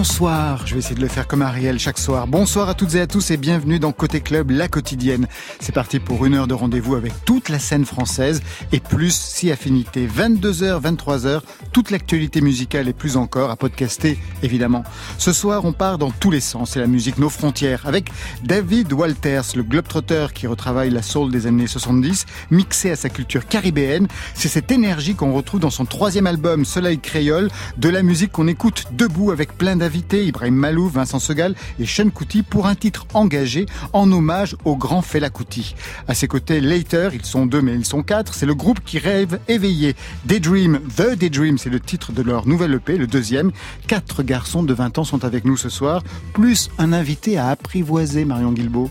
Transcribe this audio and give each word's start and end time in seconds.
bonsoir. 0.00 0.66
Je 0.66 0.72
vais 0.72 0.78
essayer 0.78 0.94
de 0.94 1.02
le 1.02 1.08
faire 1.08 1.26
comme 1.26 1.42
Ariel 1.42 1.78
chaque 1.78 1.98
soir. 1.98 2.26
Bonsoir 2.26 2.70
à 2.70 2.74
toutes 2.74 2.94
et 2.94 3.02
à 3.02 3.06
tous 3.06 3.30
et 3.32 3.36
bienvenue 3.36 3.78
dans 3.78 3.92
Côté 3.92 4.22
Club, 4.22 4.50
la 4.50 4.66
quotidienne. 4.66 5.28
C'est 5.60 5.74
parti 5.74 5.98
pour 5.98 6.24
une 6.24 6.32
heure 6.32 6.46
de 6.46 6.54
rendez-vous 6.54 6.94
avec 6.94 7.12
toute 7.26 7.50
la 7.50 7.58
scène 7.58 7.84
française 7.84 8.40
et 8.72 8.80
plus 8.80 9.14
si 9.14 9.50
affinité. 9.50 10.08
22h, 10.08 10.80
23h, 10.80 11.42
toute 11.74 11.90
l'actualité 11.90 12.40
musicale 12.40 12.88
et 12.88 12.94
plus 12.94 13.18
encore 13.18 13.50
à 13.50 13.56
podcaster 13.56 14.18
évidemment. 14.42 14.84
Ce 15.18 15.34
soir, 15.34 15.66
on 15.66 15.74
part 15.74 15.98
dans 15.98 16.10
tous 16.10 16.30
les 16.30 16.40
sens. 16.40 16.70
C'est 16.70 16.80
la 16.80 16.86
musique 16.86 17.18
Nos 17.18 17.28
Frontières 17.28 17.82
avec 17.84 18.10
David 18.42 18.94
Walters, 18.94 19.54
le 19.54 19.62
globetrotter 19.62 20.28
qui 20.34 20.46
retravaille 20.46 20.88
la 20.88 21.02
soul 21.02 21.30
des 21.30 21.46
années 21.46 21.66
70, 21.66 22.24
mixé 22.50 22.90
à 22.90 22.96
sa 22.96 23.10
culture 23.10 23.46
caribéenne. 23.46 24.08
C'est 24.32 24.48
cette 24.48 24.72
énergie 24.72 25.14
qu'on 25.14 25.34
retrouve 25.34 25.60
dans 25.60 25.68
son 25.68 25.84
troisième 25.84 26.26
album 26.26 26.64
Soleil 26.64 26.98
Créole, 26.98 27.50
de 27.76 27.90
la 27.90 28.02
musique 28.02 28.32
qu'on 28.32 28.48
écoute 28.48 28.84
debout 28.92 29.30
avec 29.30 29.58
plein 29.58 29.76
d'invités, 29.90 30.24
Ibrahim 30.24 30.54
Malou, 30.54 30.88
Vincent 30.88 31.18
Segal 31.18 31.56
et 31.80 31.84
Sean 31.84 32.10
Kuti 32.10 32.44
pour 32.44 32.68
un 32.68 32.76
titre 32.76 33.06
engagé 33.12 33.66
en 33.92 34.10
hommage 34.12 34.54
au 34.64 34.76
grand 34.76 35.02
Fela 35.02 35.30
Kuti. 35.30 35.74
À 36.06 36.14
ses 36.14 36.28
côtés, 36.28 36.60
Later, 36.60 37.08
ils 37.12 37.24
sont 37.24 37.44
deux 37.44 37.60
mais 37.60 37.74
ils 37.74 37.84
sont 37.84 38.04
quatre, 38.04 38.34
c'est 38.34 38.46
le 38.46 38.54
groupe 38.54 38.78
qui 38.84 39.00
rêve 39.00 39.40
éveillé. 39.48 39.96
Daydream, 40.26 40.78
The 40.96 41.16
Daydream, 41.18 41.58
c'est 41.58 41.70
le 41.70 41.80
titre 41.80 42.12
de 42.12 42.22
leur 42.22 42.46
nouvelle 42.46 42.74
EP, 42.74 42.98
le 42.98 43.08
deuxième. 43.08 43.50
Quatre 43.88 44.22
garçons 44.22 44.62
de 44.62 44.72
20 44.72 44.98
ans 44.98 45.04
sont 45.04 45.24
avec 45.24 45.44
nous 45.44 45.56
ce 45.56 45.68
soir, 45.68 46.04
plus 46.34 46.70
un 46.78 46.92
invité 46.92 47.36
à 47.36 47.48
apprivoiser, 47.48 48.24
Marion 48.24 48.52
Guilbeault. 48.52 48.90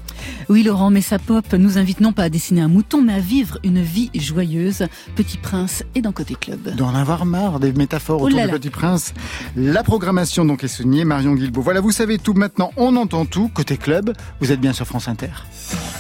Oui 0.50 0.64
Laurent, 0.64 0.90
mais 0.90 1.02
sa 1.02 1.18
pop 1.18 1.46
nous 1.54 1.78
invite 1.78 2.02
non 2.02 2.12
pas 2.12 2.24
à 2.24 2.30
dessiner 2.30 2.60
un 2.60 2.68
mouton, 2.68 3.02
mais 3.02 3.14
à 3.14 3.20
vivre 3.20 3.58
une 3.64 3.82
vie 3.82 4.10
joyeuse. 4.14 4.86
Petit 5.16 5.38
Prince 5.38 5.86
et 5.96 6.02
dans 6.02 6.12
Côté 6.12 6.36
Club. 6.36 6.76
D'en 6.76 6.94
avoir 6.94 7.26
marre 7.26 7.62
des 7.62 7.72
métaphores 7.72 8.22
autour 8.22 8.42
du 8.42 8.48
Petit 8.50 8.70
Prince. 8.70 9.14
La 9.56 9.84
programmation 9.84 10.44
donc 10.44 10.66
est 10.66 10.68
Marion 10.90 11.36
Guilbeault. 11.36 11.62
Voilà, 11.62 11.82
vous 11.82 11.92
savez 11.92 12.18
tout 12.18 12.34
maintenant, 12.34 12.72
on 12.78 12.96
entend 12.96 13.26
tout. 13.26 13.50
Côté 13.54 13.78
club, 13.78 14.14
vous 14.40 14.52
êtes 14.52 14.60
bien 14.60 14.74
sur 14.74 14.86
France 14.86 15.08
Inter. 15.08 15.30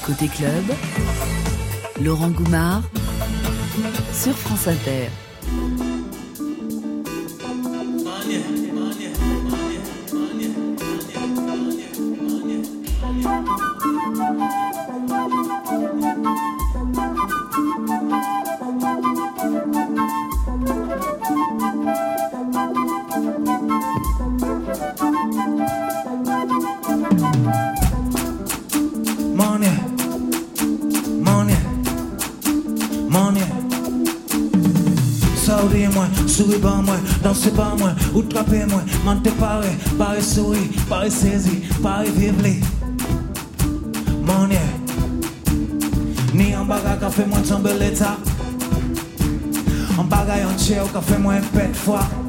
Côté 0.06 0.28
club, 0.28 0.64
Laurent 2.02 2.30
Goumard 2.30 2.82
sur 4.14 4.36
France 4.36 4.68
Inter. 4.68 5.10
Souri 36.40 36.58
ban 36.62 36.84
mwen, 36.84 37.00
danse 37.22 37.52
ban 37.52 37.78
mwen, 37.78 37.96
outrape 38.16 38.66
mwen 38.66 38.86
Mante 39.04 39.32
pare, 39.32 39.76
pare 39.98 40.22
souri, 40.22 40.70
pare 40.90 41.10
sezi, 41.10 41.64
pare 41.82 42.10
vivli. 42.10 42.64
Manye 44.24 44.62
Ni 46.34 46.54
an 46.54 46.68
bagay 46.68 47.00
ka 47.00 47.10
fe 47.10 47.26
mwen 47.26 47.44
tombe 47.44 47.74
leta 47.74 48.16
An 50.00 50.08
bagay 50.08 50.48
an 50.48 50.56
che 50.58 50.80
ou 50.80 50.88
ka 50.94 51.02
fe 51.02 51.18
mwen 51.20 51.44
pet 51.52 51.76
fwa 51.76 52.29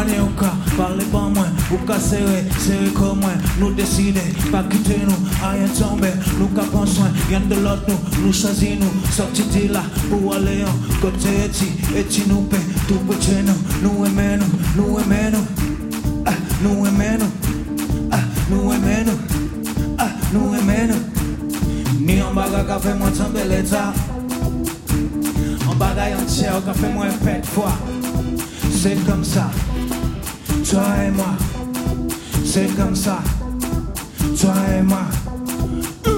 Mane 0.00 0.18
ou 0.22 0.30
ka, 0.32 0.48
parle 0.78 1.04
pa 1.12 1.26
mwen 1.28 1.48
Ou 1.74 1.78
ka 1.84 1.98
sere, 2.00 2.38
sere 2.56 2.88
kon 2.96 3.18
mwen. 3.20 3.34
Nou 3.60 3.68
deside, 3.76 4.22
pa 4.48 4.62
kite 4.64 4.96
nou 5.04 5.28
A 5.44 5.50
yon 5.58 5.74
tombe, 5.76 6.08
nou 6.38 6.48
ka 6.56 6.64
pon 6.72 6.88
swen 6.88 7.12
Yon 7.28 7.50
de 7.50 7.58
lot 7.60 7.84
nou, 7.84 7.98
nou 8.22 8.32
chazi 8.32 8.70
nou. 8.80 8.88
Soti 9.12 9.44
ti 9.52 9.66
la, 9.68 9.82
pou 10.06 10.32
ale 10.32 10.54
yon 10.62 10.80
Kote 11.02 11.34
eti, 11.44 11.68
eti 12.00 12.24
nou 12.30 12.46
pe. 12.48 12.56
Tou 12.86 12.96
peche 13.10 13.42
nou, 13.44 13.60
nou 13.84 14.08
eme 14.08 14.30
nou 14.40 14.64
Nou 14.78 14.96
eme 15.02 15.20
nou. 15.34 15.44
Ah, 16.24 16.40
nou 16.64 16.88
eme 16.88 17.12
nou. 17.20 17.56
Ah, 18.16 18.24
nou 18.48 18.72
eme 18.72 18.98
nou. 19.04 19.44
Ah, 20.00 20.14
nou 20.32 20.54
eme 20.56 20.78
nou. 20.94 21.26
Ni 22.00 22.22
yon 22.22 22.32
baga 22.38 22.64
ka 22.70 22.80
fe 22.80 22.96
mwen 22.96 23.12
tembe 23.20 23.44
leta 23.52 23.90
An 25.68 25.76
bagay 25.76 26.16
an 26.16 26.24
tse 26.24 26.48
ou 26.54 26.64
ka 26.64 26.72
fe 26.80 26.88
mwen 26.96 27.20
pet 27.20 27.52
fwa. 27.52 27.74
Se 28.80 28.96
kom 29.04 29.20
sa. 29.28 29.50
Toi 30.70 30.82
et 31.04 31.10
moi, 31.10 31.34
c'est 32.44 32.68
comme 32.76 32.94
ça. 32.94 33.18
Toi 34.40 34.54
et 34.78 34.82
moi. 34.82 35.00
Euh. 36.06 36.10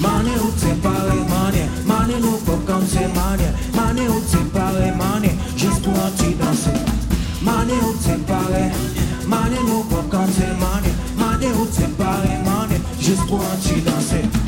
Mané 0.00 0.30
ou 0.42 0.50
t'es 0.58 0.74
paré, 0.82 1.14
mané. 1.14 1.68
Mané 1.86 2.14
nous 2.20 2.36
faut 2.44 2.60
comme 2.66 2.84
c'est 2.88 3.06
mané. 3.06 3.44
Mané 3.76 4.08
ou 4.08 4.18
t'es 4.28 4.38
paré, 4.52 4.90
mané. 4.90 5.30
Juste 5.56 5.82
pour 5.84 5.92
un 5.92 6.10
petit 6.10 6.34
danser. 6.34 6.80
Mané 7.40 7.74
ou 7.74 7.92
t'es 8.02 8.18
paré. 8.26 8.72
Mané 9.24 9.56
nous 9.68 9.84
faut 9.88 10.02
comme 10.10 10.26
c'est 10.36 10.58
mané. 10.58 10.90
Mané 11.16 11.46
ou 11.52 11.66
t'es 11.66 11.86
paré, 11.96 12.30
mané. 12.44 12.80
Juste 12.98 13.24
pour 13.28 13.38
un 13.38 13.56
petit 13.62 13.80
danser. 13.82 14.47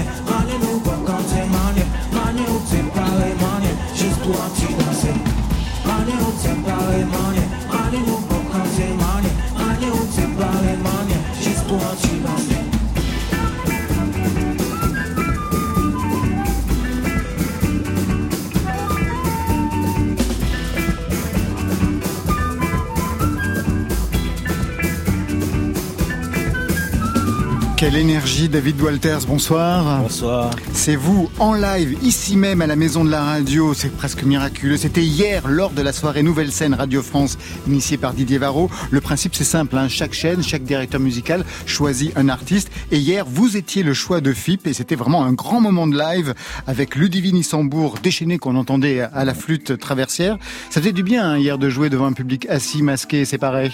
Quelle 27.81 27.95
énergie, 27.95 28.47
David 28.47 28.79
Walters, 28.79 29.25
bonsoir. 29.25 30.03
Bonsoir. 30.03 30.51
C'est 30.83 30.95
vous, 30.95 31.29
en 31.37 31.53
live, 31.53 31.95
ici 32.01 32.35
même 32.35 32.59
à 32.59 32.65
la 32.65 32.75
Maison 32.75 33.05
de 33.05 33.11
la 33.11 33.23
Radio, 33.23 33.75
c'est 33.75 33.95
presque 33.95 34.23
miraculeux. 34.23 34.77
C'était 34.77 35.03
hier, 35.03 35.47
lors 35.47 35.69
de 35.69 35.83
la 35.83 35.93
soirée 35.93 36.23
Nouvelle 36.23 36.51
Scène 36.51 36.73
Radio 36.73 37.03
France, 37.03 37.37
initiée 37.67 37.97
par 37.97 38.15
Didier 38.15 38.39
Varro. 38.39 38.67
Le 38.89 38.99
principe, 38.99 39.35
c'est 39.35 39.43
simple, 39.43 39.77
hein. 39.77 39.87
chaque 39.89 40.13
chaîne, 40.13 40.41
chaque 40.41 40.63
directeur 40.63 40.99
musical 40.99 41.45
choisit 41.67 42.17
un 42.17 42.29
artiste. 42.29 42.71
Et 42.91 42.97
hier, 42.97 43.25
vous 43.27 43.57
étiez 43.57 43.83
le 43.83 43.93
choix 43.93 44.21
de 44.21 44.33
FIP, 44.33 44.65
et 44.65 44.73
c'était 44.73 44.95
vraiment 44.95 45.23
un 45.23 45.33
grand 45.33 45.61
moment 45.61 45.85
de 45.85 45.95
live, 45.95 46.33
avec 46.65 46.95
Ludivine 46.95 47.37
Issambourg 47.37 47.99
déchaîné 48.01 48.39
qu'on 48.39 48.55
entendait 48.55 49.01
à 49.01 49.23
la 49.23 49.35
flûte 49.35 49.77
traversière. 49.77 50.39
Ça 50.71 50.81
faisait 50.81 50.93
du 50.93 51.03
bien, 51.03 51.29
hein, 51.29 51.37
hier, 51.37 51.59
de 51.59 51.69
jouer 51.69 51.91
devant 51.91 52.07
un 52.07 52.13
public 52.13 52.47
assis, 52.49 52.81
masqué, 52.81 53.23
séparé. 53.25 53.71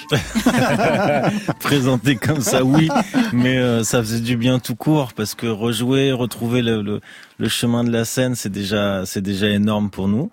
Présenté 1.61 2.17
comme 2.17 2.41
ça, 2.41 2.65
oui, 2.65 2.89
mais 3.31 3.57
euh, 3.57 3.85
ça 3.85 4.03
faisait 4.03 4.19
du 4.19 4.35
bien 4.35 4.59
tout 4.59 4.75
court 4.75 5.13
parce 5.13 5.35
que 5.35 5.47
rejouer, 5.47 6.11
retrouver 6.11 6.61
le, 6.61 6.96
le 7.37 7.49
chemin 7.49 7.83
de 7.83 7.91
la 7.91 8.05
scène, 8.05 8.35
c'est 8.35 8.51
déjà 8.51 9.05
c'est 9.05 9.21
déjà 9.21 9.47
énorme 9.49 9.89
pour 9.89 10.07
nous. 10.07 10.31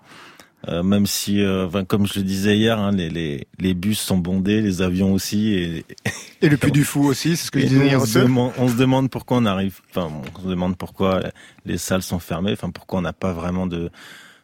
Euh, 0.67 0.81
même 0.81 1.05
si, 1.05 1.41
euh, 1.41 1.67
enfin, 1.67 1.85
comme 1.85 2.07
je 2.07 2.17
le 2.17 2.25
disais 2.25 2.57
hier, 2.57 2.79
hein, 2.79 2.91
les, 2.91 3.09
les, 3.09 3.47
les 3.59 3.73
bus 3.75 3.99
sont 3.99 4.17
bondés, 4.17 4.61
les 4.61 4.81
avions 4.81 5.13
aussi, 5.13 5.53
et, 5.53 5.85
Et 6.41 6.49
le 6.49 6.57
Puy 6.57 6.71
du 6.71 6.83
Fou 6.83 7.05
aussi, 7.05 7.37
c'est 7.37 7.45
ce 7.45 7.51
que 7.51 7.59
je 7.59 7.67
disais 7.67 7.85
hier 7.85 8.01
on, 8.01 8.05
se 8.05 8.19
demande, 8.19 8.51
on 8.57 8.67
se 8.67 8.75
demande 8.75 9.09
pourquoi 9.11 9.37
on 9.37 9.45
arrive, 9.45 9.79
enfin, 9.91 10.09
on 10.35 10.41
se 10.41 10.47
demande 10.47 10.75
pourquoi 10.75 11.21
les 11.65 11.77
salles 11.77 12.01
sont 12.01 12.19
fermées, 12.19 12.53
enfin, 12.53 12.71
pourquoi 12.71 12.99
on 12.99 13.03
n'a 13.03 13.13
pas 13.13 13.31
vraiment 13.31 13.67
de, 13.67 13.91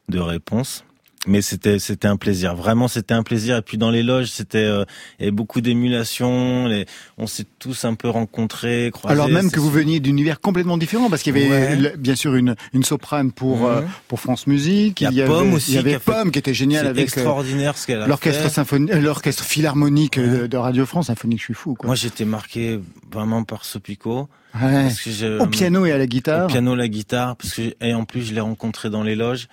de 0.10 0.20
réponse. 0.20 0.84
Mais 1.28 1.44
c'était 1.44 1.78
c'était 1.78 2.08
un 2.08 2.18
plaisir, 2.18 2.56
vraiment 2.56 2.88
c'était 2.88 3.14
un 3.14 3.22
plaisir. 3.22 3.58
Et 3.58 3.62
puis 3.62 3.78
dans 3.78 3.92
les 3.92 4.02
loges, 4.02 4.30
c'était 4.32 4.58
euh, 4.58 4.86
il 5.20 5.22
y 5.22 5.26
avait 5.26 5.32
beaucoup 5.32 5.62
d'émulation. 5.62 6.66
Les, 6.66 6.88
on 7.20 7.28
s'est 7.28 7.46
tous 7.60 7.86
un 7.86 7.94
peu 7.94 8.10
rencontrés, 8.10 8.90
croisés. 8.92 9.14
Alors 9.14 9.30
même 9.30 9.52
que 9.52 9.60
vous 9.60 9.70
veniez 9.70 10.00
d'univers 10.00 10.40
complètement 10.42 10.80
différent, 10.80 11.12
parce 11.12 11.22
qu'il 11.22 11.38
y 11.38 11.46
avait 11.46 11.52
Ouais. 11.52 11.94
bien 11.98 12.16
sûr 12.16 12.34
une, 12.36 12.56
une 12.74 12.84
soprane 12.84 13.32
pour 13.32 13.58
Mhm. 13.60 13.66
euh, 13.66 13.82
pour 14.08 14.20
France 14.20 14.48
Musique, 14.48 15.02
Il 15.02 15.04
y 15.14 15.22
a 15.22 15.26
avait, 15.26 15.32
Pomme 15.32 15.54
aussi 15.54 15.72
il 15.72 15.76
y 15.76 15.78
avait 15.78 15.94
qui 15.94 16.00
fait- 16.00 16.12
Pomme 16.12 16.32
qui 16.32 16.40
était 16.40 16.54
génial 16.56 16.86
C'est 16.86 16.90
avec 16.90 17.02
euh, 17.02 17.04
extraordinaire 17.04 17.78
ce 17.78 17.86
qu'elle 17.86 18.02
a 18.02 18.08
l'orchestre 18.08 18.50
symphonique, 18.50 18.94
l'orchestre 18.96 19.44
philharmonique 19.44 20.18
euh, 20.18 20.48
de 20.48 20.58
Radio 20.58 20.88
France, 20.88 21.08
symphonique, 21.08 21.40
je 21.40 21.46
suis 21.46 21.54
fou 21.54 21.76
quoi. 21.76 21.86
Moi, 21.86 21.96
j'étais 21.96 22.26
marqué 22.26 22.80
vraiment 23.12 23.44
par 23.44 23.64
Sopico. 23.66 24.28
Ouais. 24.56 24.84
Parce 24.84 25.00
que 25.02 25.12
je, 25.12 25.40
Au 25.40 25.46
piano 25.48 25.86
et 25.86 25.92
à 25.92 25.98
la 26.00 26.06
au 26.06 26.08
guitare. 26.08 26.48
piano, 26.48 26.74
la 26.76 26.88
guitare, 26.88 27.36
parce 27.36 27.54
que 27.54 27.74
et 27.80 27.94
en 27.94 28.06
plus 28.06 28.24
je 28.24 28.34
l'ai 28.34 28.42
rencontré 28.42 28.90
dans 28.90 29.04
les 29.04 29.16
loges 29.16 29.48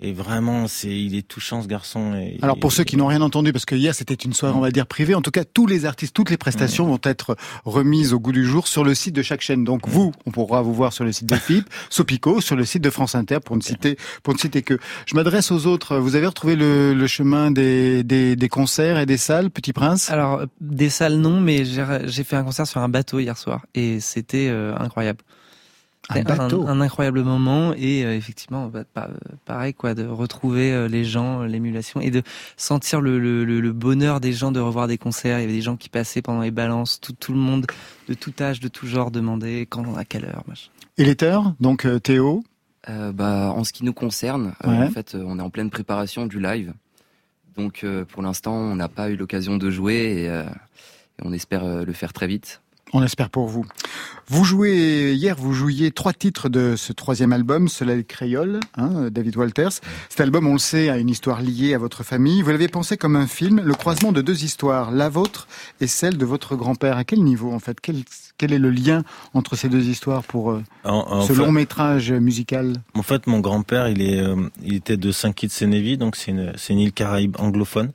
et 0.00 0.12
vraiment 0.12 0.68
c'est 0.68 0.96
il 0.96 1.16
est 1.16 1.26
touchant 1.26 1.62
ce 1.62 1.66
garçon. 1.66 2.14
Et, 2.14 2.38
Alors 2.42 2.58
pour 2.58 2.72
ceux 2.72 2.84
qui 2.84 2.96
n'ont 2.96 3.06
rien 3.06 3.20
entendu, 3.20 3.52
parce 3.52 3.64
que 3.64 3.74
hier 3.74 3.94
c'était 3.94 4.14
une 4.14 4.32
soirée 4.32 4.54
on 4.56 4.60
va 4.60 4.70
dire 4.70 4.86
privée, 4.86 5.14
en 5.14 5.22
tout 5.22 5.30
cas 5.30 5.44
tous 5.44 5.66
les 5.66 5.84
artistes, 5.84 6.14
toutes 6.14 6.30
les 6.30 6.36
prestations 6.36 6.86
vont 6.86 7.00
être 7.02 7.36
remises 7.64 8.12
au 8.12 8.20
goût 8.20 8.32
du 8.32 8.44
jour 8.44 8.68
sur 8.68 8.84
le 8.84 8.94
site 8.94 9.14
de 9.14 9.22
chaque 9.22 9.40
chaîne. 9.40 9.64
Donc 9.64 9.88
vous, 9.88 10.12
on 10.26 10.30
pourra 10.30 10.62
vous 10.62 10.72
voir 10.72 10.92
sur 10.92 11.04
le 11.04 11.12
site 11.12 11.28
de 11.28 11.34
FIP, 11.34 11.68
Sopico, 11.90 12.40
sur 12.40 12.54
le 12.54 12.64
site 12.64 12.82
de 12.82 12.90
France 12.90 13.14
Inter 13.14 13.38
pour 13.44 13.56
ne 13.56 13.62
citer 13.62 13.96
pour 14.22 14.34
ne 14.34 14.38
citer 14.38 14.62
que. 14.62 14.78
Je 15.06 15.14
m'adresse 15.14 15.50
aux 15.50 15.66
autres. 15.66 15.96
Vous 15.98 16.14
avez 16.14 16.26
retrouvé 16.26 16.54
le, 16.54 16.94
le 16.94 17.06
chemin 17.06 17.50
des, 17.50 18.04
des, 18.04 18.36
des 18.36 18.48
concerts 18.48 18.98
et 18.98 19.06
des 19.06 19.16
salles, 19.16 19.50
Petit 19.50 19.72
Prince? 19.72 20.10
Alors, 20.10 20.34
euh, 20.40 20.46
des 20.60 20.90
salles 20.90 21.16
non, 21.16 21.40
mais 21.40 21.64
j'ai 21.64 21.84
j'ai 22.04 22.24
fait 22.24 22.36
un 22.36 22.44
concert 22.44 22.66
sur 22.66 22.80
un 22.80 22.88
bateau 22.88 23.18
hier 23.18 23.36
soir 23.36 23.66
et 23.74 24.00
c'était 24.00 24.48
euh, 24.48 24.76
incroyable. 24.78 25.22
Un 26.10 26.14
C'était 26.14 26.36
bateau. 26.36 26.66
un, 26.66 26.80
incroyable 26.80 27.22
moment 27.22 27.74
et 27.76 28.04
euh, 28.04 28.16
effectivement, 28.16 28.68
bah, 28.68 28.84
pa- 28.94 29.10
pareil 29.44 29.74
quoi, 29.74 29.94
de 29.94 30.06
retrouver 30.06 30.72
euh, 30.72 30.88
les 30.88 31.04
gens, 31.04 31.42
l'émulation 31.42 32.00
et 32.00 32.10
de 32.10 32.22
sentir 32.56 33.00
le, 33.02 33.18
le, 33.18 33.44
le- 33.44 33.60
le 33.60 33.72
bonheur 33.72 34.18
des 34.20 34.32
gens 34.32 34.50
de 34.50 34.58
revoir 34.60 34.88
des 34.88 34.96
concerts. 34.96 35.38
Il 35.38 35.42
y 35.42 35.44
avait 35.44 35.52
des 35.52 35.60
gens 35.60 35.76
qui 35.76 35.90
passaient 35.90 36.22
pendant 36.22 36.40
les 36.40 36.50
balances, 36.50 36.98
tout, 37.00 37.12
tout 37.12 37.32
le 37.34 37.38
monde 37.38 37.66
de 38.08 38.14
tout 38.14 38.32
âge, 38.40 38.60
de 38.60 38.68
tout 38.68 38.86
genre 38.86 39.10
demandait 39.10 39.66
quand, 39.66 39.96
à 39.96 40.04
quelle 40.06 40.24
heure. 40.24 40.44
machin. 40.48 40.70
Et 40.96 41.04
les 41.04 41.14
terres, 41.14 41.54
donc 41.60 41.84
euh, 41.84 41.98
Théo? 41.98 42.42
Euh, 42.88 43.12
bah, 43.12 43.52
en 43.54 43.64
ce 43.64 43.72
qui 43.74 43.84
nous 43.84 43.92
concerne, 43.92 44.54
euh, 44.64 44.68
Ouais. 44.70 44.86
en 44.86 44.90
fait, 44.90 45.14
euh, 45.14 45.22
on 45.26 45.38
est 45.38 45.42
en 45.42 45.50
pleine 45.50 45.68
préparation 45.68 46.24
du 46.26 46.40
live. 46.40 46.72
Donc, 47.56 47.82
euh, 47.84 48.04
pour 48.06 48.22
l'instant, 48.22 48.54
on 48.54 48.76
n'a 48.76 48.88
pas 48.88 49.10
eu 49.10 49.16
l'occasion 49.16 49.56
de 49.58 49.68
jouer 49.70 50.22
et, 50.22 50.28
euh, 50.30 50.44
et 50.44 51.22
on 51.24 51.32
espère 51.32 51.64
euh, 51.64 51.84
le 51.84 51.92
faire 51.92 52.12
très 52.12 52.26
vite. 52.28 52.62
On 52.94 53.02
espère 53.02 53.28
pour 53.28 53.48
vous. 53.48 53.66
Vous 54.28 54.44
jouez 54.44 55.12
hier, 55.14 55.36
vous 55.38 55.52
jouiez 55.52 55.90
trois 55.90 56.12
titres 56.12 56.48
de 56.48 56.74
ce 56.76 56.92
troisième 56.92 57.32
album, 57.32 57.68
Soleil 57.68 58.04
Créole, 58.04 58.60
hein, 58.76 59.08
David 59.10 59.36
Walters. 59.36 59.72
Cet 60.08 60.20
album, 60.20 60.46
on 60.46 60.54
le 60.54 60.58
sait, 60.58 60.88
a 60.88 60.98
une 60.98 61.10
histoire 61.10 61.42
liée 61.42 61.74
à 61.74 61.78
votre 61.78 62.02
famille. 62.02 62.40
Vous 62.42 62.50
l'avez 62.50 62.68
pensé 62.68 62.96
comme 62.96 63.16
un 63.16 63.26
film, 63.26 63.60
le 63.60 63.74
croisement 63.74 64.12
de 64.12 64.22
deux 64.22 64.44
histoires, 64.44 64.90
la 64.90 65.08
vôtre 65.08 65.48
et 65.80 65.86
celle 65.86 66.16
de 66.16 66.24
votre 66.24 66.56
grand-père. 66.56 66.96
À 66.96 67.04
quel 67.04 67.22
niveau, 67.24 67.52
en 67.52 67.58
fait? 67.58 67.78
Quel, 67.80 67.96
quel 68.38 68.52
est 68.52 68.58
le 68.58 68.70
lien 68.70 69.02
entre 69.34 69.56
ces 69.56 69.68
deux 69.68 69.86
histoires 69.86 70.22
pour 70.24 70.50
euh, 70.50 70.62
En, 70.84 71.06
en 71.10 71.22
ce 71.22 71.32
fait, 71.32 71.38
long 71.38 71.52
métrage 71.52 72.12
musical? 72.12 72.74
En 72.94 73.02
fait, 73.02 73.26
mon 73.26 73.40
grand-père, 73.40 73.88
il 73.88 74.02
est, 74.02 74.20
euh, 74.20 74.48
il 74.62 74.74
était 74.74 74.96
de 74.96 75.12
Saint-Kitts-Sénévis, 75.12 75.98
donc 75.98 76.16
c'est 76.16 76.30
une, 76.30 76.52
c'est 76.56 76.72
une 76.72 76.80
île 76.80 76.92
caraïbe 76.92 77.36
anglophone. 77.38 77.92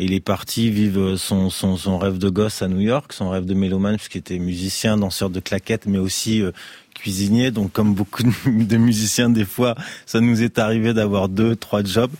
Il 0.00 0.14
est 0.14 0.20
parti 0.20 0.70
vivre 0.70 1.16
son, 1.16 1.50
son, 1.50 1.76
son 1.76 1.98
rêve 1.98 2.18
de 2.18 2.30
gosse 2.30 2.62
à 2.62 2.68
New 2.68 2.80
York, 2.80 3.12
son 3.12 3.28
rêve 3.28 3.44
de 3.44 3.54
mélomane, 3.54 3.96
puisqu'il 3.96 4.18
était 4.18 4.38
musicien, 4.38 4.96
danseur 4.96 5.28
de 5.28 5.40
claquettes, 5.40 5.84
mais 5.86 5.98
aussi 5.98 6.42
euh, 6.42 6.52
cuisinier. 6.94 7.50
Donc, 7.50 7.72
comme 7.72 7.94
beaucoup 7.94 8.22
de, 8.22 8.76
musiciens, 8.76 9.30
des 9.30 9.44
fois, 9.44 9.74
ça 10.06 10.20
nous 10.20 10.42
est 10.42 10.58
arrivé 10.58 10.94
d'avoir 10.94 11.28
deux, 11.28 11.56
trois 11.56 11.82
jobs. 11.82 12.10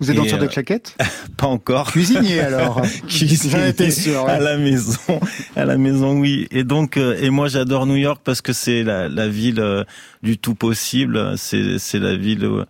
Vous 0.00 0.10
êtes 0.10 0.16
Et, 0.16 0.18
danseur 0.18 0.38
de 0.38 0.44
euh, 0.44 0.48
claquettes? 0.48 0.96
Pas 1.36 1.46
encore. 1.46 1.92
Cuisinier, 1.92 2.40
alors 2.40 2.82
Cuisinier 3.08 3.90
sûr. 3.90 4.24
ouais. 4.24 4.30
à 4.32 4.40
la 4.40 4.56
maison, 4.56 5.20
à 5.56 5.64
la 5.64 5.78
maison, 5.78 6.18
oui. 6.18 6.46
Et 6.50 6.64
donc, 6.64 6.96
euh, 6.96 7.16
et 7.20 7.30
moi, 7.30 7.48
j'adore 7.48 7.86
New 7.86 7.96
York 7.96 8.20
parce 8.24 8.42
que 8.42 8.52
c'est 8.52 8.82
la, 8.82 9.08
la 9.08 9.28
ville 9.28 9.60
euh, 9.60 9.84
du 10.22 10.38
tout 10.38 10.54
possible. 10.54 11.34
C'est, 11.36 11.78
c'est 11.78 11.98
la 11.98 12.16
ville 12.16 12.44
où 12.44 12.64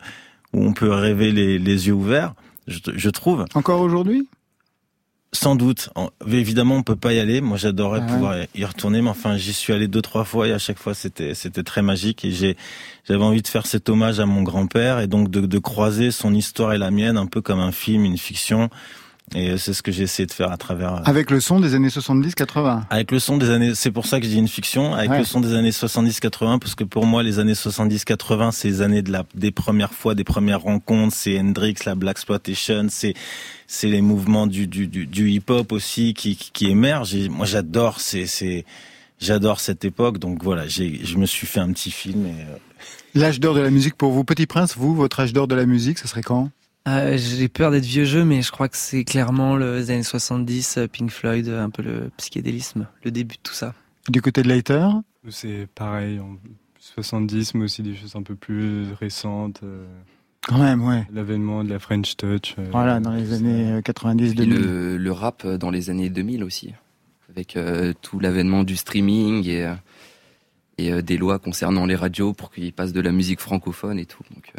on 0.52 0.72
peut 0.72 0.90
rêver 0.92 1.32
les, 1.32 1.58
les 1.58 1.86
yeux 1.86 1.94
ouverts. 1.94 2.34
Je, 2.66 2.78
je 2.94 3.10
trouve. 3.10 3.46
Encore 3.54 3.80
aujourd'hui? 3.80 4.28
Sans 5.32 5.54
doute. 5.54 5.90
En- 5.94 6.10
évidemment, 6.28 6.74
on 6.76 6.82
peut 6.82 6.96
pas 6.96 7.12
y 7.12 7.20
aller. 7.20 7.40
Moi, 7.40 7.56
j'adorerais 7.56 8.00
Ah 8.02 8.06
ouais. 8.06 8.12
pouvoir 8.12 8.36
y 8.54 8.64
retourner, 8.64 9.00
mais 9.00 9.10
enfin, 9.10 9.36
j'y 9.36 9.52
suis 9.52 9.72
allé 9.72 9.86
deux, 9.86 10.02
trois 10.02 10.24
fois 10.24 10.48
et 10.48 10.52
à 10.52 10.58
chaque 10.58 10.78
fois, 10.78 10.92
c'était, 10.92 11.34
c'était 11.34 11.62
très 11.62 11.82
magique 11.82 12.24
et 12.24 12.32
j'ai, 12.32 12.56
j'avais 13.06 13.22
envie 13.22 13.40
de 13.42 13.46
faire 13.46 13.64
cet 13.66 13.88
hommage 13.88 14.18
à 14.18 14.26
mon 14.26 14.42
grand-père 14.42 14.98
et 14.98 15.06
donc 15.06 15.30
de, 15.30 15.42
de 15.42 15.58
croiser 15.58 16.10
son 16.10 16.34
histoire 16.34 16.72
et 16.72 16.78
la 16.78 16.90
mienne 16.90 17.16
un 17.16 17.26
peu 17.26 17.40
comme 17.42 17.60
un 17.60 17.70
film, 17.70 18.04
une 18.04 18.18
fiction. 18.18 18.70
Et 19.34 19.56
c'est 19.58 19.72
ce 19.74 19.82
que 19.82 19.92
j'ai 19.92 20.02
essayé 20.02 20.26
de 20.26 20.32
faire 20.32 20.50
à 20.50 20.56
travers. 20.56 20.94
euh, 20.96 21.00
Avec 21.04 21.30
le 21.30 21.40
son 21.40 21.60
des 21.60 21.74
années 21.74 21.88
70-80. 21.88 22.82
avec 22.90 23.12
le 23.12 23.18
son 23.20 23.36
des 23.36 23.50
années, 23.50 23.72
c'est 23.76 23.92
pour 23.92 24.06
ça 24.06 24.18
que 24.18 24.26
je 24.26 24.30
dis 24.30 24.38
une 24.38 24.48
fiction, 24.48 24.92
avec 24.94 25.10
Ouais. 25.10 25.18
le 25.18 25.24
son 25.24 25.40
des 25.40 25.54
années 25.54 25.70
70-80, 25.70 26.58
parce 26.58 26.74
que 26.74 26.82
pour 26.84 27.06
moi, 27.06 27.22
les 27.22 27.38
années 27.38 27.54
70-80, 27.54 28.50
c'est 28.50 28.68
les 28.68 28.80
années 28.82 29.02
de 29.02 29.12
la, 29.12 29.24
des 29.34 29.52
premières 29.52 29.92
fois, 29.92 30.14
des 30.16 30.24
premières 30.24 30.62
rencontres, 30.62 31.14
c'est 31.14 31.38
Hendrix, 31.38 31.76
la 31.86 31.94
Black 31.94 32.16
Exploitation, 32.16 32.86
c'est, 32.90 33.14
c'est 33.68 33.88
les 33.88 34.00
mouvements 34.00 34.46
du, 34.48 34.66
du, 34.66 34.88
du, 34.88 35.06
du 35.06 35.30
hip-hop 35.30 35.70
aussi 35.72 36.12
qui, 36.12 36.34
qui, 36.36 36.50
qui 36.52 36.66
émergent. 36.68 37.14
Et 37.14 37.28
moi, 37.28 37.46
j'adore, 37.46 38.00
c'est, 38.00 38.26
c'est, 38.26 38.64
j'adore 39.20 39.60
cette 39.60 39.84
époque. 39.84 40.18
Donc 40.18 40.42
voilà, 40.42 40.66
j'ai, 40.66 41.00
je 41.04 41.16
me 41.16 41.26
suis 41.26 41.46
fait 41.46 41.60
un 41.60 41.72
petit 41.72 41.92
film 41.92 42.26
et, 42.26 42.30
euh, 42.30 42.56
L'âge 43.14 43.40
d'or 43.40 43.54
de 43.54 43.60
la 43.60 43.70
musique 43.70 43.94
pour 43.96 44.12
vous, 44.12 44.22
Petit 44.24 44.46
Prince, 44.46 44.76
vous, 44.76 44.94
votre 44.94 45.18
âge 45.20 45.32
d'or 45.32 45.48
de 45.48 45.54
la 45.56 45.66
musique, 45.66 45.98
ce 45.98 46.06
serait 46.06 46.22
quand? 46.22 46.50
Euh, 46.98 47.16
J'ai 47.16 47.48
peur 47.48 47.70
d'être 47.70 47.84
vieux 47.84 48.04
jeu, 48.04 48.24
mais 48.24 48.42
je 48.42 48.50
crois 48.50 48.68
que 48.68 48.76
c'est 48.76 49.04
clairement 49.04 49.56
le- 49.56 49.76
les 49.78 49.90
années 49.90 50.02
70, 50.02 50.76
euh, 50.78 50.86
Pink 50.88 51.10
Floyd, 51.10 51.48
euh, 51.48 51.62
un 51.62 51.70
peu 51.70 51.82
le 51.82 52.10
psychédélisme, 52.16 52.86
le 53.04 53.10
début 53.10 53.36
de 53.36 53.40
tout 53.42 53.54
ça. 53.54 53.74
Du 54.08 54.20
côté 54.22 54.42
de 54.42 54.48
Later 54.48 54.88
C'est 55.28 55.66
pareil, 55.74 56.18
en 56.18 56.36
70, 56.78 57.54
mais 57.54 57.64
aussi 57.64 57.82
des 57.82 57.94
choses 57.94 58.16
un 58.16 58.22
peu 58.22 58.34
plus 58.34 58.92
récentes. 58.98 59.60
Quand 60.46 60.58
même, 60.58 60.82
ouais. 60.86 61.06
L'avènement 61.12 61.62
de 61.62 61.68
la 61.68 61.78
French 61.78 62.16
Touch. 62.16 62.56
Voilà, 62.72 62.98
dans 62.98 63.12
les 63.12 63.34
années 63.34 63.72
euh, 63.72 63.82
90, 63.82 64.32
Et 64.32 64.34
2000. 64.34 64.58
le, 64.60 64.96
le 64.96 65.12
rap 65.12 65.46
dans 65.46 65.70
les 65.70 65.90
années 65.90 66.08
2000 66.08 66.42
aussi, 66.42 66.72
avec 67.28 67.56
euh, 67.56 67.92
tout 68.00 68.18
l'avènement 68.18 68.64
du 68.64 68.74
streaming 68.76 69.46
et, 69.46 69.66
euh, 69.66 69.74
et 70.80 71.02
des 71.02 71.16
lois 71.16 71.38
concernant 71.38 71.86
les 71.86 71.94
radios 71.96 72.32
pour 72.32 72.50
qu'ils 72.50 72.72
passent 72.72 72.92
de 72.92 73.00
la 73.00 73.12
musique 73.12 73.40
francophone 73.40 73.98
et 73.98 74.06
tout. 74.06 74.22
Donc, 74.34 74.52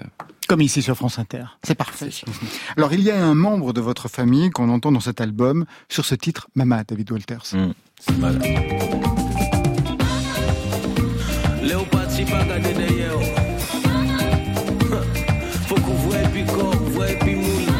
Comme 0.47 0.61
ici 0.61 0.81
sur 0.81 0.95
France 0.95 1.19
Inter. 1.19 1.45
C'est 1.63 1.75
parfait. 1.75 2.09
Alors 2.77 2.93
il 2.93 3.01
y 3.01 3.11
a 3.11 3.23
un 3.23 3.35
membre 3.35 3.73
de 3.73 3.81
votre 3.81 4.07
famille 4.07 4.49
qu'on 4.49 4.69
entend 4.69 4.91
dans 4.91 4.99
cet 4.99 5.21
album 5.21 5.65
sur 5.89 6.05
ce 6.05 6.15
titre 6.15 6.47
Mama, 6.55 6.83
David 6.83 7.11
Walters. 7.11 7.53
Mm, 7.53 7.73
c'est. 7.99 8.13
Léopard, 11.63 12.01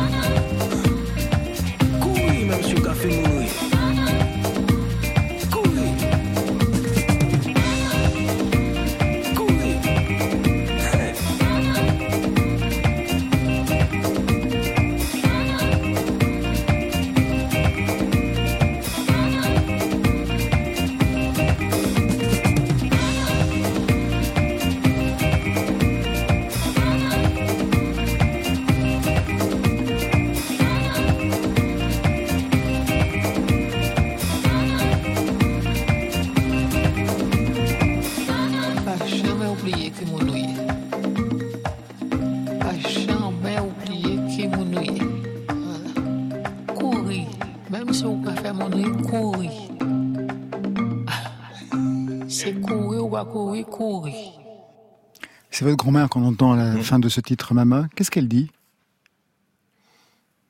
C'est 55.62 55.66
votre 55.66 55.78
grand-mère 55.78 56.10
qu'on 56.10 56.26
entend 56.26 56.54
à 56.54 56.56
la 56.56 56.82
fin 56.82 56.98
de 56.98 57.08
ce 57.08 57.22
titre 57.22 57.54
Mama. 57.54 57.88
Qu'est-ce 57.96 58.10
qu'elle 58.10 58.28
dit 58.28 58.50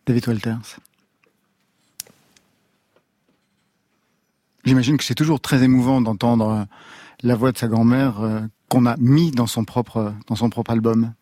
David 0.05 0.25
Walters? 0.25 0.79
J'imagine 4.63 4.95
que 4.95 5.03
c'est 5.03 5.13
toujours 5.13 5.41
très 5.41 5.63
émouvant 5.63 5.99
d'entendre 5.99 6.65
la 7.23 7.35
voix 7.35 7.51
de 7.51 7.57
sa 7.57 7.67
grand-mère 7.67 8.21
euh, 8.21 8.39
qu'on 8.69 8.85
a 8.85 8.95
mis 8.99 9.31
dans 9.31 9.47
son 9.47 9.65
propre 9.65 10.13
dans 10.27 10.37
son 10.37 10.49
propre 10.49 10.71
album. 10.71 11.13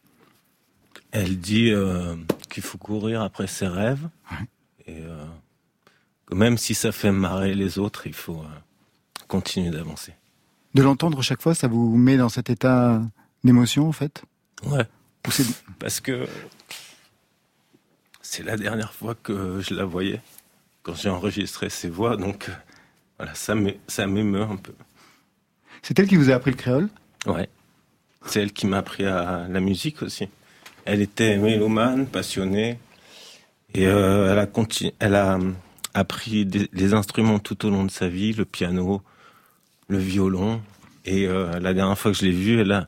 Elle 1.10 1.40
dit 1.40 1.72
euh, 1.72 2.16
qu'il 2.48 2.62
faut 2.62 2.78
courir 2.78 3.24
après 3.24 3.48
ses 3.48 3.66
rêves. 3.66 4.08
Et 4.86 5.00
euh, 5.00 5.26
que 6.28 6.36
même 6.36 6.60
si 6.60 6.76
ça 6.76 6.92
fait 6.92 7.12
marrer 7.12 7.56
les 7.56 7.80
autres, 7.80 8.06
il 8.06 8.14
faut 8.14 8.38
euh, 8.38 8.60
continuer 9.28 9.72
d'avancer. 9.72 10.14
De 10.76 10.84
l'entendre 10.84 11.24
chaque 11.24 11.42
fois, 11.42 11.56
ça 11.56 11.68
vous 11.68 11.98
met 11.98 12.18
dans 12.18 12.30
cet 12.30 12.52
état 12.52 13.02
d'émotion 13.44 13.88
en 13.88 13.92
fait 13.92 14.24
Ouais. 14.66 14.86
Parce 15.80 16.00
que 16.02 16.28
c'est 18.22 18.44
la 18.44 18.58
dernière 18.58 18.94
fois 18.94 19.16
que 19.16 19.60
je 19.62 19.74
la 19.74 19.86
voyais, 19.86 20.22
quand 20.84 20.96
j'ai 20.96 21.10
enregistré 21.10 21.70
ses 21.70 21.90
voix. 21.90 22.18
Donc 22.18 22.50
euh, 22.50 22.54
voilà, 23.18 23.34
ça 23.36 23.56
m'é- 23.56 23.80
ça 23.88 24.08
m'émeut 24.08 24.42
un 24.44 24.56
peu. 24.58 24.74
c'est 25.82 25.98
elle 26.00 26.08
qui 26.08 26.16
vous 26.18 26.30
a 26.30 26.36
appris 26.36 26.52
le 26.52 26.58
créole? 26.58 26.90
Ouais. 27.26 27.50
C'est 28.26 28.42
elle 28.42 28.52
qui 28.54 28.68
m'a 28.68 28.78
appris 28.80 29.06
à 29.06 29.48
la 29.50 29.60
musique 29.60 30.02
aussi. 30.02 30.28
Elle 30.86 31.02
était 31.02 31.38
mélomane, 31.38 32.06
passionnée. 32.08 32.80
Et 33.74 33.86
euh, 33.88 34.32
elle 34.32 34.40
a 34.40 34.46
continu, 34.48 34.92
elle 35.00 35.16
a 35.16 35.36
euh, 35.38 35.52
appris 35.94 36.46
des- 36.46 36.70
les 36.74 36.94
instruments 36.94 37.40
tout 37.40 37.66
au 37.66 37.70
long 37.70 37.84
de 37.86 37.92
sa 37.92 38.08
vie, 38.10 38.34
le 38.34 38.44
piano, 38.46 39.02
le 39.88 39.98
violon. 40.00 40.62
Et 41.06 41.28
euh, 41.28 41.60
la 41.60 41.74
dernière 41.74 41.98
fois 41.98 42.12
que 42.12 42.18
je 42.18 42.26
l'ai 42.26 42.32
vue, 42.32 42.60
elle 42.60 42.72
a, 42.72 42.88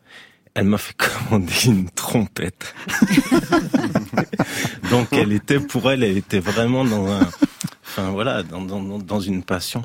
elle 0.53 0.65
m'a 0.65 0.77
fait 0.77 0.93
commander 0.97 1.53
une 1.65 1.89
trompette. 1.89 2.73
Donc 4.89 5.07
elle 5.13 5.31
était 5.31 5.59
pour 5.59 5.89
elle, 5.91 6.03
elle 6.03 6.17
était 6.17 6.39
vraiment 6.39 6.83
dans 6.85 7.07
un, 7.07 7.27
enfin 7.85 8.09
voilà, 8.11 8.43
dans, 8.43 8.61
dans, 8.61 8.81
dans- 8.81 8.99
dans 8.99 9.19
une 9.19 9.43
passion. 9.43 9.83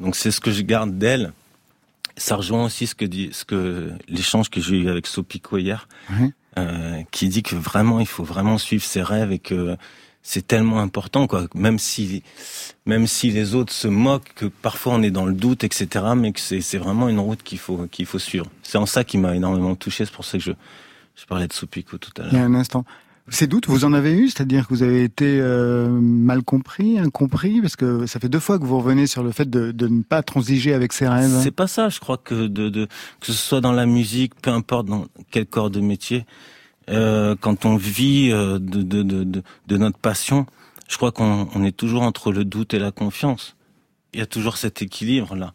Donc 0.00 0.16
c'est 0.16 0.30
ce 0.30 0.40
que 0.40 0.50
je 0.50 0.62
garde 0.62 0.98
d'elle. 0.98 1.32
Ça 2.16 2.36
rejoint 2.36 2.64
aussi 2.64 2.86
ce 2.86 2.94
que 2.94 3.04
dit, 3.04 3.30
ce 3.32 3.44
que 3.44 3.92
l'échange 4.08 4.50
que 4.50 4.60
j'ai 4.60 4.76
eu 4.76 4.88
avec 4.90 5.06
Sopico 5.06 5.56
hier, 5.58 5.88
euh, 6.58 7.02
qui 7.10 7.28
dit 7.28 7.42
que 7.42 7.54
vraiment 7.54 8.00
il 8.00 8.06
faut 8.06 8.24
vraiment 8.24 8.58
suivre 8.58 8.84
ses 8.84 9.02
rêves 9.02 9.32
et 9.32 9.38
que 9.38 9.76
c'est 10.22 10.46
tellement 10.46 10.80
important 10.80 11.26
quoi. 11.26 11.46
Même 11.54 11.78
si, 11.78 12.22
même 12.86 13.06
si 13.06 13.30
les 13.30 13.54
autres 13.54 13.72
se 13.72 13.88
moquent, 13.88 14.32
que 14.34 14.46
parfois 14.46 14.94
on 14.94 15.02
est 15.02 15.10
dans 15.10 15.26
le 15.26 15.32
doute, 15.34 15.64
etc. 15.64 15.88
Mais 16.16 16.32
que 16.32 16.40
c'est 16.40 16.78
vraiment 16.78 17.08
une 17.08 17.18
route 17.18 17.42
qu'il 17.42 17.58
faut 17.58 17.86
qu'il 17.90 18.06
faut 18.06 18.18
suivre. 18.18 18.46
C'est 18.62 18.78
en 18.78 18.86
ça 18.86 19.04
qui 19.04 19.18
m'a 19.18 19.34
énormément 19.34 19.74
touché. 19.74 20.04
C'est 20.04 20.14
pour 20.14 20.24
ça 20.24 20.38
que 20.38 20.44
je 20.44 20.52
je 21.16 21.26
parlais 21.26 21.46
de 21.48 21.52
Sopico 21.52 21.98
tout 21.98 22.12
à 22.20 22.26
Il 22.26 22.32
y 22.32 22.36
a 22.36 22.40
l'heure. 22.40 22.50
un 22.50 22.54
instant. 22.54 22.84
Ces 23.32 23.46
doutes, 23.46 23.68
vous 23.68 23.84
en 23.84 23.92
avez 23.92 24.12
eu, 24.12 24.28
c'est-à-dire 24.28 24.66
que 24.66 24.74
vous 24.74 24.82
avez 24.82 25.04
été 25.04 25.38
euh, 25.40 25.88
mal 25.88 26.42
compris, 26.42 26.98
incompris, 26.98 27.60
parce 27.60 27.76
que 27.76 28.04
ça 28.06 28.18
fait 28.18 28.28
deux 28.28 28.40
fois 28.40 28.58
que 28.58 28.64
vous 28.64 28.78
revenez 28.78 29.06
sur 29.06 29.22
le 29.22 29.30
fait 29.30 29.48
de, 29.48 29.70
de 29.70 29.86
ne 29.86 30.02
pas 30.02 30.22
transiger 30.24 30.74
avec 30.74 30.92
ses 30.92 31.06
rêves. 31.06 31.38
C'est 31.40 31.52
pas 31.52 31.68
ça, 31.68 31.90
je 31.90 32.00
crois 32.00 32.16
que 32.16 32.48
de, 32.48 32.68
de 32.68 32.86
que 33.20 33.26
ce 33.26 33.32
soit 33.32 33.60
dans 33.60 33.70
la 33.70 33.86
musique, 33.86 34.32
peu 34.42 34.50
importe 34.50 34.86
dans 34.86 35.06
quel 35.30 35.46
corps 35.46 35.70
de 35.70 35.78
métier, 35.80 36.24
euh, 36.88 37.36
quand 37.40 37.64
on 37.66 37.76
vit 37.76 38.30
euh, 38.32 38.58
de, 38.58 38.82
de, 38.82 39.02
de, 39.02 39.42
de, 39.66 39.76
notre 39.76 39.98
passion, 39.98 40.46
je 40.88 40.96
crois 40.96 41.12
qu'on 41.12 41.48
on 41.54 41.64
est 41.64 41.76
toujours 41.76 42.02
entre 42.02 42.32
le 42.32 42.44
doute 42.44 42.74
et 42.74 42.78
la 42.78 42.90
confiance. 42.90 43.56
Il 44.12 44.20
y 44.20 44.22
a 44.22 44.26
toujours 44.26 44.56
cet 44.56 44.82
équilibre 44.82 45.36
là. 45.36 45.52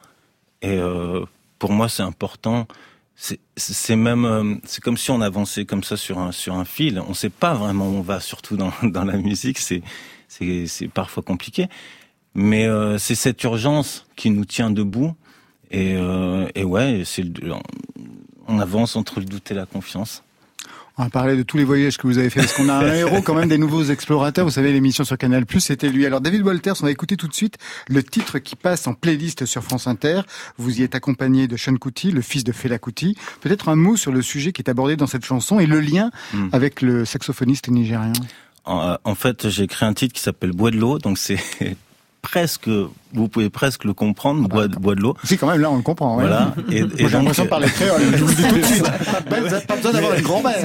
Et 0.61 0.77
euh, 0.77 1.25
pour 1.59 1.71
moi, 1.71 1.89
c'est 1.89 2.03
important. 2.03 2.67
C'est- 3.15 3.39
C'est 3.57 3.95
même, 3.97 4.25
euh, 4.25 4.55
c'est 4.65 4.81
comme 4.83 4.97
si 4.97 5.11
on 5.11 5.21
avançait 5.21 5.65
comme 5.65 5.83
ça 5.83 5.97
sur 5.97 6.19
un 6.19 6.31
sur 6.31 6.55
un 6.55 6.65
fil. 6.65 7.01
On 7.07 7.13
sait 7.13 7.29
pas 7.29 7.53
vraiment 7.53 7.89
où 7.89 7.95
on 7.97 8.01
va, 8.01 8.19
surtout 8.19 8.57
dans 8.57 8.71
dans 8.83 9.05
la 9.05 9.17
musique. 9.17 9.59
C'est 9.59 9.81
c'est 10.27 10.67
c'est 10.67 10.87
parfois 10.89 11.23
compliqué. 11.23 11.67
Mais 12.35 12.65
euh, 12.67 12.97
c'est 12.97 13.15
cette 13.15 13.41
urgence 13.43 14.05
qui 14.17 14.29
nous 14.31 14.45
tient 14.45 14.69
debout. 14.71 15.15
Et, 15.71 15.95
euh, 15.95 16.47
et 16.55 16.63
ouais, 16.65 17.03
c'est 17.05 17.25
on 18.47 18.59
avance 18.59 18.95
entre 18.95 19.19
le 19.19 19.25
doute 19.25 19.49
et 19.51 19.55
la 19.55 19.65
confiance. 19.65 20.23
On 20.97 21.03
va 21.03 21.09
parler 21.09 21.35
de 21.35 21.43
tous 21.43 21.57
les 21.57 21.65
voyages 21.65 21.97
que 21.97 22.07
vous 22.07 22.17
avez 22.17 22.29
fait, 22.29 22.39
parce 22.39 22.53
qu'on 22.53 22.69
a 22.69 22.73
un 22.75 22.93
héros 22.93 23.21
quand 23.21 23.33
même 23.33 23.49
des 23.49 23.57
nouveaux 23.57 23.83
explorateurs. 23.83 24.45
Vous 24.45 24.51
savez, 24.51 24.71
l'émission 24.71 25.03
sur 25.03 25.17
Canal+, 25.17 25.43
c'était 25.59 25.89
lui. 25.89 26.05
Alors 26.05 26.21
David 26.21 26.41
Walters, 26.43 26.75
on 26.81 26.85
va 26.85 26.91
écouter 26.91 27.17
tout 27.17 27.27
de 27.27 27.33
suite 27.33 27.55
le 27.89 28.01
titre 28.01 28.39
qui 28.39 28.55
passe 28.55 28.87
en 28.87 28.93
playlist 28.93 29.45
sur 29.45 29.61
France 29.61 29.87
Inter. 29.87 30.21
Vous 30.57 30.79
y 30.79 30.83
êtes 30.83 30.95
accompagné 30.95 31.47
de 31.49 31.57
Sean 31.57 31.75
Kuti, 31.75 32.11
le 32.11 32.21
fils 32.21 32.45
de 32.45 32.53
Fela 32.53 32.79
Kuti. 32.79 33.17
Peut-être 33.41 33.67
un 33.67 33.75
mot 33.75 33.97
sur 33.97 34.13
le 34.13 34.21
sujet 34.21 34.53
qui 34.53 34.61
est 34.61 34.69
abordé 34.69 34.95
dans 34.95 35.07
cette 35.07 35.25
chanson 35.25 35.59
et 35.59 35.65
le 35.65 35.81
lien 35.81 36.11
Hmm. 36.33 36.47
avec 36.53 36.81
le 36.81 37.03
saxophoniste 37.05 37.67
nigérian. 37.69 38.13
En, 38.63 38.95
en 39.03 39.15
fait, 39.15 39.49
j'ai 39.49 39.67
créé 39.67 39.87
un 39.87 39.93
titre 39.93 40.13
qui 40.13 40.21
s'appelle 40.21 40.51
Bois 40.53 40.71
de 40.71 40.77
l'eau, 40.77 40.97
donc 40.97 41.17
c'est 41.17 41.37
presque, 42.29 42.67
vous 43.13 43.27
pouvez 43.29 43.49
presque 43.49 43.83
le 43.83 43.93
comprendre, 43.93 44.47
bois, 44.49 44.67
de- 44.67 44.75
bois 44.75 44.95
de 44.95 45.01
l'eau. 45.01 45.15
Si, 45.23 45.37
quand 45.37 45.47
même, 45.47 45.61
là, 45.61 45.69
on 45.69 45.77
le 45.77 45.83
comprend. 45.83 46.17
ouais. 46.17 46.23
Voilà. 46.23 46.53
Et, 46.71 46.79
et 46.79 46.87
j'ai 46.97 47.09
l'impression 47.09 47.43
de 47.45 47.49
parler 47.49 47.67
créole, 47.67 48.01
je 48.11 48.23
vous 48.23 48.27
le 48.27 48.33
dis 48.35 48.43
tout 48.47 48.55
de 48.57 48.63
suite. 48.63 48.83
Pas, 49.29 49.61
pas 49.61 49.75
besoin 49.75 49.91
d'avoir 49.93 50.15
une 50.15 50.21
grand-mère. 50.23 50.55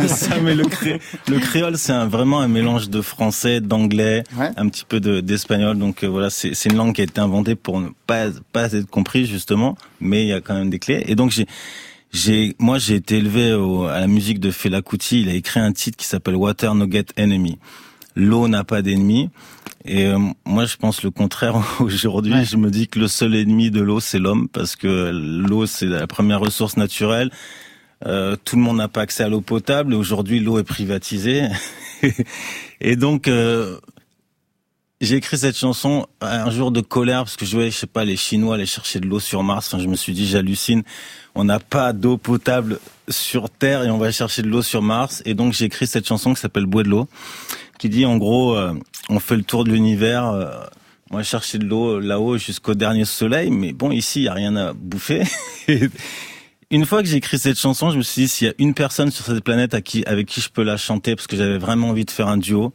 Mais 0.42 0.54
le, 0.54 0.64
cré- 0.64 1.00
le 1.28 1.38
créole, 1.38 1.76
c'est 1.76 1.92
un- 1.92 2.06
vraiment 2.06 2.40
un 2.40 2.48
mélange 2.48 2.88
de 2.88 3.02
français, 3.02 3.60
d'anglais, 3.60 4.24
Ouais. 4.38 4.50
un 4.56 4.68
petit 4.68 4.84
peu 4.88 5.00
de- 5.00 5.20
d'espagnol. 5.20 5.78
Donc 5.78 6.02
euh, 6.02 6.08
voilà, 6.08 6.30
c'est 6.30 6.54
c'est 6.54 6.70
une 6.70 6.76
langue 6.76 6.94
qui 6.94 7.02
a 7.02 7.04
été 7.04 7.20
inventée 7.20 7.54
pour 7.54 7.80
ne 7.80 7.88
pas 8.06 8.26
pas 8.52 8.72
être 8.72 8.86
comprise 8.88 9.28
justement, 9.28 9.76
mais 10.00 10.22
il 10.24 10.28
y 10.28 10.32
a 10.32 10.40
quand 10.40 10.54
même 10.54 10.70
des 10.70 10.78
clés. 10.78 11.04
Et 11.06 11.14
donc 11.14 11.30
j'ai 11.30 11.46
j'ai 12.12 12.54
moi 12.58 12.78
j'ai 12.78 12.96
été 12.96 13.18
élevé 13.18 13.52
au- 13.52 13.84
à 13.84 14.00
la 14.00 14.06
musique 14.06 14.40
de 14.40 14.50
Fela 14.50 14.82
Kuti. 14.82 15.22
Il 15.22 15.28
a 15.28 15.34
écrit 15.34 15.60
un 15.60 15.72
titre 15.72 15.96
qui 15.96 16.06
s'appelle 16.06 16.36
Water 16.36 16.74
No 16.74 16.86
Get 16.90 17.06
Enemy. 17.16 17.58
L'eau 18.20 18.48
n'a 18.48 18.64
pas 18.64 18.82
d'ennemi. 18.82 19.30
Et 19.84 20.04
euh, 20.04 20.18
moi, 20.44 20.66
je 20.66 20.76
pense 20.76 21.02
le 21.02 21.10
contraire 21.10 21.56
aujourd'hui. 21.80 22.34
Ouais. 22.34 22.44
Je 22.44 22.56
me 22.56 22.70
dis 22.70 22.86
que 22.86 22.98
le 22.98 23.08
seul 23.08 23.34
ennemi 23.34 23.70
de 23.70 23.80
l'eau, 23.80 24.00
c'est 24.00 24.18
l'homme, 24.18 24.48
parce 24.48 24.76
que 24.76 25.10
l'eau, 25.10 25.66
c'est 25.66 25.86
la 25.86 26.06
première 26.06 26.40
ressource 26.40 26.76
naturelle. 26.76 27.30
Euh, 28.06 28.36
tout 28.44 28.56
le 28.56 28.62
monde 28.62 28.76
n'a 28.76 28.88
pas 28.88 29.02
accès 29.02 29.24
à 29.24 29.28
l'eau 29.28 29.40
potable. 29.40 29.94
Aujourd'hui, 29.94 30.40
l'eau 30.40 30.58
est 30.58 30.64
privatisée. 30.64 31.44
et 32.80 32.96
donc, 32.96 33.26
euh, 33.28 33.78
j'ai 35.00 35.16
écrit 35.16 35.38
cette 35.38 35.56
chanson 35.56 36.06
un 36.20 36.50
jour 36.50 36.72
de 36.72 36.82
colère 36.82 37.24
parce 37.24 37.36
que 37.36 37.46
je 37.46 37.54
voyais, 37.54 37.70
je 37.70 37.76
sais 37.76 37.86
pas, 37.86 38.04
les 38.04 38.16
Chinois 38.16 38.56
aller 38.56 38.66
chercher 38.66 39.00
de 39.00 39.06
l'eau 39.06 39.20
sur 39.20 39.42
Mars. 39.42 39.72
Enfin, 39.72 39.82
je 39.82 39.88
me 39.88 39.96
suis 39.96 40.12
dit, 40.12 40.26
j'hallucine. 40.26 40.82
On 41.34 41.44
n'a 41.44 41.58
pas 41.58 41.94
d'eau 41.94 42.18
potable 42.18 42.80
sur 43.08 43.48
Terre 43.48 43.84
et 43.84 43.90
on 43.90 43.98
va 43.98 44.12
chercher 44.12 44.42
de 44.42 44.48
l'eau 44.48 44.62
sur 44.62 44.82
Mars. 44.82 45.22
Et 45.24 45.32
donc, 45.32 45.54
j'ai 45.54 45.64
écrit 45.66 45.86
cette 45.86 46.06
chanson 46.06 46.34
qui 46.34 46.40
s'appelle 46.40 46.66
Bois 46.66 46.82
de 46.82 46.88
l'eau, 46.88 47.08
qui 47.80 47.88
dit 47.88 48.04
en 48.04 48.18
gros, 48.18 48.54
euh, 48.54 48.75
on 49.08 49.18
fait 49.18 49.37
le 49.37 49.42
tour 49.42 49.64
de 49.64 49.70
l'univers. 49.70 50.26
euh, 50.26 50.50
on 51.10 51.16
va 51.16 51.25
chercher 51.25 51.58
de 51.58 51.64
l'eau 51.64 51.99
là-haut 51.99 52.38
jusqu'au 52.38 52.75
dernier 52.75 53.04
soleil, 53.04 53.50
mais 53.50 53.72
bon, 53.72 53.90
ici, 53.90 54.20
il 54.20 54.25
y 54.25 54.28
a 54.28 54.34
rien 54.34 54.54
à 54.54 54.72
bouffer. 54.75 55.25
une 56.70 56.87
fois 56.87 57.02
que 57.02 57.08
j'ai 57.08 57.16
écrit 57.16 57.37
cette 57.37 57.58
chanson, 57.58 57.90
je 57.90 57.96
me 57.96 58.02
suis 58.02 58.22
dit 58.22 58.28
s'il 58.28 58.46
y 58.46 58.50
a 58.50 58.54
une 58.58 58.75
personne 58.75 59.10
sur 59.10 59.25
cette 59.25 59.42
planète 59.42 59.75
à 59.75 59.80
qui, 59.80 60.04
avec 60.04 60.28
qui 60.28 60.40
je 60.40 60.50
peux 60.50 60.62
la 60.62 60.76
chanter, 60.76 61.16
parce 61.16 61.26
que 61.26 61.37
j'avais 61.37 61.58
vraiment 61.58 61.88
envie 61.88 62.04
de 62.04 62.12
faire 62.12 62.28
un 62.28 62.37
duo, 62.37 62.72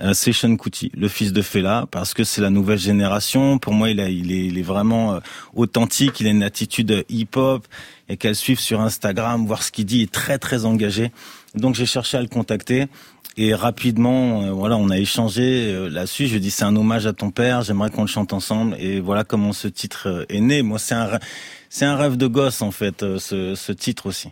euh, 0.00 0.12
c'est 0.14 0.32
Sean 0.32 0.56
Kuti, 0.56 0.90
le 0.96 1.08
fils 1.08 1.32
de 1.32 1.42
Fela, 1.42 1.86
parce 1.90 2.14
que 2.14 2.24
c'est 2.24 2.40
la 2.40 2.50
nouvelle 2.50 2.78
génération. 2.78 3.58
Pour 3.58 3.74
moi, 3.74 3.90
il, 3.90 4.00
a, 4.00 4.08
il, 4.08 4.32
est, 4.32 4.46
il 4.46 4.58
est 4.58 4.62
vraiment 4.62 5.14
euh, 5.14 5.20
authentique. 5.54 6.20
Il 6.20 6.26
a 6.26 6.30
une 6.30 6.42
attitude 6.42 7.04
hip-hop 7.08 7.66
et 8.08 8.16
qu'elle 8.16 8.36
suive 8.36 8.60
sur 8.60 8.80
Instagram, 8.80 9.46
voir 9.46 9.62
ce 9.62 9.72
qu'il 9.72 9.84
dit, 9.84 9.98
il 9.98 10.02
est 10.02 10.12
très 10.12 10.38
très 10.38 10.64
engagé. 10.64 11.10
Donc 11.54 11.74
j'ai 11.74 11.86
cherché 11.86 12.16
à 12.16 12.22
le 12.22 12.28
contacter. 12.28 12.86
Et 13.40 13.54
rapidement, 13.54 14.42
euh, 14.42 14.50
voilà, 14.50 14.76
on 14.76 14.90
a 14.90 14.98
échangé 14.98 15.72
euh, 15.72 15.88
là-dessus. 15.88 16.26
Je 16.26 16.32
lui 16.32 16.36
ai 16.38 16.40
dit 16.40 16.50
c'est 16.50 16.64
un 16.64 16.74
hommage 16.74 17.06
à 17.06 17.12
ton 17.12 17.30
père. 17.30 17.62
J'aimerais 17.62 17.88
qu'on 17.88 18.02
le 18.02 18.08
chante 18.08 18.32
ensemble. 18.32 18.76
Et 18.80 18.98
voilà 18.98 19.22
comment 19.22 19.52
ce 19.52 19.68
titre 19.68 20.26
est 20.28 20.40
né. 20.40 20.62
Moi, 20.62 20.80
c'est 20.80 20.96
un, 20.96 21.20
c'est 21.70 21.84
un 21.84 21.94
rêve 21.94 22.16
de 22.16 22.26
gosse 22.26 22.62
en 22.62 22.72
fait, 22.72 23.00
ce, 23.18 23.54
ce 23.54 23.72
titre 23.72 24.06
aussi. 24.06 24.30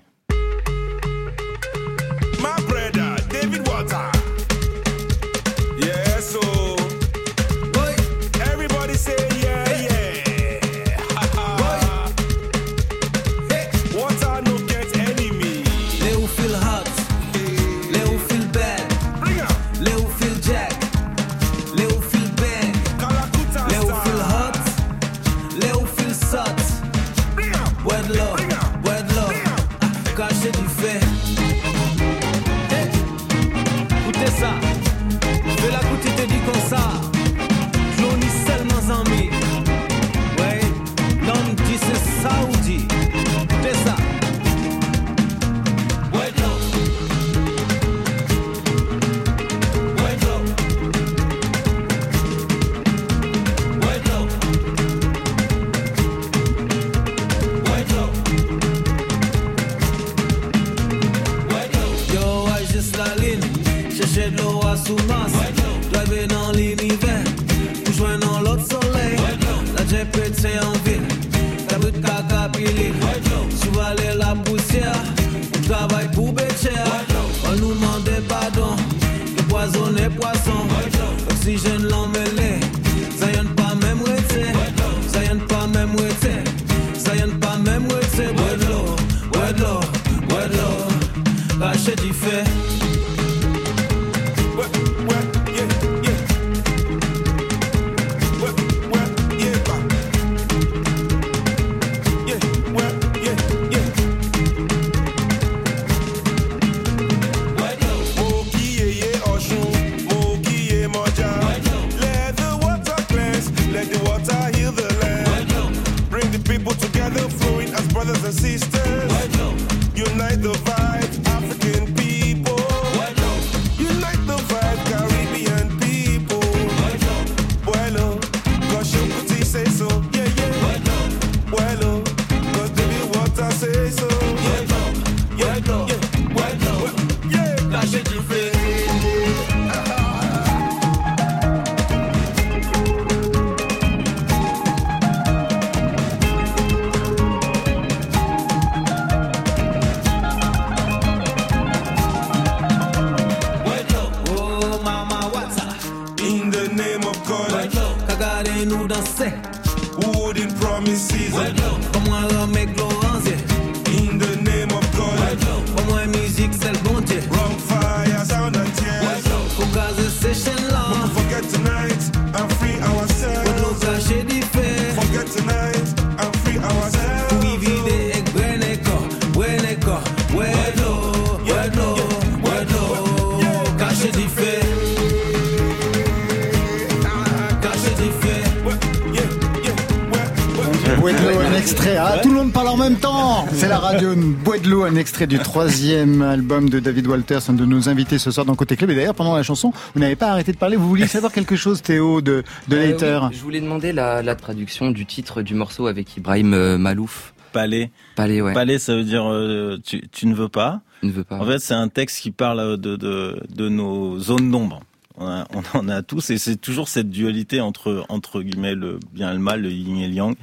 Extrait 194.97 195.27
du 195.27 195.39
troisième 195.39 196.23
album 196.23 196.69
de 196.69 196.81
David 196.81 197.07
Walters, 197.07 197.49
un 197.49 197.53
de 197.53 197.65
nos 197.65 197.89
invités 197.89 198.19
ce 198.19 198.31
soir 198.31 198.45
dans 198.45 198.55
Côté 198.55 198.77
Club. 198.77 198.91
Et 198.91 198.95
d'ailleurs, 198.95 199.15
pendant 199.15 199.37
la 199.37 199.43
chanson, 199.43 199.73
vous 199.95 200.01
n'avez 200.01 200.17
pas 200.17 200.29
arrêté 200.29 200.53
de 200.53 200.57
parler. 200.57 200.77
Vous 200.77 200.89
vouliez 200.89 201.07
savoir 201.07 201.33
quelque 201.33 201.57
chose, 201.57 201.83
Théo, 201.83 202.21
de, 202.21 202.43
de 202.69 202.77
euh, 202.77 202.91
Later 202.91 203.21
Je 203.33 203.41
voulais 203.41 203.61
demander 203.61 203.93
la, 203.93 204.23
la, 204.23 204.35
traduction 204.35 204.91
du 204.91 205.07
titre 205.07 205.43
du 205.43 205.55
morceau 205.55 205.87
avec 205.87 206.17
Ibrahim 206.17 206.55
euh, 206.55 206.79
Malouf. 206.79 207.35
Palais. 207.53 207.91
Palais, 208.17 208.41
ouais. 208.41 208.53
Palais, 208.53 208.79
ça 208.79 208.95
veut 208.95 209.05
dire 209.05 209.31
euh, 209.31 209.79
tu, 209.85 210.07
tu, 210.09 210.27
ne 210.27 210.35
veux 210.35 210.49
pas. 210.49 210.83
Tu 211.01 211.07
ne 211.07 211.13
veux 211.13 211.25
pas. 211.25 211.37
En 211.37 211.47
fait, 211.47 211.59
c'est 211.59 211.75
un 211.75 211.89
texte 211.89 212.21
qui 212.21 212.31
parle 212.31 212.77
de, 212.77 212.97
de, 212.97 213.41
de 213.55 213.69
nos 213.69 214.19
zones 214.19 214.51
d'ombre. 214.51 214.81
On, 215.19 215.45
on, 215.55 215.79
en 215.79 215.89
a 215.89 216.03
tous 216.03 216.31
et 216.31 216.39
c'est 216.39 216.57
toujours 216.57 216.89
cette 216.89 217.09
dualité 217.09 217.63
entre 217.63 218.05
entre 218.11 218.43
guillemets 218.43 218.75
le 218.75 218.99
bien 219.13 219.31
et 219.31 219.35
le 219.35 219.41
mal, 219.41 219.63
le 219.63 219.71
yin 219.71 219.97
et 219.97 220.09
le 220.09 220.15
yang. 220.15 220.37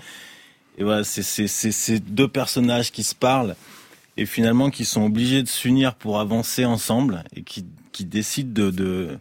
Et 0.78 0.84
voilà, 0.84 1.04
c'est 1.04 1.24
ces 1.48 2.00
deux 2.00 2.28
personnages 2.28 2.92
qui 2.92 3.04
se 3.04 3.14
parlent 3.14 3.56
et 4.18 4.26
finalement 4.26 4.70
qui 4.70 4.86
sont 4.86 5.04
obligés 5.04 5.44
de 5.44 5.48
s'unir 5.48 5.96
pour 5.96 6.20
avancer 6.20 6.66
ensemble 6.66 7.24
et 7.36 7.44
qui, 7.44 7.66
qui 7.92 8.06
décident 8.06 8.52
de, 8.54 8.72
de, 8.72 9.18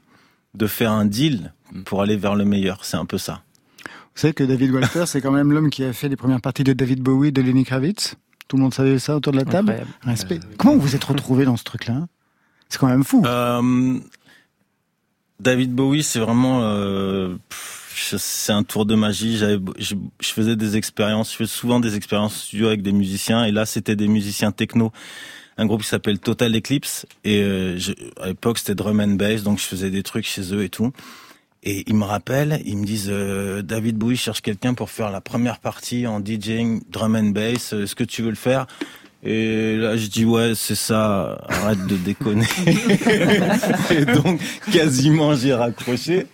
de 0.54 0.66
faire 0.66 0.92
un 0.92 1.04
deal 1.04 1.52
pour 1.84 2.02
aller 2.02 2.16
vers 2.16 2.34
le 2.34 2.44
meilleur. 2.44 2.84
C'est 2.84 2.96
un 2.96 3.04
peu 3.06 3.18
ça. 3.18 3.42
Vous 4.14 4.20
savez 4.20 4.34
que 4.34 4.44
David 4.44 4.70
Walter, 4.70 5.04
c'est 5.06 5.20
quand 5.22 5.30
même 5.30 5.52
l'homme 5.52 5.70
qui 5.70 5.84
a 5.84 5.92
fait 5.92 6.08
les 6.08 6.16
premières 6.16 6.40
parties 6.40 6.64
de 6.64 6.72
David 6.74 7.00
Bowie, 7.00 7.32
de 7.32 7.40
Lenny 7.40 7.64
Kravitz. 7.64 8.16
Tout 8.48 8.56
le 8.56 8.62
monde 8.62 8.74
savait 8.74 8.98
ça 8.98 9.16
autour 9.16 9.32
de 9.32 9.38
la 9.38 9.46
table. 9.46 9.86
Respect. 10.02 10.40
Comment 10.58 10.74
vous 10.74 10.80
vous 10.80 10.94
êtes 10.94 11.04
retrouvé 11.04 11.46
dans 11.46 11.56
ce 11.56 11.64
truc-là? 11.64 12.06
C'est 12.68 12.78
quand 12.78 12.88
même 12.88 13.04
fou. 13.04 13.22
Euh, 13.24 13.98
David 15.40 15.74
Bowie, 15.74 16.02
c'est 16.02 16.18
vraiment. 16.18 16.60
Euh, 16.62 17.34
c'est 17.94 18.52
un 18.52 18.62
tour 18.62 18.86
de 18.86 18.94
magie. 18.94 19.36
J'avais, 19.36 19.58
je, 19.78 19.94
faisais 20.20 20.56
des 20.56 20.76
expériences, 20.76 21.32
je 21.32 21.36
fais 21.36 21.46
souvent 21.46 21.80
des 21.80 21.96
expériences 21.96 22.42
studio 22.44 22.68
avec 22.68 22.82
des 22.82 22.92
musiciens, 22.92 23.44
et 23.44 23.52
là 23.52 23.66
c'était 23.66 23.96
des 23.96 24.08
musiciens 24.08 24.52
techno, 24.52 24.92
un 25.56 25.66
groupe 25.66 25.82
qui 25.82 25.88
s'appelle 25.88 26.18
Total 26.18 26.54
Eclipse, 26.54 27.06
et 27.24 27.42
euh, 27.42 27.78
à 28.20 28.28
l'époque 28.28 28.58
c'était 28.58 28.74
drum 28.74 29.00
and 29.00 29.14
bass, 29.14 29.42
donc 29.42 29.58
je 29.58 29.64
faisais 29.64 29.90
des 29.90 30.02
trucs 30.02 30.26
chez 30.26 30.54
eux 30.54 30.62
et 30.62 30.68
tout. 30.68 30.92
Et 31.64 31.84
ils 31.86 31.94
me 31.94 32.04
rappellent, 32.04 32.60
ils 32.64 32.76
me 32.76 32.84
disent 32.84 33.08
euh, 33.08 33.62
David 33.62 33.96
Bowie 33.96 34.16
cherche 34.16 34.40
quelqu'un 34.40 34.74
pour 34.74 34.90
faire 34.90 35.10
la 35.10 35.20
première 35.20 35.60
partie 35.60 36.08
en 36.08 36.18
DJing 36.18 36.82
drum 36.90 37.14
and 37.14 37.30
bass. 37.30 37.72
Est-ce 37.72 37.94
que 37.94 38.02
tu 38.02 38.22
veux 38.22 38.30
le 38.30 38.34
faire? 38.34 38.66
Et 39.24 39.76
là, 39.76 39.96
je 39.96 40.08
dis 40.08 40.24
ouais, 40.24 40.54
c'est 40.56 40.74
ça, 40.74 41.38
arrête 41.48 41.86
de 41.86 41.96
déconner. 41.96 42.46
et 43.90 44.04
donc, 44.04 44.40
quasiment, 44.72 45.36
j'ai 45.36 45.54
raccroché. 45.54 46.26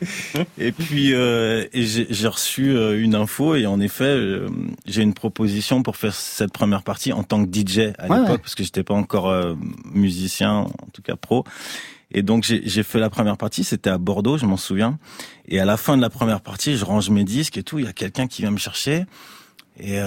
Et 0.57 0.73
puis, 0.73 1.13
euh, 1.13 1.67
et 1.75 1.85
j'ai 1.85 2.29
reçu 2.29 2.71
euh, 2.71 2.99
une 3.03 3.15
info 3.15 3.55
et 3.57 3.67
en 3.67 3.79
effet, 3.79 4.05
euh, 4.05 4.49
j'ai 4.87 5.03
une 5.03 5.13
proposition 5.13 5.83
pour 5.83 5.97
faire 5.97 6.15
cette 6.15 6.51
première 6.51 6.83
partie 6.83 7.13
en 7.13 7.25
tant 7.25 7.45
que 7.45 7.51
DJ 7.53 7.93
à 7.99 8.05
l'époque, 8.05 8.41
parce 8.41 8.55
que 8.55 8.65
j'étais 8.65 8.85
pas 8.85 8.95
encore 8.95 9.29
euh, 9.29 9.55
musicien, 9.93 10.61
en 10.61 10.89
tout 10.95 11.03
cas 11.03 11.17
pro. 11.17 11.45
Et 12.11 12.23
donc 12.23 12.45
j'ai 12.45 12.83
fait 12.85 13.01
la 13.01 13.11
première 13.11 13.37
partie, 13.37 13.65
c'était 13.65 13.91
à 13.91 13.99
Bordeaux, 13.99 14.39
je 14.39 14.47
m'en 14.47 14.57
souviens. 14.57 14.99
Et 15.47 15.61
à 15.61 15.67
la 15.67 15.77
fin 15.77 15.95
de 15.99 16.01
la 16.01 16.09
première 16.09 16.41
partie, 16.41 16.79
je 16.79 16.87
range 16.87 17.11
mes 17.11 17.25
disques 17.25 17.59
et 17.59 17.63
tout. 17.63 17.79
Il 17.79 17.85
y 17.85 17.89
a 17.89 17.93
quelqu'un 17.93 18.27
qui 18.27 18.41
vient 18.41 18.51
me 18.51 18.57
chercher. 18.57 19.05
Et 19.79 19.99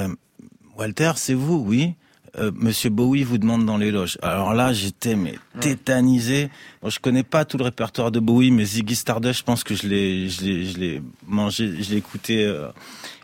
Walter, 0.76 1.12
c'est 1.16 1.36
vous, 1.36 1.64
oui. 1.64 1.94
Euh, 2.38 2.52
Monsieur 2.56 2.90
Bowie 2.90 3.24
vous 3.24 3.38
demande 3.38 3.66
dans 3.66 3.78
les 3.78 3.92
loges. 3.92 4.18
Alors 4.22 4.54
là, 4.54 4.72
j'étais 4.72 5.16
mais 5.16 5.36
tétanisé. 5.60 6.50
Bon, 6.82 6.90
je 6.90 7.00
connais 7.00 7.24
pas 7.24 7.44
tout 7.44 7.58
le 7.58 7.66
répertoire 7.66 8.12
de 8.12 8.20
Bowie, 8.20 8.52
mais 8.52 8.64
Ziggy 8.64 8.96
Stardust, 8.96 9.40
je 9.40 9.44
pense 9.44 9.64
que 9.64 9.76
je 9.76 9.88
l'ai, 9.88 10.30
je 10.30 10.42
l'ai, 10.44 10.66
je 10.66 10.78
l'ai 10.78 11.02
mangé, 11.28 11.84
je 11.84 11.92
l'ai 11.92 11.98
écouté. 11.98 12.46
Euh. 12.46 12.70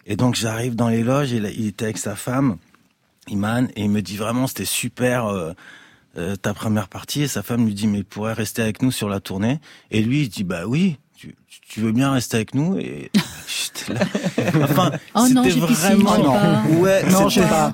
et 0.05 0.15
donc 0.15 0.35
j'arrive 0.35 0.75
dans 0.75 0.89
les 0.89 1.03
loges, 1.03 1.33
et 1.33 1.37
il 1.37 1.67
était 1.67 1.85
avec 1.85 1.97
sa 1.97 2.15
femme, 2.15 2.57
Iman, 3.27 3.69
et 3.75 3.83
il 3.83 3.89
me 3.89 4.01
dit 4.01 4.17
vraiment 4.17 4.47
c'était 4.47 4.65
super. 4.65 5.53
Euh, 6.17 6.35
ta 6.35 6.55
première 6.55 6.87
partie 6.87 7.21
et 7.21 7.27
sa 7.27 7.43
femme 7.43 7.67
lui 7.67 7.75
dit 7.75 7.85
mais 7.85 7.99
il 7.99 8.05
pourrait 8.05 8.33
rester 8.33 8.63
avec 8.63 8.81
nous 8.81 8.89
sur 8.89 9.07
la 9.07 9.19
tournée 9.19 9.59
et 9.91 10.01
lui 10.01 10.21
il 10.21 10.29
dit 10.29 10.43
bah 10.43 10.65
oui 10.65 10.97
tu 11.17 11.79
veux 11.79 11.91
bien 11.91 12.11
rester 12.11 12.37
avec 12.37 12.53
nous 12.53 12.77
et 12.77 13.11
là. 13.89 13.99
enfin 14.63 14.91
oh 15.15 15.25
c'était 15.27 15.49
vraiment 15.49 16.17
non. 16.17 16.79
ouais 16.81 17.03
non 17.09 17.27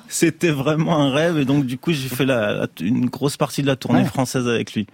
c'était 0.08 0.50
vraiment 0.50 1.00
un 1.00 1.12
rêve 1.12 1.38
et 1.38 1.46
donc 1.46 1.66
du 1.66 1.78
coup 1.78 1.94
j'ai 1.94 2.10
fait 2.10 2.26
la, 2.26 2.68
une 2.80 3.08
grosse 3.08 3.38
partie 3.38 3.62
de 3.62 3.68
la 3.68 3.76
tournée 3.76 4.06
française 4.06 4.48
avec 4.48 4.74
lui 4.74 4.88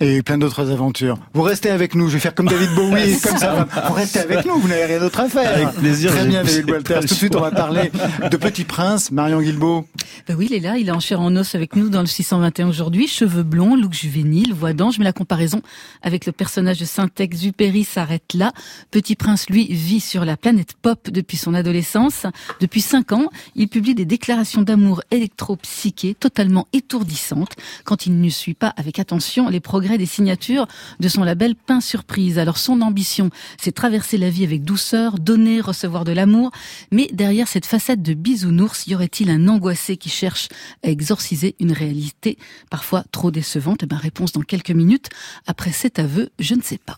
et 0.00 0.22
plein 0.22 0.38
d'autres 0.38 0.70
aventures. 0.70 1.18
Vous 1.34 1.42
restez 1.42 1.70
avec 1.70 1.94
nous, 1.94 2.08
je 2.08 2.14
vais 2.14 2.20
faire 2.20 2.34
comme 2.34 2.46
David 2.46 2.70
Bowie, 2.74 3.18
comme 3.20 3.36
ça. 3.36 3.66
Vous 3.88 3.94
restez 3.94 4.20
avec 4.20 4.44
nous, 4.44 4.58
vous 4.58 4.68
n'avez 4.68 4.84
rien 4.84 5.00
d'autre 5.00 5.20
à 5.20 5.28
faire. 5.28 5.52
Avec 5.52 5.70
plaisir. 5.70 6.12
Très 6.12 6.26
bien, 6.26 6.44
David 6.44 6.70
Walters. 6.70 7.00
Tout 7.00 7.06
de 7.06 7.14
suite, 7.14 7.34
on 7.34 7.40
va 7.40 7.50
parler 7.50 7.90
de 8.30 8.36
Petit 8.36 8.64
Prince, 8.64 9.10
Marion 9.10 9.40
Guilbeault. 9.40 9.86
Ben 10.28 10.36
oui, 10.36 10.46
il 10.50 10.54
est 10.54 10.60
là, 10.60 10.78
il 10.78 10.88
est 10.88 10.92
en 10.92 11.00
chair 11.00 11.20
en 11.20 11.34
os 11.34 11.54
avec 11.54 11.74
nous 11.74 11.88
dans 11.88 12.00
le 12.00 12.06
621 12.06 12.68
aujourd'hui. 12.68 13.08
Cheveux 13.08 13.42
blonds, 13.42 13.74
look 13.74 13.92
juvénile, 13.92 14.54
voix 14.54 14.72
d'ange, 14.72 14.98
mais 14.98 15.04
la 15.04 15.12
comparaison 15.12 15.62
avec 16.02 16.26
le 16.26 16.32
personnage 16.32 16.78
de 16.78 16.84
Saint-Exupéry 16.84 17.82
s'arrête 17.82 18.34
là. 18.34 18.52
Petit 18.92 19.16
Prince, 19.16 19.50
lui, 19.50 19.66
vit 19.72 20.00
sur 20.00 20.24
la 20.24 20.36
planète 20.36 20.74
pop 20.80 21.10
depuis 21.10 21.36
son 21.36 21.54
adolescence. 21.54 22.26
Depuis 22.60 22.82
cinq 22.82 23.12
ans, 23.12 23.30
il 23.56 23.68
publie 23.68 23.94
des 23.96 24.04
déclarations 24.04 24.62
d'amour 24.62 25.02
électro-psychées 25.10 26.14
totalement 26.14 26.68
étourdissantes 26.72 27.56
quand 27.84 28.06
il 28.06 28.20
ne 28.20 28.28
suit 28.28 28.54
pas 28.54 28.72
avec 28.76 28.98
attention 28.98 29.48
les 29.48 29.60
progrès 29.60 29.87
des 29.96 30.06
signatures 30.06 30.66
de 31.00 31.08
son 31.08 31.22
label 31.22 31.54
Pain 31.54 31.80
Surprise. 31.80 32.38
Alors 32.38 32.58
son 32.58 32.82
ambition, 32.82 33.30
c'est 33.58 33.72
traverser 33.72 34.18
la 34.18 34.28
vie 34.28 34.44
avec 34.44 34.64
douceur, 34.64 35.18
donner, 35.18 35.60
recevoir 35.60 36.04
de 36.04 36.12
l'amour. 36.12 36.50
Mais 36.90 37.08
derrière 37.12 37.48
cette 37.48 37.66
facette 37.66 38.02
de 38.02 38.14
bisounours, 38.14 38.86
y 38.86 38.94
aurait-il 38.94 39.30
un 39.30 39.48
angoissé 39.48 39.96
qui 39.96 40.10
cherche 40.10 40.48
à 40.84 40.88
exorciser 40.88 41.54
une 41.60 41.72
réalité 41.72 42.36
parfois 42.70 43.04
trop 43.12 43.30
décevante? 43.30 43.84
Eh 43.84 43.86
bien, 43.86 43.98
réponse 43.98 44.32
dans 44.32 44.42
quelques 44.42 44.70
minutes. 44.70 45.08
Après 45.46 45.72
cet 45.72 45.98
aveu, 45.98 46.30
je 46.38 46.54
ne 46.54 46.62
sais 46.62 46.78
pas. 46.78 46.96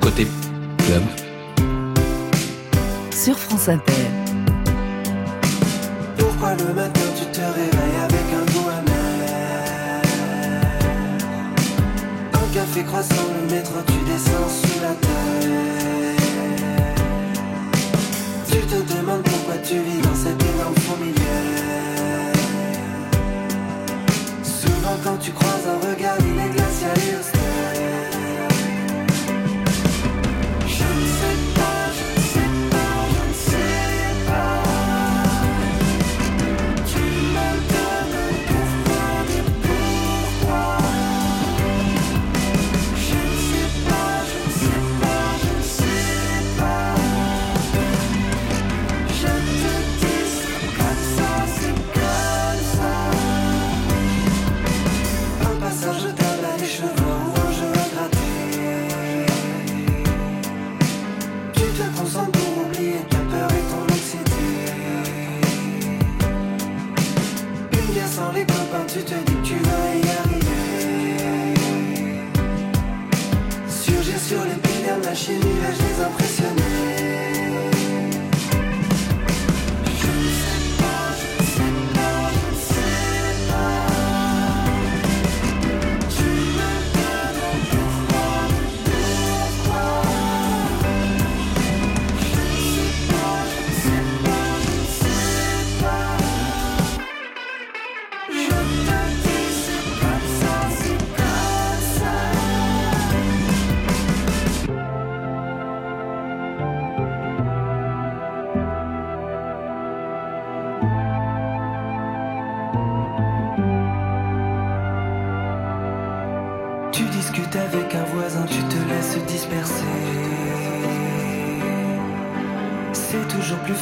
Côté 0.00 0.26
club 0.78 1.02
sur 3.26 3.38
France 3.40 3.68
Inter. 3.68 4.06
Pourquoi 6.16 6.54
le 6.54 6.72
matin 6.74 7.00
tu 7.18 7.24
te 7.32 7.40
réveilles 7.40 8.00
avec 8.04 8.26
un 8.40 8.44
goût 8.52 8.68
amer 8.68 10.02
Un 12.34 12.54
café 12.54 12.84
croissant, 12.84 13.26
le 13.34 13.52
métro, 13.52 13.80
tu 13.84 13.98
descends 14.08 14.48
sous 14.48 14.80
la 14.80 14.94
terre. 15.04 16.16
Tu 18.48 18.58
te 18.58 18.78
demandes 18.94 19.24
pourquoi 19.24 19.56
tu 19.56 19.74
vis 19.74 20.00
dans 20.02 20.14
cette 20.14 20.40
énorme 20.54 20.76
fourmilière. 20.86 22.32
Souvent 24.44 24.96
quand 25.02 25.16
tu 25.20 25.32
croises 25.32 25.66
un 25.66 25.78
regard, 25.90 26.25
tu 68.96 69.04
te 69.04 69.14
dis 69.14 69.36
que 69.36 69.46
tu 69.46 69.54
vas 69.56 69.94
y 69.94 70.08
arriver. 70.20 71.54
Surgir 73.68 74.18
sur 74.18 74.42
les 74.44 74.54
piliers 74.54 74.98
de 75.00 75.04
la 75.04 75.14
je 75.14 75.32
les 75.32 76.04
impressionnais. 76.04 76.95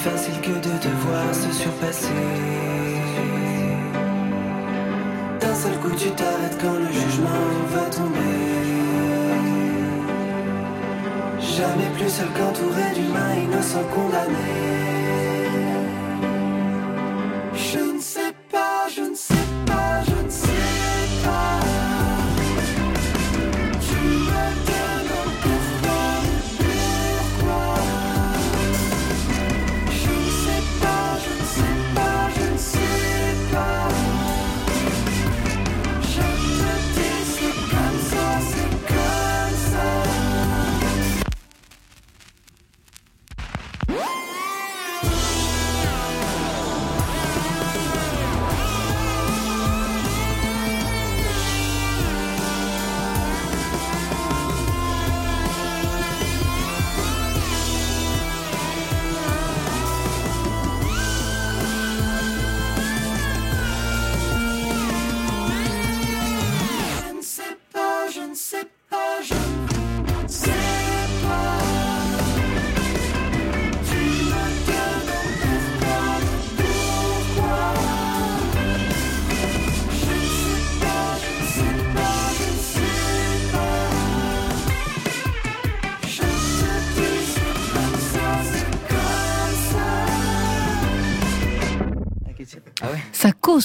facile 0.04 0.38
que 0.42 0.50
de 0.50 0.74
devoir 0.88 1.34
se 1.34 1.50
surpasser. 1.50 2.20
D'un 5.40 5.54
seul 5.54 5.76
coup, 5.80 5.94
tu 5.96 6.10
t'arrêtes 6.10 6.58
quand 6.60 6.74
le 6.74 6.90
jugement 6.92 7.46
va 7.74 7.84
tomber. 7.98 8.40
Jamais 11.56 11.90
plus 11.96 12.10
seul 12.10 12.28
qu'entouré 12.36 12.84
d'humains 12.94 13.34
innocents 13.44 13.88
condamnés. 13.94 15.43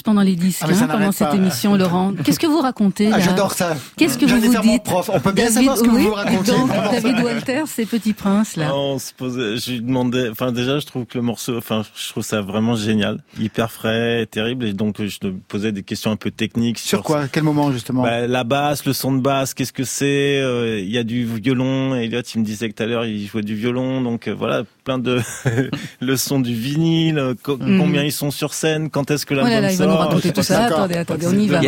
Pendant 0.10 0.22
les 0.24 0.36
disques 0.36 0.62
Ah, 0.64 0.70
hein, 0.72 0.88
pendant 0.88 1.12
cette 1.12 1.30
pas. 1.30 1.36
émission, 1.36 1.76
Laurent. 1.76 2.14
Qu'est-ce 2.24 2.40
que 2.40 2.48
vous 2.48 2.62
racontez 2.62 3.12
Ah, 3.14 3.20
j'adore 3.20 3.52
ça. 3.54 3.76
Qu'est-ce 3.96 4.18
que 4.18 4.26
vous 4.26 4.40
vous 4.42 4.60
dites 4.62 4.82
prof. 4.84 5.08
On 5.14 5.20
peut 5.20 5.32
bien 5.32 5.46
David- 5.46 5.58
savoir 5.58 5.78
ce 5.78 5.84
que 5.84 5.90
oui, 5.90 6.02
vous 6.04 6.14
racontez. 6.14 6.52
Donc, 6.52 6.72
David 6.92 7.24
Walter, 7.24 7.62
c'est 7.68 7.86
Petit 7.86 8.14
Prince 8.14 8.56
là. 8.56 8.70
Ah, 8.70 8.76
on 8.76 8.98
se 8.98 9.14
posait, 9.14 9.58
je 9.58 9.72
lui 9.74 9.82
demandais, 9.82 10.30
enfin 10.30 10.52
déjà 10.52 10.80
je 10.80 10.86
trouve 10.88 11.06
que 11.06 11.20
le 11.20 11.24
morceau, 11.24 11.56
enfin 11.58 11.84
je 11.96 12.10
trouve 12.10 12.24
ça 12.24 12.42
vraiment 12.42 12.76
génial, 12.76 13.20
hyper 13.40 13.72
frais, 13.72 14.26
terrible, 14.26 14.66
et 14.66 14.74
donc 14.74 15.00
je 15.00 15.20
te 15.20 15.28
posais 15.28 15.72
des 15.72 15.84
questions 15.84 16.10
un 16.10 16.16
peu 16.16 16.32
techniques 16.32 16.80
Sur 16.80 17.04
quoi? 17.04 17.28
Quel 17.32 17.44
moment 17.44 17.72
justement? 17.72 18.02
Bah, 18.02 18.26
la 18.26 18.44
basse, 18.44 18.86
le 18.86 18.94
son 18.94 19.12
de 19.12 19.22
basse, 19.22 19.54
qu'est-ce 19.54 19.74
que 19.74 19.84
c'est? 19.84 20.40
Euh, 20.42 20.80
Il 20.80 20.90
y 20.90 20.98
a 20.98 21.04
du 21.04 21.26
violon. 21.26 21.94
Elliot, 21.94 22.22
il 22.34 22.40
me 22.42 22.46
disait 22.46 22.68
que 22.70 22.74
tout 22.74 22.82
à 22.84 22.86
l'heure, 22.88 23.06
il 23.06 23.28
jouait 23.28 23.44
du 23.44 23.54
violon. 23.56 24.02
Donc 24.02 24.28
euh, 24.28 24.34
voilà, 24.34 24.64
plein 24.84 24.98
de 24.98 25.20
le 26.00 26.18
son 26.18 26.40
du 26.40 26.56
vinyle. 26.56 27.36
co- 27.44 27.58
Mhm. 27.60 27.78
Combien 27.78 28.04
ils 28.04 28.12
sont 28.14 28.32
sur 28.32 28.54
scène 28.54 28.90
Quand 28.90 29.12
est-ce 29.12 29.26
que 29.26 29.34
l'album 29.34 29.52
là 29.52 29.60
là, 29.62 29.72
il 29.72 29.78
va 29.78 29.86
nous 29.86 29.92
sort 29.92 29.99
raconter 30.00 30.32
tout 30.32 30.42
ça. 30.44 30.66
Attendez, 30.66 30.96
attendez, 30.96 31.28
on 31.28 31.34
y 31.38 31.48
va. 31.48 31.62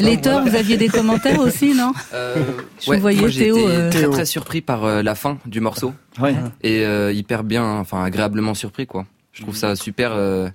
Lecteur, 0.00 0.42
vous 0.46 0.54
aviez 0.54 0.76
des 0.76 0.88
commentaires 0.88 1.40
aussi, 1.40 1.74
non 1.74 1.92
Euh, 2.14 2.36
Je 2.80 2.92
vous 2.92 2.98
voyais, 3.00 3.20
moi, 3.20 3.28
j'ai 3.28 3.44
Théo, 3.44 3.56
été 3.58 3.66
euh, 3.68 3.90
très 3.90 4.08
très 4.08 4.24
surpris 4.24 4.60
par 4.60 4.84
euh, 4.84 5.02
la 5.02 5.14
fin 5.14 5.38
du 5.46 5.60
morceau 5.60 5.92
Ouais. 6.20 6.34
et 6.62 6.84
euh, 6.84 7.12
hyper 7.12 7.42
bien, 7.44 7.64
enfin 7.78 8.02
agréablement 8.04 8.54
surpris 8.54 8.86
quoi. 8.86 9.06
Je 9.32 9.42
trouve 9.42 9.56
ça 9.56 9.76
super 9.76 10.12
euh, 10.12 10.48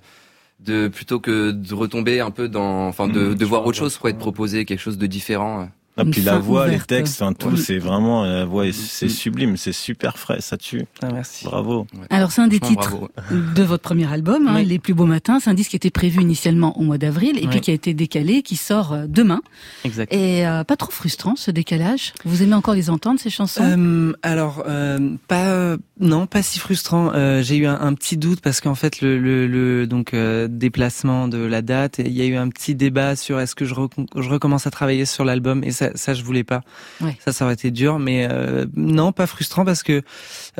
de 0.60 0.88
plutôt 0.88 1.18
que 1.20 1.50
de 1.50 1.74
retomber 1.74 2.20
un 2.20 2.30
peu 2.30 2.48
dans, 2.48 2.86
enfin 2.88 3.08
de, 3.08 3.20
Mhm, 3.30 3.34
de 3.34 3.44
voir 3.44 3.64
autre 3.66 3.76
chose, 3.78 3.96
quoi, 3.98 4.10
vois. 4.10 4.18
proposer 4.18 4.64
quelque 4.64 4.80
chose 4.80 4.98
de 4.98 5.06
différent. 5.06 5.68
Ah, 5.98 6.04
puis 6.10 6.22
la 6.22 6.38
voix, 6.38 6.68
les 6.68 6.78
textes, 6.78 7.20
enfin 7.20 7.32
tout, 7.32 7.56
c'est 7.56 7.78
vraiment 7.78 8.24
la 8.24 8.44
voix, 8.44 8.66
est- 8.66 8.72
c'est 8.72 9.08
sublime, 9.08 9.56
c'est 9.56 9.72
super 9.72 10.16
frais, 10.18 10.40
ça 10.40 10.56
tue. 10.56 10.84
Ah, 11.02 11.08
merci. 11.12 11.44
Bravo. 11.44 11.86
Alors 12.10 12.30
c'est 12.32 12.40
un 12.40 12.48
des 12.48 12.60
titres 12.60 12.90
bravo. 12.90 13.08
de 13.54 13.62
votre 13.62 13.82
premier 13.82 14.10
album, 14.10 14.46
hein, 14.48 14.54
Oui. 14.56 14.64
Les 14.64 14.78
plus 14.78 14.94
beaux 14.94 15.06
matins. 15.06 15.38
C'est 15.40 15.50
un 15.50 15.54
disque 15.54 15.70
qui 15.70 15.76
était 15.76 15.90
prévu 15.90 16.20
initialement 16.22 16.78
au 16.78 16.82
mois 16.82 16.98
d'avril 16.98 17.38
et 17.42 17.46
puis 17.48 17.60
qui 17.60 17.70
a 17.70 17.74
été 17.74 17.94
décalé, 17.94 18.42
qui 18.42 18.56
sort 18.56 18.92
euh, 18.92 19.04
demain. 19.08 19.40
Exact. 19.84 20.12
Et 20.12 20.46
euh, 20.46 20.64
pas 20.64 20.76
trop 20.76 20.90
frustrant 20.90 21.34
ce 21.36 21.50
décalage. 21.50 22.12
Vous 22.24 22.42
aimez 22.42 22.54
encore 22.54 22.74
les 22.74 22.90
entendre 22.90 23.18
ces 23.20 23.30
chansons? 23.30 23.62
Euh, 23.64 24.12
alors 24.22 24.62
euh, 24.68 25.10
pas 25.26 25.48
euh, 25.48 25.76
non 26.00 26.26
pas 26.26 26.42
si 26.42 26.58
frustrant. 26.58 27.10
Euh, 27.14 27.42
j'ai 27.42 27.56
eu 27.56 27.66
un, 27.66 27.80
un 27.80 27.94
petit 27.94 28.16
doute 28.16 28.40
parce 28.40 28.60
qu'en 28.60 28.74
fait 28.74 29.00
le, 29.00 29.18
le, 29.18 29.46
le 29.46 29.86
donc 29.86 30.14
euh, 30.14 30.46
déplacement 30.48 31.28
de 31.28 31.38
la 31.38 31.62
date, 31.62 31.98
il 31.98 32.12
y 32.12 32.22
a 32.22 32.26
eu 32.26 32.36
un 32.36 32.48
petit 32.48 32.74
débat 32.74 33.16
sur 33.16 33.40
est-ce 33.40 33.54
que 33.54 33.64
je, 33.64 33.74
je 33.74 34.28
recommence 34.28 34.66
à 34.66 34.70
travailler 34.70 35.04
sur 35.06 35.24
l'album 35.24 35.64
et 35.64 35.70
ça 35.70 35.87
ça 35.94 36.14
je 36.14 36.22
voulais 36.22 36.44
pas. 36.44 36.60
Ouais. 37.00 37.16
Ça 37.24 37.32
ça 37.32 37.44
aurait 37.44 37.54
été 37.54 37.70
dur, 37.70 37.98
mais 37.98 38.26
euh, 38.30 38.66
non 38.76 39.12
pas 39.12 39.26
frustrant 39.26 39.64
parce 39.64 39.82
que 39.82 40.02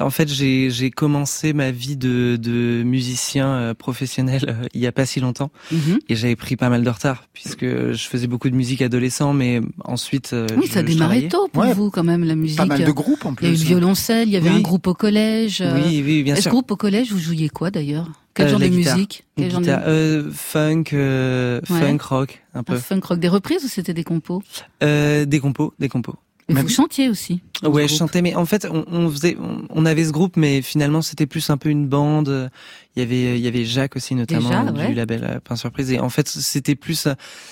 en 0.01 0.11
fait 0.11 0.29
j'ai 0.29 0.71
j'ai 0.71 0.91
commencé 0.91 1.53
ma 1.53 1.71
vie 1.71 1.97
de 1.97 2.37
de 2.41 2.83
musicien 2.85 3.49
euh, 3.49 3.75
professionnel 3.75 4.45
euh, 4.49 4.67
il 4.75 4.81
y 4.81 4.87
a 4.87 4.93
pas 4.93 5.07
si 5.07 5.21
longtemps 5.21 5.51
Mhm. 5.73 5.99
et 6.09 6.17
j'avais 6.17 6.37
pris 6.37 6.57
pas 6.57 6.69
mal 6.69 6.83
de 6.83 6.91
retard 6.91 7.25
puisque 7.33 7.65
je 7.67 8.09
faisais 8.09 8.27
beaucoup 8.27 8.51
de 8.51 8.55
musique 8.57 8.83
adolescent, 8.83 9.33
mais 9.33 9.61
ensuite 9.85 10.33
euh, 10.33 10.47
Oui, 10.57 10.67
je- 10.69 10.73
ça 10.73 10.83
démarrait 10.83 11.29
tôt 11.29 11.49
pour 11.53 11.63
Ouais. 11.65 11.75
vous 11.75 11.91
quand 11.91 12.05
même 12.05 12.25
la 12.25 12.35
musique. 12.35 12.59
Pas 12.59 12.67
mal 12.67 12.85
de 12.85 12.91
groupes 12.93 13.25
en 13.27 13.35
Il 13.41 13.47
y 13.47 13.51
a 13.51 13.53
eu 13.53 13.55
plus. 13.55 13.63
le 13.63 13.67
violoncelle, 13.69 14.29
il 14.29 14.33
y 14.33 14.37
avait 14.37 14.51
Oui. 14.51 14.57
un 14.57 14.61
groupe 14.61 14.87
au 14.87 14.95
collège. 14.95 15.63
Oui 15.75 16.03
oui 16.05 16.23
bien 16.23 16.37
Ce 16.37 16.43
sûr. 16.43 16.51
groupe 16.51 16.71
au 16.71 16.77
collège, 16.77 17.13
vous 17.13 17.19
jouiez 17.19 17.49
quoi 17.49 17.71
d'ailleurs? 17.71 18.09
Quel 18.39 18.47
Euh, 18.47 18.51
genre 18.51 18.59
de 18.61 18.65
la 18.65 18.71
guitare. 18.71 18.97
musique? 18.97 19.25
Quel 19.37 19.51
genre 19.51 19.61
de- 19.61 19.65
Guitare, 19.67 19.83
euh, 19.87 20.31
funk, 20.33 20.85
euh, 20.93 21.61
Ouais. 21.69 21.81
funk 21.81 21.99
rock, 22.09 22.43
un 22.55 22.63
peu. 22.63 22.75
Un 22.75 22.79
funk 22.79 23.01
rock 23.03 23.19
des 23.19 23.29
reprises 23.29 23.65
ou 23.65 23.69
c'était 23.69 23.95
des 23.95 24.05
compos? 24.05 24.43
Euh, 24.85 25.25
des 25.25 25.41
compos, 25.41 25.75
des 25.81 25.89
compos. 25.89 26.15
Et 26.49 26.55
Même- 26.55 26.63
vous 26.63 26.69
chantiez 26.71 27.11
aussi 27.11 27.43
Ouais, 27.65 27.89
je 27.89 27.95
chantais, 27.97 28.23
mais 28.23 28.35
en 28.37 28.47
fait, 28.47 28.67
on, 28.71 28.85
on 28.91 29.11
faisait, 29.11 29.37
on, 29.39 29.67
on 29.69 29.85
avait 29.85 30.05
ce 30.05 30.13
groupe, 30.13 30.37
mais 30.37 30.63
finalement, 30.63 31.03
c'était 31.03 31.27
plus 31.27 31.51
un 31.51 31.57
peu 31.59 31.69
une 31.69 31.87
bande. 31.89 32.51
Il 32.97 33.01
y 33.01 33.03
avait, 33.03 33.37
il 33.39 33.45
y 33.45 33.49
avait 33.49 33.65
Jacques 33.67 33.97
aussi, 33.97 34.15
notamment 34.15 34.49
Déjà, 34.49 34.73
du 34.73 34.79
ouais. 34.79 34.95
label 34.95 35.41
Pain 35.45 35.57
Surprise. 35.57 35.91
Et 35.93 35.99
en 35.99 36.09
fait, 36.09 36.27
c'était 36.29 36.75
plus, 36.77 37.07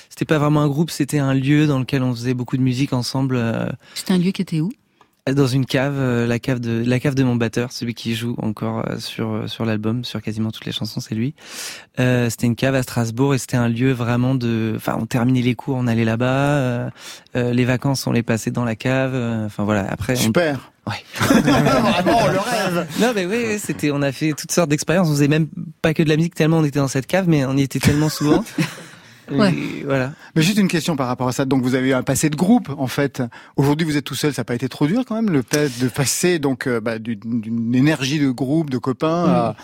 c'était 0.09 0.25
pas 0.25 0.39
vraiment 0.39 0.63
un 0.63 0.69
groupe, 0.69 0.91
c'était 0.91 1.19
un 1.19 1.35
lieu 1.35 1.67
dans 1.67 1.79
lequel 1.81 2.03
on 2.05 2.15
faisait 2.15 2.33
beaucoup 2.33 2.57
de 2.57 2.63
musique 2.63 2.93
ensemble. 2.95 3.39
C'était 3.95 4.15
un 4.15 4.19
lieu 4.19 4.31
qui 4.31 4.41
était 4.41 4.61
où? 4.61 4.71
Dans 5.33 5.47
une 5.47 5.67
cave, 5.67 5.95
euh, 5.97 6.27
la 6.27 6.39
cave 6.39 6.61
de 6.61 6.85
la 6.87 7.01
cave 7.01 7.15
de 7.17 7.25
mon 7.25 7.35
batteur, 7.37 7.73
celui 7.73 7.95
qui 7.95 8.15
joue 8.15 8.37
encore 8.39 8.85
euh, 8.89 8.99
sur 8.99 9.31
euh, 9.33 9.47
sur 9.49 9.65
l'album, 9.65 10.05
sur 10.05 10.23
quasiment 10.23 10.51
toutes 10.53 10.67
les 10.67 10.73
chansons, 10.73 11.01
c'est 11.01 11.15
lui. 11.15 11.35
Euh, 11.99 12.31
c'était 12.31 12.47
une 12.47 12.55
cave 12.57 12.75
à 12.75 12.83
Strasbourg 12.83 13.35
et 13.35 13.39
c'était 13.39 13.57
un 13.57 13.69
lieu 13.69 13.93
vraiment 13.93 14.35
de. 14.35 14.75
Enfin, 14.77 14.97
on 15.01 15.07
terminait 15.07 15.43
les 15.43 15.55
cours, 15.55 15.77
on 15.77 15.87
allait 15.87 16.05
là-bas. 16.05 16.27
euh, 16.27 16.91
euh, 17.37 17.53
les 17.53 17.65
vacances, 17.65 18.07
on 18.07 18.13
les 18.13 18.23
passait 18.23 18.51
dans 18.53 18.65
la 18.65 18.77
cave. 18.77 19.13
euh, 19.15 19.47
Enfin 19.47 19.65
voilà. 19.65 19.87
Après, 19.91 20.13
on... 20.15 20.21
Super. 20.21 20.71
Ouais. 20.87 21.05
Vraiment 21.21 22.29
le 22.29 22.39
rêve. 22.75 22.87
non 23.01 23.11
mais 23.15 23.27
oui, 23.27 23.45
oui, 23.49 23.59
c'était. 23.59 23.91
On 23.91 24.03
a 24.03 24.13
fait 24.13 24.33
toutes 24.33 24.53
sortes 24.53 24.71
d'expériences. 24.71 25.09
On 25.09 25.13
faisait 25.13 25.27
même 25.29 25.49
pas 25.83 25.93
que 25.95 26.03
de 26.05 26.09
la 26.09 26.17
musique 26.17 26.37
tellement 26.37 26.59
on 26.59 26.65
était 26.65 26.79
dans 26.79 26.87
cette 26.87 27.07
cave, 27.09 27.25
mais 27.29 27.45
on 27.45 27.57
y 27.57 27.63
était 27.63 27.81
tellement 27.81 28.09
souvent. 28.09 28.45
Ouais. 29.31 29.55
Voilà. 29.85 30.13
Mais 30.35 30.43
juste 30.43 30.59
une 30.59 30.69
question 30.69 30.97
par 30.97 31.07
rapport 31.07 31.29
à 31.29 31.33
ça. 31.33 31.45
Donc 31.45 31.63
vous 31.63 31.75
avez 31.75 31.89
eu 31.89 31.95
un 31.95 32.03
passé 32.03 32.31
de 32.31 32.37
groupe 32.37 32.71
en 32.77 32.87
fait. 32.87 33.23
Aujourd'hui 33.57 33.87
vous 33.87 33.97
êtes 33.97 34.05
tout 34.05 34.15
seul. 34.15 34.33
Ça 34.33 34.41
n'a 34.43 34.45
pas 34.45 34.55
été 34.55 34.69
trop 34.69 34.87
dur 34.87 35.05
quand 35.07 35.17
même 35.17 35.31
le 35.31 35.43
fait 35.43 35.79
de 35.81 35.89
passer 35.89 36.39
donc 36.39 36.67
euh, 36.67 36.81
bah, 36.81 36.99
d'une 36.99 37.75
énergie 37.75 38.19
de 38.19 38.31
groupe, 38.31 38.71
de 38.71 38.79
copains 38.79 39.25
à 39.25 39.57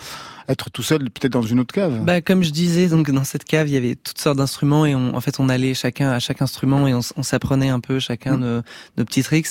être 0.49 0.69
tout 0.69 0.83
seul 0.83 1.09
peut-être 1.09 1.31
dans 1.31 1.41
une 1.41 1.61
autre 1.61 1.73
cave. 1.73 2.03
Bah 2.03 2.19
comme 2.19 2.43
je 2.43 2.49
disais, 2.49 2.87
donc 2.87 3.09
dans 3.09 3.23
cette 3.23 3.45
cave, 3.45 3.69
il 3.69 3.73
y 3.73 3.77
avait 3.77 3.95
toutes 3.95 4.19
sortes 4.19 4.37
d'instruments 4.37 4.85
et 4.85 4.93
on, 4.93 5.15
en 5.15 5.21
fait 5.21 5.39
on 5.39 5.47
allait 5.47 5.73
chacun 5.73 6.11
à 6.11 6.19
chaque 6.19 6.41
instrument 6.41 6.85
et 6.85 6.93
on, 6.93 7.23
s'apprenait 7.23 7.69
un 7.69 7.79
peu 7.79 7.99
chacun 7.99 8.33
Mm. 8.37 8.39
nos, 8.39 8.61
nos 8.97 9.05
petits 9.05 9.23
tricks. 9.23 9.47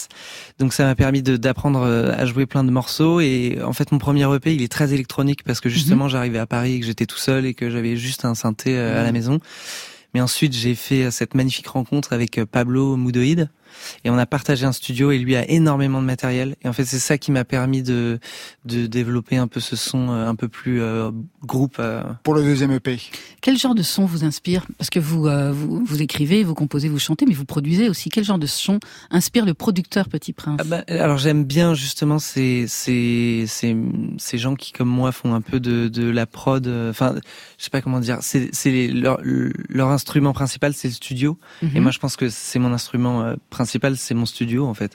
Donc 0.59 0.73
ça 0.73 0.85
m'a 0.85 0.95
permis 0.95 1.23
d'apprendre 1.23 1.83
euh, 1.83 2.13
à 2.17 2.27
jouer 2.27 2.47
plein 2.47 2.65
de 2.65 2.71
morceaux 2.71 3.21
et 3.21 3.59
en 3.65 3.73
fait 3.73 3.93
mon 3.93 3.99
premier 3.99 4.25
EP 4.35 4.55
il 4.55 4.63
est 4.63 4.73
très 4.73 4.93
électronique 4.93 5.45
parce 5.45 5.61
que 5.61 5.69
justement 5.69 6.09
j'arrivais 6.09 6.39
à 6.39 6.47
Paris 6.47 6.75
et 6.75 6.81
que 6.81 6.87
j'étais 6.87 7.07
tout 7.07 7.19
seul 7.19 7.47
et 7.47 7.55
que 7.55 7.71
j'avais 7.71 7.97
juste 7.97 8.25
un 8.25 8.35
synthé 8.35 8.77
euh, 8.77 9.01
à 9.01 9.03
la 9.03 9.13
maison. 9.13 9.39
Mais 10.15 10.21
ensuite 10.21 10.53
j'ai 10.53 10.75
fait 10.75 11.11
cette 11.11 11.35
magnifique 11.35 11.69
rencontre 11.69 12.13
avec 12.13 12.39
euh, 12.39 12.47
Pablo 12.47 12.97
Moudoïd 12.97 13.51
et 14.05 14.11
on 14.11 14.19
a 14.19 14.27
partagé 14.27 14.67
un 14.67 14.73
studio 14.73 15.11
et 15.11 15.19
lui 15.19 15.37
a 15.37 15.49
énormément 15.51 16.01
de 16.01 16.07
matériel 16.07 16.57
et 16.63 16.69
en 16.69 16.73
fait 16.73 16.85
c'est 16.85 16.99
ça 16.99 17.19
qui 17.19 17.33
m'a 17.33 17.45
permis 17.45 17.83
de 17.83 18.19
de 18.65 18.87
développer 18.87 19.37
un 19.37 19.47
peu 19.49 19.61
ce 19.61 19.77
son 19.77 20.11
euh, 20.11 20.27
un 20.29 20.35
peu 20.35 20.49
plus 20.49 20.81
euh, 20.83 21.11
groupe. 21.45 21.77
euh, 21.79 22.03
Pour 22.23 22.35
le 22.35 22.43
deuxième 22.43 22.71
EP. 22.73 22.99
Quel 23.41 23.57
genre 23.59 23.75
de 23.75 23.83
son 23.83 24.05
vous 24.05 24.25
inspire? 24.25 24.67
Parce 24.79 24.91
que 24.91 25.01
vous, 25.01 25.27
euh, 25.27 25.53
vous 25.53 25.85
vous 25.85 26.03
écrivez, 26.03 26.45
vous 26.45 26.55
composez, 26.55 26.89
vous 26.89 26.99
chantez, 26.99 27.27
mais 27.27 27.35
vous 27.35 27.45
produisez 27.45 27.89
aussi. 27.89 28.09
Quel 28.09 28.25
genre 28.25 28.39
de 28.39 28.47
son 28.47 28.79
inspire 29.11 29.45
le 29.45 29.55
producteur 29.55 30.09
Petit 30.09 30.33
Prince? 30.33 30.61
Ah 30.61 30.65
bah, 30.65 30.85
alors 30.89 31.19
j'aime 31.19 31.45
bien 31.45 31.75
justement 31.75 32.19
ces, 32.19 32.67
ces 32.69 33.45
ces 33.47 33.77
ces 34.19 34.39
gens 34.39 34.55
qui 34.55 34.73
comme 34.73 34.89
moi 34.89 35.13
font 35.13 35.35
un 35.35 35.41
peu 35.41 35.61
de 35.61 35.89
de 35.89 36.09
la 36.09 36.27
prod. 36.27 36.67
Enfin, 36.91 37.15
je 37.59 37.65
sais 37.65 37.71
pas 37.71 37.81
comment 37.81 38.01
dire. 38.01 38.19
C'est 38.21 38.51
leur 38.89 39.19
leur 39.69 39.89
instrument 39.89 40.33
principal, 40.33 40.75
c'est 40.75 40.89
le 40.89 40.95
studio. 40.95 41.39
Et 41.63 41.67
Mhm. 41.67 41.81
moi, 41.83 41.91
je 41.91 41.99
pense 41.99 42.17
que 42.17 42.29
c'est 42.29 42.59
mon 42.59 42.73
instrument 42.73 43.23
euh, 43.23 43.35
principal, 43.63 43.97
c'est 43.97 44.15
mon 44.15 44.27
studio 44.27 44.67
en 44.67 44.75
fait. 44.75 44.93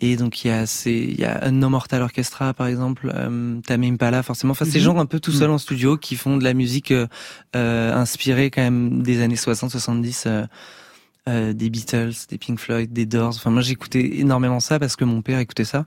Et 0.00 0.16
donc 0.16 0.44
il 0.44 0.48
y 0.48 0.50
a 0.50 0.66
ces 0.66 0.92
il 0.92 1.18
y 1.20 1.24
a 1.24 1.44
un 1.44 1.52
No 1.52 1.68
Mortal 1.68 2.02
Orchestra 2.02 2.52
par 2.54 2.66
exemple, 2.66 3.12
euh, 3.14 3.60
Tame 3.66 3.84
Impala 3.84 4.22
forcément. 4.22 4.52
Enfin, 4.52 4.64
ces 4.64 4.78
Mhm. 4.78 4.84
gens 4.84 4.98
un 4.98 5.06
peu 5.06 5.20
tout 5.20 5.32
seuls 5.32 5.50
en 5.50 5.58
studio 5.58 5.96
qui 5.96 6.16
font 6.16 6.36
de 6.36 6.44
la 6.44 6.54
musique 6.54 6.90
euh, 6.92 7.06
euh, 7.56 7.94
inspirée 7.94 8.50
quand 8.50 8.62
même 8.62 9.02
des 9.02 9.20
années 9.22 9.36
60-70. 9.36 10.24
euh, 10.26 10.46
euh, 11.28 11.52
des 11.52 11.70
Beatles, 11.70 12.14
des 12.30 12.36
Pink 12.36 12.58
Floyd, 12.58 12.92
des 12.92 13.06
Doors. 13.06 13.34
Enfin, 13.36 13.50
moi, 13.50 13.62
j'écoutais 13.62 14.18
énormément 14.18 14.58
ça 14.58 14.80
parce 14.80 14.96
que 14.96 15.04
mon 15.04 15.22
père 15.22 15.38
écoutait 15.38 15.62
ça. 15.64 15.86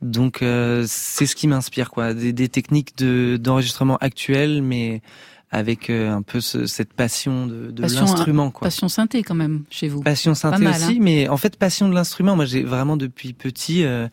Donc, 0.00 0.42
euh, 0.42 0.84
c'est 0.86 1.26
ce 1.26 1.34
qui 1.34 1.48
m'inspire, 1.48 1.90
quoi. 1.90 2.14
Des, 2.14 2.32
des 2.32 2.48
techniques 2.48 2.96
de 2.96 3.36
d'enregistrement 3.36 3.96
actuelles, 3.96 4.62
mais 4.62 5.02
avec 5.50 5.90
euh, 5.90 6.12
un 6.12 6.22
peu 6.22 6.40
ce- 6.40 6.66
cette 6.66 6.92
passion 6.92 7.46
de, 7.46 7.70
de 7.70 7.82
Passion, 7.82 8.00
l'instrument, 8.02 8.50
quoi. 8.50 8.66
Passion 8.66 8.88
synthé 8.88 9.22
quand 9.22 9.34
même 9.34 9.64
chez 9.70 9.88
vous. 9.88 10.00
Passion 10.00 10.34
synthé 10.34 10.62
mal, 10.62 10.74
aussi, 10.74 10.92
hein. 10.92 10.98
mais 11.00 11.28
en 11.28 11.36
fait 11.36 11.56
passion 11.56 11.88
de 11.88 11.94
l'instrument. 11.94 12.36
Moi, 12.36 12.44
j'ai 12.44 12.62
vraiment 12.62 12.96
depuis 12.96 13.32
petit. 13.32 13.82
euh, 13.84 14.08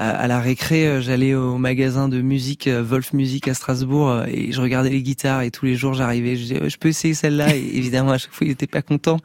à, 0.00 0.10
à 0.10 0.28
la 0.28 0.38
récré, 0.38 0.86
euh, 0.86 1.00
j'allais 1.00 1.34
au 1.34 1.58
magasin 1.58 2.08
de 2.08 2.20
musique 2.20 2.68
euh, 2.68 2.84
Wolf 2.84 3.12
Music 3.14 3.48
à 3.48 3.54
Strasbourg 3.54 4.22
et 4.28 4.52
je 4.52 4.60
regardais 4.60 4.90
les 4.90 5.02
guitares 5.02 5.42
et 5.42 5.50
tous 5.50 5.64
les 5.66 5.74
jours 5.74 5.92
j'arrivais, 5.94 6.36
je 6.36 6.42
disais 6.42 6.70
je 6.70 6.76
peux 6.76 6.86
essayer 6.86 7.14
celle-là 7.14 7.56
et 7.56 7.58
évidemment 7.74 8.12
à 8.12 8.18
chaque 8.18 8.30
fois 8.30 8.46
il 8.46 8.50
était 8.52 8.68
pas 8.68 8.80
content 8.80 9.16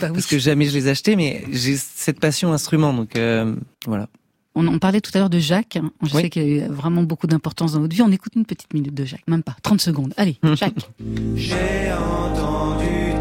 Bah 0.00 0.06
oui. 0.06 0.14
parce 0.14 0.24
que 0.24 0.38
jamais 0.38 0.64
je 0.64 0.72
les 0.72 0.88
achetais 0.88 1.16
mais 1.16 1.44
j'ai 1.52 1.76
cette 1.76 2.18
passion 2.18 2.50
instrument 2.54 2.94
donc 2.94 3.14
euh, 3.16 3.54
voilà. 3.86 4.08
On, 4.54 4.66
on 4.68 4.78
parlait 4.78 5.00
tout 5.00 5.10
à 5.14 5.18
l'heure 5.18 5.30
de 5.30 5.38
Jacques. 5.38 5.78
Je 6.02 6.14
Oui. 6.14 6.22
sais 6.22 6.30
qu'il 6.30 6.42
y 6.42 6.60
a 6.60 6.66
eu 6.66 6.68
vraiment 6.68 7.02
beaucoup 7.02 7.26
d'importance 7.26 7.72
dans 7.72 7.80
votre 7.80 7.94
vie. 7.94 8.02
On 8.02 8.12
écoute 8.12 8.32
une 8.36 8.44
petite 8.44 8.72
minute 8.74 8.94
de 8.94 9.04
Jacques, 9.04 9.26
même 9.28 9.42
pas 9.42 9.56
30 9.62 9.80
secondes. 9.80 10.12
Allez, 10.16 10.36
Jacques. 10.54 10.74
J'ai 11.36 11.92
entendu 11.92 13.11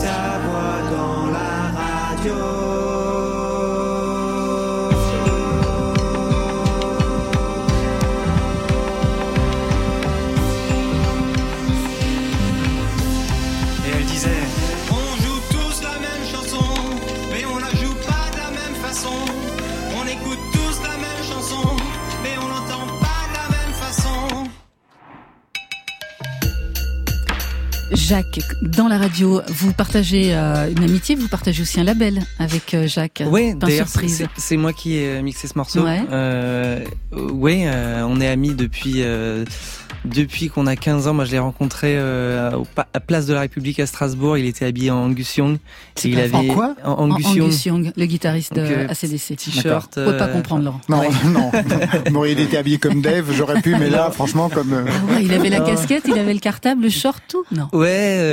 Jacques, 27.93 28.39
dans 28.61 28.87
la 28.87 28.97
radio, 28.97 29.41
vous 29.47 29.73
partagez 29.73 30.33
euh, 30.33 30.69
une 30.71 30.83
amitié, 30.83 31.15
vous 31.15 31.27
partagez 31.27 31.61
aussi 31.61 31.79
un 31.79 31.83
label 31.83 32.21
avec 32.39 32.73
euh, 32.73 32.87
Jacques. 32.87 33.21
Oui, 33.25 33.53
d'ailleurs, 33.55 33.87
c'est- 34.37 34.57
moi 34.57 34.71
qui 34.73 34.97
ai 34.97 35.21
mixé 35.21 35.47
ce 35.47 35.57
morceau. 35.57 35.85
Euh, 35.85 36.79
ouais, 37.11 37.63
euh, 37.65 38.03
on 38.07 38.21
est 38.21 38.27
amis 38.27 38.55
depuis 38.55 39.03
euh, 39.03 39.43
depuis 40.05 40.49
qu'on 40.49 40.67
a 40.67 40.75
15 40.75 41.07
ans. 41.07 41.13
Moi, 41.13 41.25
je 41.25 41.31
l'ai 41.31 41.39
rencontré 41.39 41.93
euh, 41.97 42.51
à 42.93 42.99
Place 42.99 43.25
de 43.25 43.33
la 43.33 43.41
République 43.41 43.79
à 43.79 43.85
Strasbourg. 43.85 44.37
Il 44.37 44.45
était 44.45 44.65
habillé 44.65 44.91
en 44.91 44.97
Angus 45.05 45.35
Young. 45.37 45.57
Et 46.03 46.07
il 46.09 46.19
avait 46.19 46.33
En 46.35 46.45
quoi 46.45 46.75
en 46.83 46.91
En- 46.93 47.11
Angus 47.11 47.25
Young. 47.35 47.41
Angus 47.47 47.65
Young, 47.65 47.91
le 47.95 48.05
guitariste 48.05 48.53
de 48.53 48.61
Donc, 48.61 48.71
euh, 48.71 48.87
ACDC. 48.89 49.35
T-shirt. 49.37 49.97
On 49.97 50.05
peut 50.05 50.17
pas 50.17 50.27
euh, 50.27 50.33
comprendre, 50.33 50.65
Laurent. 50.65 50.81
Non, 50.89 51.03
non. 51.31 51.51
Vous 52.07 52.11
m'auriez 52.13 52.39
été 52.41 52.57
habillé 52.57 52.77
comme 52.77 53.01
Dave, 53.01 53.31
j'aurais 53.31 53.61
pu, 53.61 53.75
mais 53.75 53.89
là, 53.89 54.09
franchement, 54.11 54.49
comme. 54.49 54.73
euh, 54.73 54.85
Ah 54.87 55.13
ouais, 55.13 55.23
il 55.23 55.33
avait 55.33 55.49
la 55.49 55.59
Non. 55.59 55.65
casquette, 55.65 56.03
il 56.07 56.17
avait 56.17 56.33
le 56.33 56.39
cartable, 56.39 56.83
le 56.83 56.89
short, 56.89 57.21
tout 57.27 57.43
Non. 57.51 57.67
Ouais, 57.73 57.89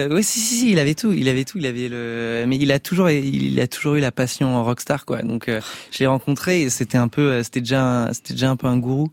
euh, 0.09 0.15
ouais, 0.15 0.23
si, 0.23 0.41
si, 0.41 0.55
si, 0.55 0.71
il 0.73 0.79
avait 0.79 0.95
tout, 0.95 1.13
il 1.13 1.29
avait 1.29 1.45
tout, 1.45 1.59
il 1.59 1.67
avait 1.67 1.89
le, 1.89 2.45
mais 2.47 2.57
il 2.57 2.73
a 2.73 2.79
toujours, 2.79 3.11
il, 3.11 3.61
a 3.61 3.67
toujours 3.67 3.95
eu 3.97 4.01
la 4.01 4.13
passion 4.13 4.57
en 4.57 4.65
rockstar, 4.65 5.05
quoi. 5.05 5.23
Donc, 5.23 5.49
euh, 5.49 5.61
je 5.91 5.99
l'ai 6.01 6.07
rencontré 6.07 6.63
et 6.63 6.71
c'était 6.71 6.99
un 6.99 7.09
peu, 7.09 7.23
euh, 7.31 7.43
c'était 7.43 7.61
déjà, 7.61 7.83
un- 7.85 8.13
c'était 8.13 8.35
déjà 8.35 8.51
un 8.51 8.57
peu 8.57 8.67
un 8.67 8.77
gourou. 8.79 9.09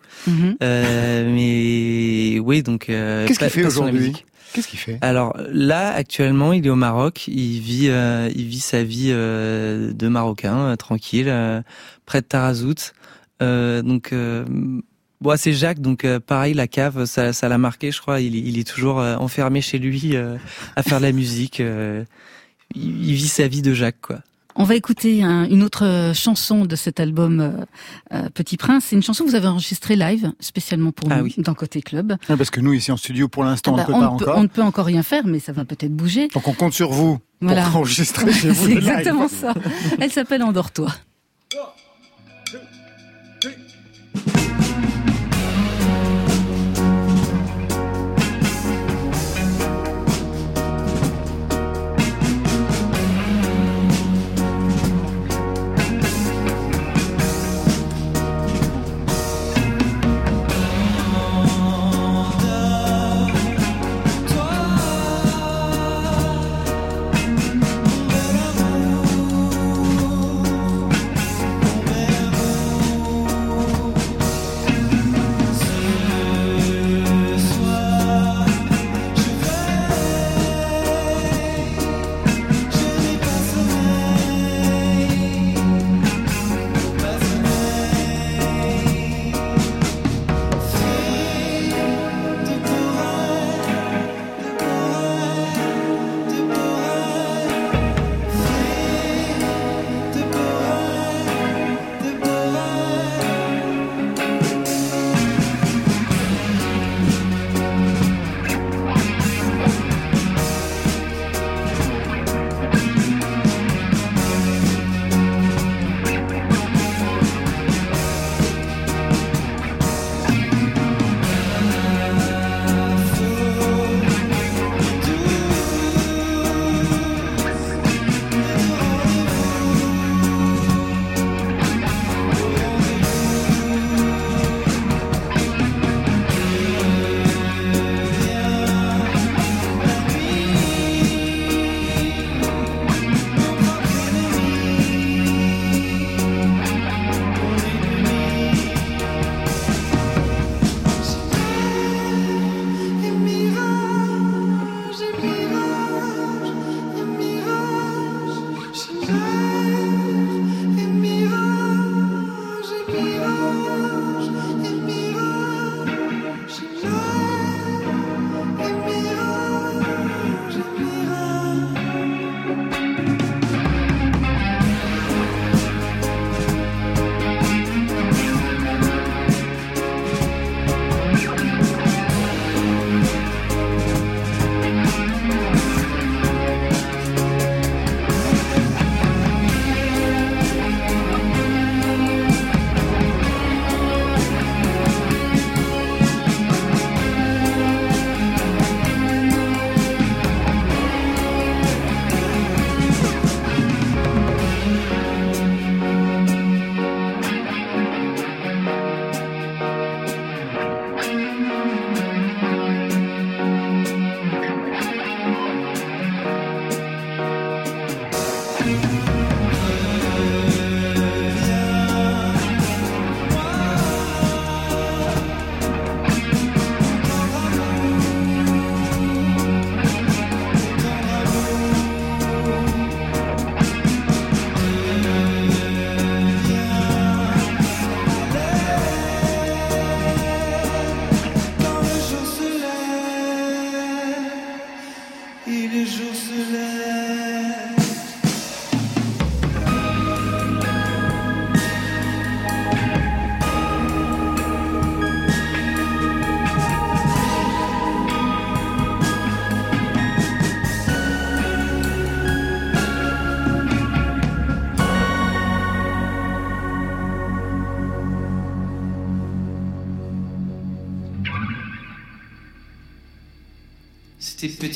Euh, 0.62 1.30
mais 1.34 2.40
oui, 2.46 2.64
donc. 2.64 2.90
euh, 2.90 3.28
Qu'est-ce 3.28 3.40
qu'il 3.40 3.50
fait 3.50 3.66
aujourd'hui. 3.66 4.14
Qu'est-ce 4.54 4.68
qu'il 4.68 4.80
fait? 4.80 4.98
Alors 5.02 5.36
là, 5.52 5.90
actuellement, 5.94 6.54
il 6.54 6.66
est 6.66 6.70
au 6.70 6.76
Maroc. 6.76 7.28
Il 7.28 7.60
vit, 7.60 7.88
euh, 7.90 8.30
il 8.34 8.46
vit 8.46 8.62
sa 8.62 8.84
vie 8.84 9.10
euh, 9.10 9.92
de 9.92 10.08
Marocain, 10.08 10.76
tranquille, 10.78 11.34
près 12.06 12.22
de 12.22 12.26
Tarazout. 12.26 12.94
Donc, 13.42 14.14
bon, 14.14 15.38
c'est 15.38 15.54
Jacques. 15.54 15.82
Donc, 15.82 16.08
pareil, 16.20 16.54
la 16.54 16.68
cave, 16.68 17.06
ça, 17.06 17.34
ça 17.34 17.50
l'a 17.50 17.58
marqué, 17.58 17.92
je 17.92 18.00
crois. 18.00 18.22
Il, 18.22 18.36
il 18.36 18.58
est 18.58 18.68
toujours 18.68 18.98
enfermé 19.00 19.60
chez 19.62 19.78
lui 19.80 20.16
à 20.16 20.84
faire 20.84 21.00
de 21.00 21.06
la 21.06 21.12
musique. 21.12 21.62
il 22.76 23.14
vit 23.14 23.28
sa 23.28 23.48
vie 23.48 23.62
de 23.62 23.74
Jacques, 23.74 24.02
quoi. 24.02 24.20
On 24.58 24.64
va 24.64 24.76
écouter 24.76 25.22
un- 25.22 25.44
une 25.50 25.64
autre 25.64 26.12
chanson 26.14 26.66
de 26.66 26.76
cet 26.78 27.00
album 27.02 27.40
euh, 27.42 27.52
euh, 28.14 28.30
Petit 28.34 28.56
Prince. 28.58 28.86
C'est 28.88 28.96
une 28.96 29.04
chanson 29.04 29.26
que 29.26 29.30
vous 29.30 29.36
avez 29.36 29.48
enregistrée 29.48 29.96
live, 29.98 30.32
spécialement 30.40 30.92
pour 30.94 31.12
Ah 31.12 31.18
nous, 31.18 31.24
oui. 31.26 31.36
dans 31.38 31.54
Côté 31.54 31.82
Club. 31.82 32.16
Ouais, 32.30 32.38
Parce 32.38 32.50
que 32.50 32.62
nous, 32.62 32.72
ici 32.74 32.92
en 32.92 32.98
studio, 32.98 33.28
pour 33.28 33.44
l'instant, 33.44 33.74
on 33.74 33.78
Ah 33.78 33.82
ne 33.82 33.88
bah, 33.88 33.88
peut 33.88 33.92
pas 33.94 34.00
ne 34.00 34.18
peut, 34.18 34.24
encore. 34.26 34.38
on 34.38 34.44
ne 34.44 34.48
peut 34.48 34.62
encore 34.62 34.86
rien 34.86 35.04
faire, 35.04 35.28
mais 35.28 35.40
ça 35.40 35.52
va 35.52 35.66
peut-être 35.66 35.94
bouger. 35.94 36.30
Donc 36.30 36.48
on 36.48 36.54
compte 36.54 36.74
sur 36.74 36.92
vous 36.92 37.20
Voilà. 37.42 37.64
pour 37.64 37.76
enregistrer 37.82 38.32
chez 38.32 38.50
vous. 38.52 38.64
C'est 38.68 38.70
live. 38.70 38.78
exactement 38.78 39.28
ça. 39.28 39.54
Elle 40.00 40.12
s'appelle 40.12 40.42
Endors-toi. 40.44 40.92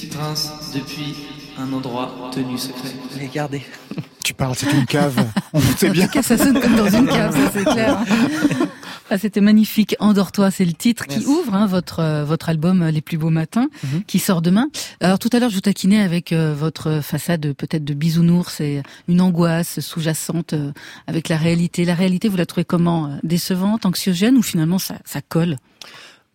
Princes 0.07 0.51
depuis 0.73 1.15
un 1.57 1.71
endroit 1.73 2.29
tenu 2.33 2.57
secret. 2.57 2.89
Les 3.19 3.27
garder. 3.27 3.61
Tu 4.23 4.33
parles, 4.33 4.55
c'est 4.55 4.71
une 4.71 4.85
cave. 4.85 5.25
On 5.53 5.59
sait 5.61 5.89
bien. 5.89 6.03
En 6.03 6.07
tout 6.07 6.13
cas, 6.13 6.21
ça 6.23 6.37
sonne 6.37 6.59
comme 6.59 6.75
dans 6.75 6.89
une 6.89 7.07
cave, 7.07 7.33
ça 7.35 7.51
c'est 7.53 7.63
clair. 7.65 7.97
Ah, 9.11 9.17
c'était 9.17 9.41
magnifique. 9.41 9.95
Endors-toi, 9.99 10.51
c'est 10.51 10.65
le 10.65 10.73
titre 10.73 11.07
qui 11.07 11.25
ouvre 11.25 11.55
hein, 11.55 11.65
votre 11.65 11.99
euh, 11.99 12.23
votre 12.25 12.47
album 12.49 12.83
euh, 12.83 12.91
Les 12.91 13.01
plus 13.01 13.17
beaux 13.17 13.31
matins, 13.31 13.67
Mhm. 13.83 14.03
qui 14.05 14.19
sort 14.19 14.43
demain. 14.43 14.67
Alors 15.01 15.17
tout 15.17 15.29
à 15.33 15.39
l'heure, 15.39 15.49
je 15.49 15.55
vous 15.55 15.61
taquinais 15.61 15.99
avec 16.03 16.31
euh, 16.31 16.53
votre 16.55 16.99
façade 17.01 17.53
peut-être 17.53 17.83
de 17.83 17.95
bisounours 17.95 18.61
et 18.61 18.83
une 19.07 19.19
angoisse 19.21 19.79
sous-jacente 19.79 20.53
euh, 20.53 20.71
avec 21.07 21.27
la 21.27 21.37
réalité. 21.37 21.85
La 21.85 21.95
réalité, 21.95 22.27
vous 22.27 22.37
la 22.37 22.45
trouvez 22.45 22.65
comment 22.65 23.17
Décevante, 23.23 23.87
anxiogène 23.87 24.37
ou 24.37 24.43
finalement 24.43 24.77
ça, 24.77 24.95
ça 25.05 25.21
colle? 25.21 25.55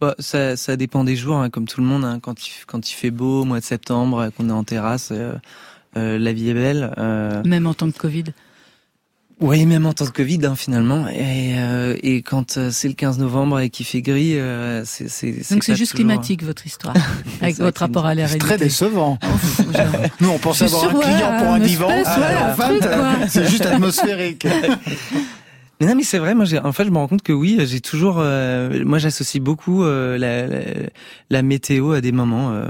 Bah, 0.04 0.14
ça, 0.18 0.56
ça 0.56 0.76
dépend 0.76 1.02
des 1.04 1.16
jours, 1.16 1.36
hein, 1.36 1.48
comme 1.50 1.66
tout 1.66 1.80
le 1.80 1.86
monde. 1.86 2.04
hein. 2.04 2.18
quand, 2.20 2.46
il, 2.46 2.50
quand 2.66 2.90
il 2.90 2.94
fait 2.94 3.10
beau, 3.10 3.42
au 3.42 3.44
mois 3.44 3.60
de 3.60 3.64
septembre, 3.64 4.18
euh, 4.18 4.30
qu'on 4.30 4.48
est 4.48 4.52
en 4.52 4.64
terrasse, 4.64 5.08
euh, 5.12 5.32
euh, 5.96 6.18
la 6.18 6.32
vie 6.32 6.50
est 6.50 6.54
belle. 6.54 6.92
euh, 6.98 7.42
Même 7.44 7.66
en 7.66 7.74
tant 7.74 7.90
que 7.90 7.96
Covid. 7.96 8.24
Oui, 9.40 9.66
même 9.66 9.84
en 9.84 9.92
temps 9.92 10.04
de 10.04 10.10
Covid, 10.10 10.38
hein, 10.46 10.54
finalement. 10.56 11.08
Et, 11.08 11.54
euh, 11.58 11.96
et 12.04 12.22
quand 12.22 12.56
euh, 12.56 12.70
c'est 12.70 12.86
le 12.86 12.94
15 12.94 13.18
novembre 13.18 13.58
et 13.60 13.68
qu'il 13.68 13.84
fait 13.84 14.00
gris, 14.00 14.38
euh, 14.38 14.84
c'est 14.84 15.08
c'est 15.08 15.32
Donc 15.52 15.64
c'est 15.64 15.74
juste 15.74 15.90
toujours- 15.92 16.06
climatique 16.06 16.44
votre 16.44 16.64
histoire, 16.66 16.94
avec 17.42 17.56
votre 17.58 17.80
rapport 17.80 18.06
à 18.06 18.14
la 18.14 18.22
C'est 18.28 18.34
réalité. 18.34 18.46
très 18.46 18.58
décevant. 18.58 19.18
Nous, 20.20 20.28
on 20.28 20.38
pensait 20.38 20.66
avoir 20.66 20.84
un 20.84 21.00
client 21.00 21.38
pour 21.38 21.48
un 21.48 21.58
divan. 21.58 21.88
ouais, 21.88 22.04
c'est 23.28 23.48
juste 23.48 23.66
atmosphérique. 23.66 24.46
Non, 25.84 25.94
mais 25.96 26.02
c'est 26.02 26.18
vrai. 26.18 26.34
Moi, 26.34 26.44
j'ai, 26.44 26.58
en 26.58 26.72
fait, 26.72 26.84
je 26.84 26.90
me 26.90 26.96
rends 26.98 27.08
compte 27.08 27.22
que 27.22 27.32
oui, 27.32 27.58
j'ai 27.66 27.80
toujours. 27.80 28.16
euh, 28.20 28.84
moi, 28.84 28.98
j'associe 28.98 29.42
beaucoup 29.42 29.84
euh, 29.84 30.16
la, 30.16 30.46
la, 30.46 30.60
la 31.30 31.42
météo 31.42 31.92
à 31.92 32.00
des 32.00 32.12
moments. 32.12 32.52
euh, 32.52 32.68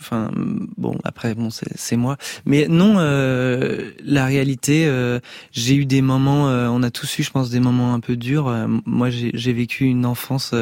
Enfin, 0.00 0.30
bon, 0.76 0.98
après, 1.04 1.34
bon, 1.34 1.48
c'est, 1.50 1.96
moi. 1.96 2.16
Mais 2.46 2.66
non, 2.68 2.96
euh, 2.98 3.90
la 4.04 4.26
réalité. 4.26 4.86
euh, 4.86 5.18
j'ai 5.52 5.76
eu 5.76 5.86
des 5.86 6.02
moments. 6.02 6.48
euh, 6.50 6.68
on 6.68 6.82
a 6.82 6.90
tous 6.90 7.18
eu, 7.18 7.22
je 7.22 7.30
pense, 7.30 7.48
des 7.50 7.60
moments 7.60 7.94
un 7.94 8.00
peu 8.00 8.16
durs. 8.16 8.50
Moi, 8.86 9.10
j'ai, 9.10 9.52
vécu 9.52 9.84
une 9.86 10.04
enfance 10.06 10.54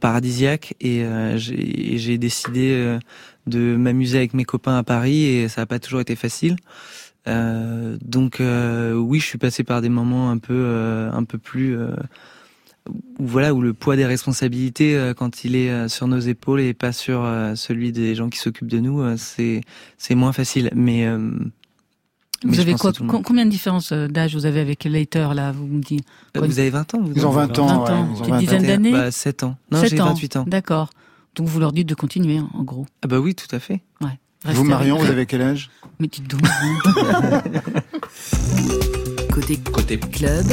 paradisiaque 0.00 0.74
et 0.80 1.04
j'ai, 1.36 2.18
décidé 2.18 2.98
de 3.46 3.76
m'amuser 3.76 4.18
avec 4.18 4.34
mes 4.34 4.44
copains 4.44 4.76
à 4.78 4.82
Paris 4.82 5.24
et 5.24 5.48
ça 5.48 5.62
n'a 5.62 5.66
pas 5.66 5.78
toujours 5.78 6.00
été 6.00 6.16
facile. 6.16 6.56
Euh, 7.28 7.96
donc 8.04 8.40
euh, 8.40 8.94
oui, 8.94 9.20
je 9.20 9.26
suis 9.26 9.38
passé 9.38 9.62
par 9.64 9.80
des 9.80 9.88
moments 9.88 10.30
un 10.30 10.38
peu 10.38 10.54
euh, 10.54 11.10
un 11.12 11.22
peu 11.24 11.38
plus 11.38 11.76
euh, 11.78 11.94
où 12.88 13.26
voilà 13.26 13.54
où 13.54 13.60
le 13.60 13.72
poids 13.74 13.94
des 13.94 14.06
responsabilités 14.06 14.96
euh, 14.96 15.14
quand 15.14 15.44
il 15.44 15.54
est 15.54 15.70
euh, 15.70 15.86
sur 15.88 16.08
nos 16.08 16.18
épaules 16.18 16.60
et 16.60 16.74
pas 16.74 16.90
sur 16.92 17.22
euh, 17.24 17.54
celui 17.54 17.92
des 17.92 18.14
gens 18.16 18.28
qui 18.28 18.38
s'occupent 18.40 18.66
de 18.70 18.80
nous, 18.80 19.00
euh, 19.00 19.14
c'est 19.16 19.60
c'est 19.98 20.16
moins 20.16 20.32
facile. 20.32 20.70
Mais, 20.74 21.06
euh, 21.06 21.18
mais 22.44 22.50
Vous 22.54 22.58
avez 22.60 22.74
quoi 22.74 22.92
Combien 22.92 23.44
de 23.46 23.50
différence 23.50 23.92
d'âge 23.92 24.34
vous 24.34 24.46
avez 24.46 24.58
avec 24.58 24.82
Later 24.82 25.32
là 25.32 25.52
Vous 25.52 25.66
me 25.68 25.80
dites 25.80 26.04
quoi, 26.34 26.44
Vous 26.44 26.58
avez 26.58 26.70
20 26.70 26.94
ans 26.94 27.00
vous 27.02 27.12
Ils 27.14 27.24
ont 27.24 27.30
20 27.30 27.56
ans. 27.60 27.66
20 27.68 27.84
ouais, 27.84 27.90
ans, 27.92 28.08
ils 28.16 28.20
ont 28.20 28.24
une 28.24 28.30
20 28.30 28.34
ans. 28.34 28.38
dizaine 28.40 28.62
d'années 28.66 28.90
Bah 28.92 29.10
7 29.12 29.44
ans. 29.44 29.56
Non, 29.70 29.80
7 29.80 29.90
j'ai 29.90 30.00
ans. 30.00 30.06
28 30.06 30.36
ans. 30.38 30.44
D'accord. 30.48 30.90
Donc 31.36 31.46
vous 31.46 31.60
leur 31.60 31.72
dites 31.72 31.88
de 31.88 31.94
continuer, 31.94 32.40
en 32.40 32.64
gros. 32.64 32.84
Ah 33.02 33.06
bah 33.06 33.20
oui, 33.20 33.34
tout 33.36 33.46
à 33.54 33.60
fait. 33.60 33.80
Restez 34.00 34.18
Vous, 34.44 34.64
Marion, 34.64 34.98
vous 34.98 35.06
avez 35.06 35.26
quel 35.26 35.42
âge? 35.42 35.70
Mais 36.00 36.08
dites 36.08 36.28
donc. 36.28 36.40
Côté 39.32 39.56
Côté 39.72 39.98
club 39.98 40.44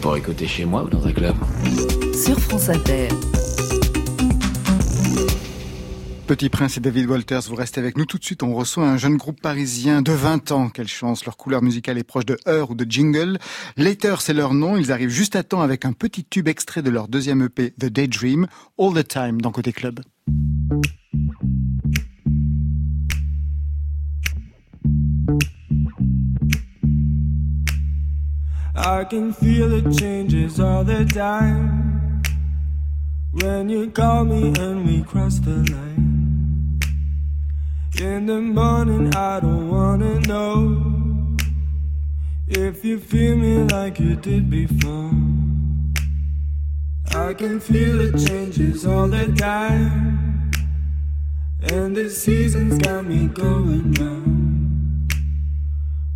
pour 0.00 0.16
écouter 0.16 0.46
chez 0.46 0.64
moi 0.64 0.84
ou 0.84 0.88
dans 0.88 1.04
un 1.06 1.12
club? 1.12 1.34
sur 2.14 2.38
France 2.38 2.68
Inter. 2.68 3.08
Petit 6.26 6.48
Prince 6.48 6.76
et 6.76 6.80
David 6.80 7.10
Walters, 7.10 7.40
vous 7.48 7.56
restez 7.56 7.80
avec 7.80 7.96
nous 7.96 8.04
tout 8.04 8.18
de 8.18 8.24
suite. 8.24 8.44
On 8.44 8.54
reçoit 8.54 8.86
un 8.86 8.96
jeune 8.98 9.16
groupe 9.16 9.40
parisien 9.40 10.00
de 10.00 10.12
20 10.12 10.52
ans. 10.52 10.68
Quelle 10.68 10.86
chance, 10.86 11.24
leur 11.24 11.36
couleur 11.36 11.60
musicale 11.60 11.98
est 11.98 12.04
proche 12.04 12.24
de 12.26 12.38
Heure 12.46 12.70
ou 12.70 12.74
de 12.76 12.86
Jingle. 12.88 13.38
Later, 13.76 14.16
c'est 14.20 14.34
leur 14.34 14.54
nom. 14.54 14.76
Ils 14.76 14.92
arrivent 14.92 15.08
juste 15.08 15.34
à 15.34 15.42
temps 15.42 15.60
avec 15.62 15.84
un 15.84 15.92
petit 15.92 16.24
tube 16.24 16.46
extrait 16.46 16.82
de 16.82 16.90
leur 16.90 17.08
deuxième 17.08 17.42
EP, 17.42 17.72
The 17.72 17.86
Daydream, 17.86 18.46
All 18.78 18.94
the 18.94 19.08
Time, 19.08 19.40
dans 19.40 19.50
Côté 19.50 19.72
Club. 19.72 20.00
I 28.82 29.04
can 29.04 29.34
feel 29.34 29.68
the 29.68 29.94
changes 29.94 30.58
all 30.58 30.84
the 30.84 31.04
time. 31.04 32.22
When 33.30 33.68
you 33.68 33.90
call 33.90 34.24
me 34.24 34.54
and 34.58 34.86
we 34.86 35.02
cross 35.02 35.38
the 35.38 35.56
line. 35.70 36.80
In 38.00 38.24
the 38.24 38.40
morning, 38.40 39.14
I 39.14 39.40
don't 39.40 39.68
wanna 39.68 40.20
know 40.20 41.36
if 42.48 42.82
you 42.82 42.98
feel 42.98 43.36
me 43.36 43.64
like 43.64 44.00
you 44.00 44.16
did 44.16 44.48
before. 44.48 45.10
I 47.10 47.34
can 47.34 47.60
feel 47.60 47.98
the 47.98 48.18
changes 48.26 48.86
all 48.86 49.08
the 49.08 49.26
time. 49.32 50.50
And 51.64 51.94
the 51.94 52.08
seasons 52.08 52.78
got 52.78 53.04
me 53.04 53.26
going 53.26 53.92
round. 53.92 54.39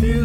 feel 0.00 0.23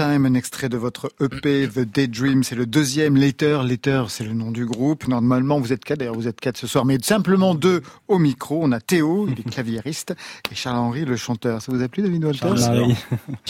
Time, 0.00 0.24
un 0.24 0.32
extrait 0.32 0.70
de 0.70 0.78
votre 0.78 1.12
EP 1.20 1.68
The 1.68 1.80
Daydream, 1.80 2.42
c'est 2.42 2.54
le 2.54 2.64
deuxième. 2.64 3.18
Later, 3.18 3.62
Later, 3.62 4.04
c'est 4.08 4.24
le 4.24 4.32
nom 4.32 4.50
du 4.50 4.64
groupe. 4.64 5.06
Normalement, 5.08 5.60
vous 5.60 5.74
êtes 5.74 5.84
quatre, 5.84 5.98
d'ailleurs 5.98 6.14
vous 6.14 6.26
êtes 6.26 6.40
quatre 6.40 6.56
ce 6.56 6.66
soir, 6.66 6.86
mais 6.86 6.96
simplement 7.02 7.54
deux 7.54 7.82
au 8.08 8.18
micro. 8.18 8.60
On 8.62 8.72
a 8.72 8.80
Théo, 8.80 9.28
il 9.30 9.38
est 9.40 9.50
claviériste, 9.50 10.14
et 10.50 10.54
Charles-Henri, 10.54 11.04
le 11.04 11.16
chanteur. 11.16 11.60
Ça 11.60 11.70
vous 11.70 11.82
a 11.82 11.88
plu, 11.88 12.02
David 12.02 12.24
Walter 12.24 12.38
Charles-Marie. 12.40 12.96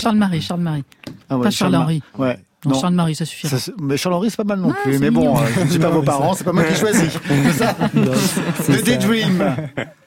Charles-Marie, 0.01 0.41
Charles-Marie. 0.43 0.85
Ah 1.29 1.37
ouais, 1.39 1.45
Pas 1.45 1.51
Charles-Henri. 1.53 2.03
Ouais. 2.19 2.37
Non, 2.65 2.73
Non. 2.73 2.81
Charles-Marie, 2.81 3.15
ça 3.15 3.25
c'est- 3.27 3.73
mais 3.81 3.97
Charles-Henri, 3.97 4.31
c'est 4.31 4.37
pas 4.37 4.43
mal 4.45 4.59
non 4.59 4.69
Ouais, 4.71 4.75
plus. 4.83 4.99
Mais 4.99 5.11
bon, 5.13 5.21
mignon. 5.21 5.39
euh, 5.41 5.47
je 5.55 5.61
ne 5.61 5.71
suis 5.71 5.79
pas 5.79 5.91
vos 5.91 6.03
parents, 6.03 6.35
c'est 6.35 6.43
pas 6.45 6.53
moi 6.53 6.65
qui 6.65 6.75
choisis. 6.81 7.11
C'est 7.29 7.53
ça? 7.53 7.75
The 8.67 8.83
Daydream. 8.85 9.45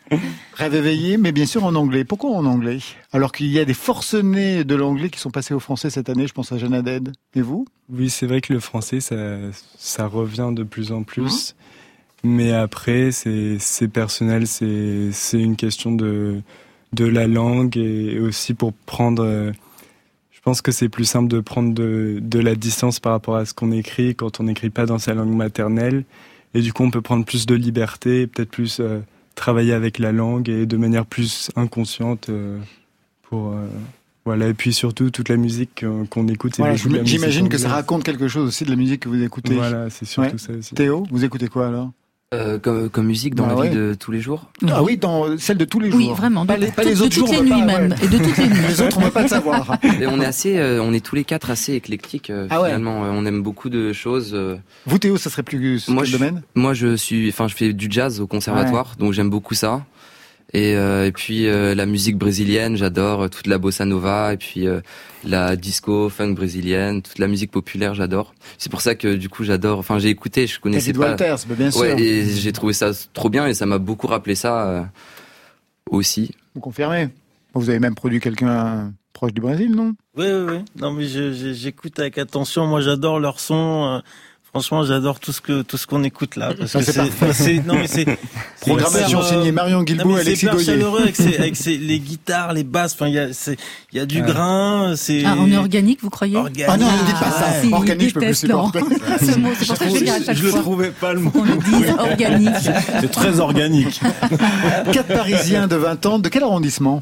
Rêve 0.54 0.76
éveillé, 0.76 1.18
mais 1.18 1.32
bien 1.32 1.46
sûr 1.46 1.64
en 1.64 1.76
anglais. 1.76 2.04
Pourquoi 2.04 2.32
en 2.32 2.46
anglais 2.46 2.80
Alors 3.12 3.32
qu'il 3.32 3.48
y 3.48 3.60
a 3.60 3.66
des 3.66 3.74
forcenés 3.74 4.64
de 4.64 4.76
l'anglais 4.76 5.10
qui 5.10 5.20
sont 5.20 5.32
passés 5.32 5.54
au 5.54 5.60
français 5.60 5.90
cette 5.90 6.10
année, 6.10 6.28
je 6.28 6.34
pense 6.34 6.52
à 6.52 6.58
Jeanne 6.58 6.74
Haddad. 6.74 7.12
Et 7.36 7.42
vous? 7.42 7.66
Oui, 7.90 8.10
c'est 8.10 8.26
vrai 8.28 8.42
que 8.42 8.54
le 8.54 8.60
français, 8.60 9.00
ça, 9.00 9.16
ça 9.78 10.08
revient 10.08 10.50
de 10.54 10.64
plus 10.64 10.92
en 10.92 11.04
plus. 11.04 11.56
Mais 12.24 12.54
après, 12.54 13.12
c'est 13.12 13.88
personnel, 13.92 14.48
c'est 14.48 15.12
une 15.34 15.56
question 15.56 15.92
de, 15.92 16.42
de 16.94 17.06
la 17.06 17.28
langue 17.28 17.76
et 17.78 18.20
aussi 18.20 18.54
pour 18.54 18.74
prendre. 18.74 19.24
euh, 19.26 19.52
Je 20.32 20.40
pense 20.42 20.62
que 20.62 20.72
c'est 20.72 20.88
plus 20.90 21.06
simple 21.06 21.28
de 21.28 21.40
prendre 21.42 21.74
de, 21.74 22.20
de 22.22 22.40
la 22.40 22.56
distance 22.56 23.00
par 23.00 23.12
rapport 23.14 23.36
à 23.36 23.46
ce 23.46 23.54
qu'on 23.54 23.72
écrit 23.72 24.16
quand 24.16 24.40
on 24.40 24.44
n'écrit 24.44 24.70
pas 24.70 24.86
dans 24.86 25.00
sa 25.00 25.14
langue 25.14 25.34
maternelle. 25.36 26.06
Et 26.54 26.62
du 26.62 26.72
coup, 26.72 26.84
on 26.84 26.92
peut 26.92 27.02
prendre 27.02 27.26
plus 27.26 27.46
de 27.46 27.56
liberté 27.56 28.28
peut-être 28.28 28.52
plus 28.52 28.80
euh, 28.80 29.00
travailler 29.44 29.74
avec 29.74 30.00
la 30.00 30.14
langue 30.14 30.48
et 30.48 30.66
de 30.66 30.78
manière 30.78 31.06
plus 31.06 31.52
inconsciente 31.58 32.30
euh, 32.30 32.58
pour. 33.24 33.52
euh, 33.52 33.68
voilà, 34.26 34.48
et 34.48 34.54
puis 34.54 34.72
surtout 34.72 35.10
toute 35.12 35.28
la 35.28 35.36
musique 35.36 35.82
qu'on 35.82 36.06
qu'on 36.06 36.30
écoute. 36.30 36.54
Voilà, 36.58 36.76
J'imagine 36.78 37.50
que 37.50 37.58
ça 37.58 37.68
raconte 37.68 38.04
quelque 38.06 38.30
chose 38.30 38.48
aussi 38.48 38.64
de 38.64 38.70
la 38.70 38.78
musique 38.78 39.02
que 39.02 39.10
vous 39.10 39.22
écoutez. 39.22 39.54
Voilà, 39.54 39.90
c'est 39.90 40.06
surtout 40.06 40.32
Ouais. 40.32 40.38
ça 40.38 40.54
aussi. 40.54 40.74
Théo, 40.76 41.04
vous 41.12 41.26
écoutez 41.26 41.50
quoi 41.50 41.68
alors? 41.68 41.92
Euh, 42.34 42.58
comme, 42.58 42.90
comme 42.90 43.06
musique 43.06 43.36
dans 43.36 43.44
Bah 43.46 43.54
la 43.54 43.60
ouais. 43.60 43.70
vie 43.70 43.76
de 43.76 43.94
tous 43.94 44.12
les 44.12 44.20
jours 44.20 44.50
Ah 44.68 44.82
oui, 44.82 44.98
dans 44.98 45.38
celle 45.38 45.58
de 45.58 45.66
tous 45.66 45.80
les 45.80 45.92
jours. 45.92 46.00
Oui, 46.00 46.10
vraiment. 46.16 46.46
Pas 46.46 46.56
de, 46.56 46.62
les, 46.66 46.72
pas 46.72 46.84
de- 46.84 46.90
les 46.90 46.96
de 46.96 47.02
autres 47.02 47.10
toutes 47.16 47.28
jours. 47.32 47.34
les 47.36 47.42
nuits 47.42 47.50
pas- 47.50 47.66
même. 47.80 47.92
ouais. 47.92 47.98
Et 48.04 48.08
de 48.08 48.18
toutes 48.18 48.38
les 48.38 48.48
nuits. 48.48 48.58
Les 48.68 48.82
autres, 48.82 48.98
on 48.98 49.02
ne 49.02 49.06
veut 49.06 49.12
pas 49.12 49.22
le 49.22 49.28
savoir. 49.28 49.78
Et 50.02 50.08
on 50.08 50.20
est 50.20 50.26
assez, 50.26 50.58
euh, 50.58 50.82
on 50.82 50.94
est 50.94 51.06
tous 51.06 51.16
les 51.16 51.24
quatre 51.24 51.52
assez 51.52 51.74
éclectiques 51.74 52.30
euh, 52.32 52.48
Ah 52.50 52.62
finalement. 52.64 53.02
On 53.02 53.26
aime 53.26 53.44
beaucoup 53.44 53.70
de 53.70 53.94
choses. 53.94 54.36
Vous, 54.86 54.98
Théo, 54.98 55.18
ça 55.18 55.30
serait 55.30 55.44
plus 55.44 55.88
Moi, 55.88 56.04
quel 56.04 56.12
je- 56.12 56.18
domaine? 56.18 56.42
Moi, 56.56 56.74
je 56.74 56.96
suis, 56.96 57.30
enfin, 57.30 57.48
je 57.48 57.56
fais 57.56 57.72
du 57.74 57.88
jazz 57.90 58.20
au 58.20 58.28
conservatoire, 58.28 58.96
donc 58.98 59.14
j'aime 59.14 59.30
beaucoup 59.30 59.54
ça. 59.54 59.86
Et, 60.56 60.76
euh, 60.76 61.08
et 61.08 61.12
puis 61.12 61.48
euh, 61.48 61.74
la 61.74 61.88
musique 61.88 62.16
brésilienne, 62.16 62.78
j'adore 62.78 63.24
euh, 63.24 63.28
toute 63.28 63.48
la 63.48 63.58
bossa 63.58 63.86
nova 63.86 64.34
et 64.34 64.38
puis 64.38 64.68
euh, 64.68 64.82
la 65.24 65.56
disco, 65.56 66.10
funk 66.10 66.34
brésilienne, 66.34 67.02
toute 67.02 67.18
la 67.18 67.28
musique 67.28 67.50
populaire, 67.50 67.96
j'adore. 67.96 68.36
C'est 68.60 68.72
pour 68.72 68.82
ça 68.82 68.94
que 68.94 69.16
du 69.16 69.30
coup, 69.30 69.44
j'adore. 69.44 69.80
Enfin, 69.80 69.98
j'ai 69.98 70.10
écouté, 70.10 70.46
je 70.46 70.60
connaissais 70.60 70.94
David 70.94 71.02
pas. 71.02 71.08
Walters, 71.10 71.48
bah, 71.48 71.56
bien 71.56 71.72
sûr. 71.72 71.82
Ouais, 71.82 72.00
et 72.00 72.30
j'ai 72.30 72.52
trouvé 72.52 72.74
ça 72.74 72.92
trop 73.14 73.30
bien 73.30 73.48
et 73.48 73.56
ça 73.56 73.66
m'a 73.66 73.80
beaucoup 73.80 74.06
rappelé 74.06 74.36
ça 74.36 74.68
euh, 74.68 74.84
aussi. 75.90 76.36
Vous 76.54 76.62
confirmez? 76.62 77.10
Vous 77.56 77.70
avez 77.70 77.80
même 77.80 77.96
produit 77.96 78.20
quelqu'un 78.20 78.94
proche 79.12 79.34
du 79.34 79.42
Brésil, 79.42 79.72
non? 79.72 79.96
Oui, 80.16 80.26
oui, 80.28 80.46
oui. 80.52 80.66
Non, 80.80 80.92
mais 80.92 81.06
j'écoute 81.06 81.98
avec 81.98 82.20
attention. 82.20 82.68
Moi, 82.68 82.82
j'adore 82.82 83.20
leur 83.20 83.40
son. 83.40 84.04
Franchement, 84.54 84.84
j'adore 84.86 85.20
tout 85.20 85.32
ce 85.32 85.42
que 85.42 85.64
tout 85.64 85.78
ce 85.78 85.88
qu'on 85.88 86.04
écoute 86.04 86.36
là. 86.36 86.54
Parce 86.56 86.76
Ah, 86.76 86.80
que 86.80 86.86
c'est 86.86 86.92
c'est, 86.94 87.34
c'est- 87.34 87.66
non 87.66 87.74
mais 87.74 87.88
c'est 87.88 88.06
c'est 88.56 88.68
Programmation 88.68 89.20
hyper, 89.22 89.32
euh, 89.32 89.40
signée 89.40 89.52
Marion 89.52 89.82
Guilbault 89.82 90.14
c'est 90.18 90.22
Alexis 90.22 90.46
Goyer. 90.46 90.64
chaleureux 90.66 91.02
avec, 91.02 91.16
ses- 91.16 91.38
avec 91.40 91.56
ses- 91.56 91.78
les 91.80 92.00
guitares, 92.00 92.54
les 92.54 92.64
basses. 92.64 92.94
Enfin, 92.94 93.08
il 93.08 93.16
y 93.16 93.20
a 93.20 93.34
c'est 93.34 93.58
il 93.92 93.98
y 93.98 94.00
a 94.00 94.06
du 94.06 94.22
Ouais. 94.22 94.28
grain. 94.28 94.94
C'est 94.96 95.24
Ah, 95.26 95.34
on 95.40 95.50
est 95.52 95.58
organique, 95.58 96.04
vous 96.04 96.12
croyez? 96.12 96.38
Organique. 96.38 96.66
Ah 96.68 96.78
non, 96.78 96.86
ne 96.86 96.98
dites 97.04 97.20
pas 97.20 97.32
ça. 97.32 97.62
si, 97.62 97.68
il 97.70 97.74
Organique, 97.74 98.10
je 98.10 98.14
peux 98.14 98.20
plus 98.20 98.36
supporter. 98.36 98.80
Ce 99.22 99.40
mot, 99.40 99.50
c'est 99.58 99.66
pour 99.66 99.76
ça 99.78 99.86
que 99.86 99.90
je 99.90 99.96
le 99.96 100.02
dis 100.06 100.10
à 100.12 100.24
chaque 100.24 100.38
je 100.38 100.44
le 100.46 100.52
trouvais 100.52 100.92
pas 100.92 101.14
le 101.14 101.20
mot. 101.22 101.32
qu'on 101.32 101.44
le 101.46 101.56
dise 101.58 101.90
organique. 101.98 102.54
C'est 103.02 103.12
très 103.12 103.40
organique. 103.40 104.02
Quatre 104.92 105.08
Parisiens 105.08 105.66
de 105.66 105.78
20 105.78 106.06
ans. 106.06 106.20
De 106.20 106.30
quel 106.30 106.44
arrondissement? 106.44 107.02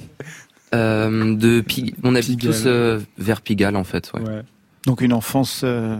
Euh, 0.73 1.35
de 1.35 1.59
Pig... 1.59 1.95
On 2.01 2.15
habite 2.15 2.39
Pigalle. 2.39 2.53
tous 2.53 2.63
euh, 2.65 2.99
vers 3.17 3.41
Pigalle 3.41 3.75
en 3.75 3.83
fait. 3.83 4.09
Ouais. 4.13 4.21
Ouais. 4.21 4.41
Donc 4.85 5.01
une 5.01 5.11
enfance 5.11 5.61
euh, 5.65 5.97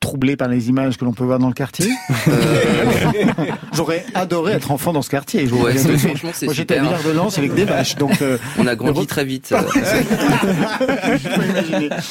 troublée 0.00 0.36
par 0.36 0.48
les 0.48 0.68
images 0.68 0.96
que 0.96 1.04
l'on 1.04 1.12
peut 1.12 1.24
voir 1.24 1.38
dans 1.38 1.48
le 1.48 1.54
quartier. 1.54 1.90
Euh, 2.28 3.24
J'aurais 3.74 4.04
adoré 4.14 4.52
être 4.52 4.70
enfant 4.70 4.92
dans 4.92 5.02
ce 5.02 5.10
quartier. 5.10 5.46
je 5.46 5.54
ouais, 5.54 5.74
de 5.74 5.78
franchement, 5.78 6.30
Moi 6.42 6.52
j'étais 6.54 6.76
à 6.76 6.84
super. 6.84 6.98
Villard-de-Lans 6.98 7.28
avec 7.38 7.54
des 7.54 7.64
vaches, 7.64 7.96
donc 7.96 8.20
euh, 8.22 8.38
On 8.58 8.66
a 8.66 8.74
grandi 8.74 9.06
très 9.06 9.24
vite. 9.24 9.52
euh. 9.52 9.62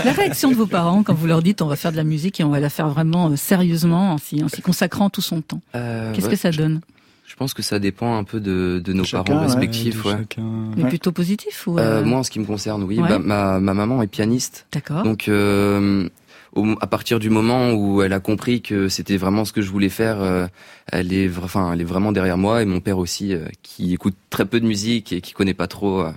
La 0.05 0.11
réaction 0.11 0.49
de 0.49 0.55
vos 0.55 0.67
parents 0.67 1.03
quand 1.03 1.13
vous 1.13 1.27
leur 1.27 1.41
dites 1.41 1.61
on 1.61 1.67
va 1.67 1.75
faire 1.75 1.91
de 1.91 1.97
la 1.97 2.03
musique 2.03 2.39
et 2.39 2.43
on 2.43 2.49
va 2.49 2.59
la 2.59 2.69
faire 2.69 2.87
vraiment 2.89 3.35
sérieusement 3.35 4.13
en 4.13 4.17
s'y, 4.17 4.43
en 4.43 4.47
s'y 4.47 4.61
consacrant 4.61 5.09
tout 5.09 5.21
son 5.21 5.41
temps. 5.41 5.61
euh, 5.75 6.13
Qu'est-ce 6.13 6.27
ouais, 6.27 6.33
que 6.33 6.37
ça 6.39 6.51
donne? 6.51 6.81
Je 7.27 7.35
pense 7.35 7.53
que 7.53 7.61
ça 7.61 7.79
dépend 7.79 8.17
un 8.17 8.23
peu 8.23 8.39
de, 8.39 8.81
de 8.83 8.93
nos 8.93 9.03
Chacun, 9.03 9.23
parents 9.23 9.41
respectifs. 9.41 10.01
de 10.03 10.07
Ouais. 10.07 10.15
chacun. 10.17 10.43
Mais 10.75 10.83
Ouais. 10.83 10.89
plutôt 10.89 11.11
positif 11.11 11.67
ou 11.67 11.77
Euh, 11.77 12.01
euh, 12.01 12.05
moi, 12.05 12.19
en 12.19 12.23
ce 12.23 12.31
qui 12.31 12.39
me 12.39 12.45
concerne, 12.45 12.83
oui. 12.83 12.99
Ouais. 12.99 13.07
Bah, 13.09 13.19
ma, 13.19 13.59
ma 13.59 13.73
maman 13.73 14.01
est 14.01 14.07
pianiste. 14.07 14.65
D'accord. 14.71 15.03
Donc, 15.03 15.27
euh, 15.27 16.07
au- 16.55 16.75
à 16.81 16.87
partir 16.87 17.19
du 17.19 17.29
moment 17.29 17.71
où 17.73 18.01
elle 18.01 18.13
a 18.13 18.19
compris 18.19 18.61
que 18.61 18.87
c'était 18.89 19.17
vraiment 19.17 19.45
ce 19.45 19.53
que 19.53 19.61
je 19.61 19.69
voulais 19.69 19.89
faire, 19.89 20.21
euh, 20.21 20.47
elle 20.91 21.13
est, 21.13 21.29
enfin, 21.43 21.71
elle 21.73 21.81
est 21.81 21.85
vraiment 21.85 22.11
derrière 22.11 22.37
moi. 22.37 22.61
Et 22.61 22.65
mon 22.65 22.79
père 22.79 22.97
aussi, 22.97 23.33
euh, 23.33 23.47
qui 23.63 23.93
écoute 23.93 24.15
très 24.29 24.45
peu 24.45 24.59
de 24.59 24.65
musique 24.65 25.11
et 25.13 25.21
qui 25.21 25.33
connaît 25.33 25.53
pas 25.53 25.67
trop, 25.67 26.01
euh, 26.01 26.11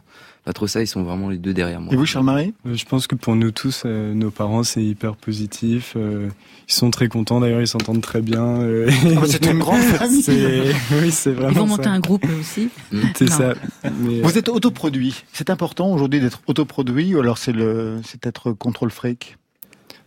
pas 0.45 0.53
trop 0.55 0.67
ça, 0.67 0.81
ils 0.81 0.87
sont 0.87 1.03
vraiment 1.03 1.29
les 1.29 1.37
deux 1.37 1.53
derrière 1.53 1.81
moi. 1.81 1.93
Et 1.93 1.97
vous, 1.97 2.07
Charles-Marie? 2.07 2.55
Euh, 2.67 2.75
Je 2.75 2.85
pense 2.87 3.07
que 3.07 3.15
pour 3.15 3.37
nous 3.37 3.51
tous, 3.51 3.83
euh, 3.85 4.15
nos 4.15 4.31
parents, 4.31 4.63
c'est 4.63 4.83
hyper 4.83 5.17
positif. 5.17 5.95
euh, 5.97 6.29
ils 6.69 6.73
sont 6.73 6.91
très 6.91 7.09
contents, 7.09 7.41
d'ailleurs, 7.41 7.61
ils 7.61 7.67
s'entendent 7.67 8.01
très 8.01 8.23
bien. 8.23 8.45
euh, 8.63 8.89
Ah 8.89 9.21
bah, 9.21 9.27
C'est 9.27 9.45
une 9.47 9.59
grande 9.59 9.81
famille. 9.81 10.23
c'est- 10.23 10.73
Oui, 11.03 11.11
c'est 11.11 11.31
Ils 11.31 11.37
vont 11.37 11.43
vraiment 11.49 11.67
monter 11.67 11.89
un 11.89 11.99
groupe 12.01 12.25
aussi. 12.41 12.71
C'est 13.17 13.29
Non. 13.29 13.37
ça. 13.37 13.55
Mais, 14.01 14.21
Vous 14.23 14.39
êtes 14.39 14.49
autoproduit. 14.49 15.25
C'est 15.33 15.51
important 15.51 15.93
aujourd'hui 15.93 16.21
d'être 16.21 16.41
autoproduit 16.47 17.15
ou 17.15 17.19
alors 17.21 17.37
c'est 17.39 17.53
le 17.53 17.99
c'est 18.05 18.25
être 18.27 18.53
contrôle 18.53 18.91
fric 18.91 19.37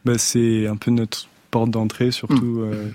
bah, 0.05 0.17
c'est 0.17 0.67
un 0.67 0.75
peu 0.75 0.91
notre 0.91 1.27
porte 1.51 1.69
d'entrée, 1.71 2.11
surtout. 2.11 2.61
Euh, 2.61 2.89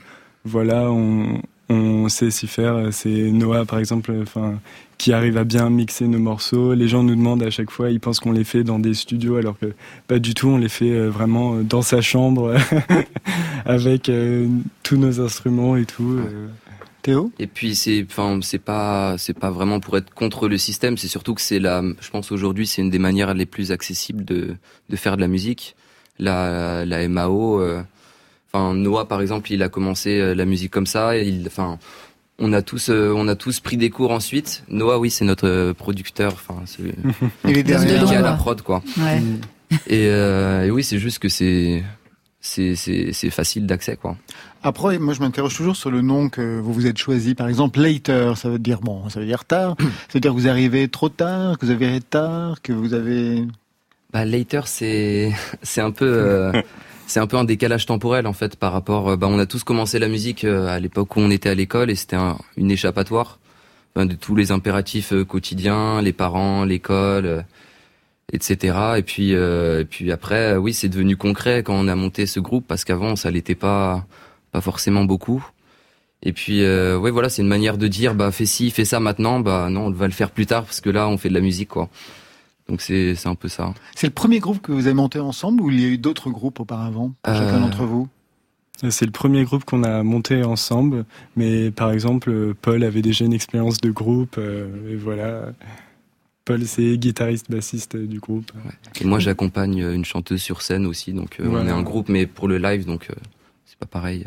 voilà, 0.44 0.90
on, 0.90 1.40
on 1.68 2.09
sait 2.09 2.30
s'y 2.30 2.46
faire. 2.46 2.88
C'est 2.92 3.30
Noah, 3.30 3.64
par 3.66 3.78
exemple, 3.78 4.12
enfin, 4.22 4.59
qui 4.96 5.12
arrive 5.12 5.36
à 5.36 5.44
bien 5.44 5.68
mixer 5.70 6.06
nos 6.09 6.18
morceaux. 6.18 6.74
Les 6.74 6.88
gens 6.88 7.02
nous 7.02 7.14
demandent 7.14 7.42
à 7.42 7.50
chaque 7.50 7.70
fois, 7.70 7.90
ils 7.90 8.00
pensent 8.00 8.20
qu'on 8.20 8.32
les 8.32 8.44
fait 8.44 8.64
dans 8.64 8.78
des 8.78 8.94
studios, 8.94 9.36
alors 9.36 9.59
que 9.59 9.72
pas 10.06 10.18
du 10.18 10.34
tout. 10.34 10.48
On 10.48 10.59
les 10.59 10.68
fait 10.68 10.90
euh, 10.90 11.09
vraiment 11.09 11.56
dans 11.62 11.82
sa 11.82 12.00
chambre, 12.00 12.54
avec 13.64 14.09
euh, 14.09 14.48
tous 14.82 14.96
nos 14.96 15.20
instruments 15.20 15.76
et 15.76 15.84
tout. 15.84 16.18
euh. 16.18 16.46
Théo? 17.02 17.30
Et 17.38 17.46
puis 17.46 17.76
c'est, 17.76 18.04
enfin, 18.11 18.40
c'est 18.42 18.59
pas, 18.59 19.16
c'est 19.18 19.38
pas 19.38 19.50
vraiment 19.50 19.78
pour 19.78 19.96
être 19.96 20.12
contre 20.12 20.48
le 20.48 20.59
système. 20.59 20.96
C'est 20.96 21.06
surtout 21.06 21.32
que 21.34 21.40
c'est 21.40 21.61
la, 21.61 21.80
je 22.00 22.11
pense 22.11 22.32
aujourd'hui, 22.32 22.66
c'est 22.66 22.82
une 22.82 22.90
des 22.90 22.98
manières 22.98 23.34
les 23.34 23.46
plus 23.46 23.70
accessibles 23.70 24.24
de, 24.24 24.56
de 24.90 24.96
faire 24.96 25.14
de 25.16 25.20
la 25.20 25.28
musique. 25.28 25.76
La, 26.19 26.85
la 26.85 27.07
MAO. 27.09 27.61
euh, 27.61 27.83
Enfin, 28.53 28.75
Noah, 28.75 29.07
par 29.07 29.21
exemple, 29.21 29.53
il 29.53 29.62
a 29.62 29.69
commencé 29.69 30.19
euh, 30.19 30.35
la 30.35 30.47
musique 30.47 30.71
comme 30.73 30.87
ça. 30.87 31.19
Et 31.19 31.29
il, 31.29 31.47
enfin, 31.47 31.79
on 32.39 32.53
a 32.55 32.62
tous, 32.62 32.89
euh, 32.89 33.12
on 33.14 33.29
a 33.29 33.35
tous 33.37 33.61
pris 33.61 33.77
des 33.77 33.91
cours 33.91 34.11
ensuite. 34.11 34.64
Noah, 34.71 34.99
oui, 34.99 35.11
c'est 35.11 35.27
notre 35.27 35.73
producteur. 35.73 36.33
Enfin, 36.33 36.62
c'est 36.64 36.83
Il 37.47 37.59
est 37.59 37.62
Dame 37.62 37.85
de 37.85 37.89
celui 37.89 38.07
qui 38.07 38.14
a 38.14 38.23
la 38.23 38.33
prod, 38.33 38.62
quoi. 38.62 38.83
Ouais. 38.97 39.21
Et, 39.87 40.07
euh, 40.07 40.64
et 40.64 40.71
oui, 40.71 40.83
c'est 40.83 40.99
juste 40.99 41.19
que 41.19 41.29
c'est 41.29 41.85
c'est 42.41 43.31
facile 43.31 43.66
d'accès 43.66 43.97
quoi. 43.97 44.16
Après, 44.62 44.99
moi, 44.99 45.12
je 45.12 45.21
m'interroge 45.21 45.55
toujours 45.55 45.77
sur 45.77 45.91
le 45.91 46.01
nom 46.01 46.29
que 46.31 46.59
vous 46.59 46.73
vous 46.73 46.87
êtes 46.87 46.97
choisi. 46.99 47.35
Par 47.35 47.49
exemple, 47.49 47.81
later, 47.81 48.33
ça 48.37 48.49
veut 48.49 48.59
dire 48.59 48.81
bon, 48.81 49.09
ça 49.11 49.21
veut 49.21 49.27
dire 49.27 49.45
tard. 49.45 49.77
ça 49.79 50.14
veut 50.14 50.21
dire 50.21 50.31
que 50.33 50.37
vous 50.41 50.49
arrivez 50.49 50.89
trop 50.89 51.11
tard, 51.11 51.59
que 51.59 51.66
vous 51.66 51.73
arrivez 51.73 52.01
tard, 52.01 52.62
que 52.62 52.73
vous 52.73 52.95
avez. 52.95 53.45
Bah 54.12 54.24
later, 54.24 54.66
c'est 54.66 55.32
c'est 55.62 55.80
un 55.80 55.90
peu 55.90 56.06
euh, 56.06 56.52
c'est 57.06 57.20
un 57.20 57.26
peu 57.26 57.36
un 57.36 57.44
décalage 57.44 57.86
temporel 57.86 58.26
en 58.26 58.32
fait 58.32 58.56
par 58.56 58.72
rapport. 58.72 59.11
euh, 59.11 59.16
Bah 59.16 59.26
on 59.30 59.38
a 59.38 59.46
tous 59.46 59.64
commencé 59.64 59.98
la 59.98 60.09
musique 60.09 60.44
euh, 60.44 60.66
à 60.68 60.78
l'époque 60.80 61.16
où 61.16 61.20
on 61.20 61.30
était 61.30 61.50
à 61.50 61.54
l'école 61.54 61.90
et 61.90 61.94
c'était 61.94 62.16
un- 62.16 62.38
une 62.56 62.70
échappatoire 62.70 63.38
enfin, 63.94 64.06
de 64.06 64.14
tous 64.14 64.34
les 64.36 64.50
impératifs 64.50 65.12
euh, 65.12 65.24
quotidiens, 65.24 66.00
les 66.02 66.12
parents, 66.12 66.64
l'école, 66.64 67.26
euh, 67.26 67.42
etc. 68.32 68.76
Et 68.98 69.02
puis 69.02 69.34
euh, 69.34 69.80
et 69.82 69.84
puis 69.84 70.11
après, 70.12 70.56
oui, 70.56 70.72
c'est 70.72 70.88
devenu 70.88 71.16
concret 71.16 71.62
quand 71.62 71.74
on 71.74 71.88
a 71.88 71.94
monté 71.94 72.26
ce 72.26 72.40
groupe 72.40 72.66
parce 72.66 72.84
qu'avant 72.84 73.14
ça 73.16 73.30
l'était 73.30 73.54
pas 73.54 74.06
pas 74.52 74.61
forcément 74.62 75.04
beaucoup. 75.04 75.46
Et 76.22 76.32
puis 76.32 76.62
euh, 76.64 76.98
ouais 76.98 77.11
voilà, 77.11 77.28
c'est 77.28 77.42
une 77.42 77.48
manière 77.48 77.78
de 77.78 77.86
dire 77.88 78.14
bah 78.14 78.32
fais 78.32 78.46
ci, 78.46 78.70
fais 78.70 78.84
ça 78.86 79.00
maintenant, 79.00 79.40
bah 79.40 79.68
non, 79.70 79.86
on 79.86 79.90
va 79.90 80.06
le 80.06 80.12
faire 80.12 80.30
plus 80.30 80.46
tard 80.46 80.64
parce 80.64 80.80
que 80.80 80.90
là 80.90 81.09
on 81.09 81.18
fait 81.18 81.28
de 81.28 81.34
la 81.34 81.40
musique 81.40 81.68
quoi. 81.68 81.88
Donc 82.69 82.83
c'est 82.83 83.14
c'est 83.14 83.29
un 83.29 83.35
peu 83.35 83.49
ça. 83.49 83.73
C'est 83.95 84.07
le 84.07 84.12
premier 84.12 84.41
groupe 84.41 84.61
que 84.61 84.73
vous 84.73 84.87
avez 84.87 84.95
monté 84.95 85.19
ensemble 85.19 85.62
ou 85.62 85.71
il 85.71 85.81
y 85.81 85.85
a 85.85 85.89
eu 85.89 85.99
d'autres 85.99 86.31
groupes 86.31 86.61
auparavant 86.61 87.14
pour 87.23 87.35
chacun 87.35 87.57
Euh, 87.57 87.61
d'entre 87.61 87.85
vous? 87.85 88.09
C'est 88.91 89.07
le 89.07 89.11
premier 89.11 89.43
groupe 89.45 89.64
qu'on 89.64 89.83
a 89.83 90.05
monté 90.05 90.45
ensemble, 90.45 91.05
mais 91.35 91.73
par 91.73 91.91
exemple, 91.91 92.31
euh, 92.31 92.55
Paul 92.61 92.85
avait 92.85 93.03
déjà 93.03 93.25
une 93.25 93.33
expérience 93.33 93.79
de 93.79 93.91
groupe, 93.91 94.37
euh, 94.39 94.93
et 94.93 94.95
voilà. 94.97 95.53
Paul, 96.45 96.64
c'est 96.64 96.97
guitariste, 96.97 97.51
bassiste 97.51 97.97
euh, 97.97 98.07
du 98.07 98.21
groupe. 98.21 98.53
Et 99.01 99.05
moi, 99.05 99.19
j'accompagne 99.19 99.83
euh, 99.83 99.95
une 99.95 100.05
chanteuse 100.05 100.41
sur 100.41 100.62
scène 100.62 100.87
aussi, 100.87 101.12
donc 101.12 101.41
euh, 101.41 101.49
on 101.51 101.66
est 101.66 101.73
un 101.73 101.83
groupe, 101.83 102.09
mais 102.09 102.27
pour 102.27 102.47
le 102.47 102.59
live, 102.59 102.87
donc 102.87 103.09
euh, 103.11 103.14
c'est 103.66 103.79
pas 103.79 103.87
pareil. 103.87 104.27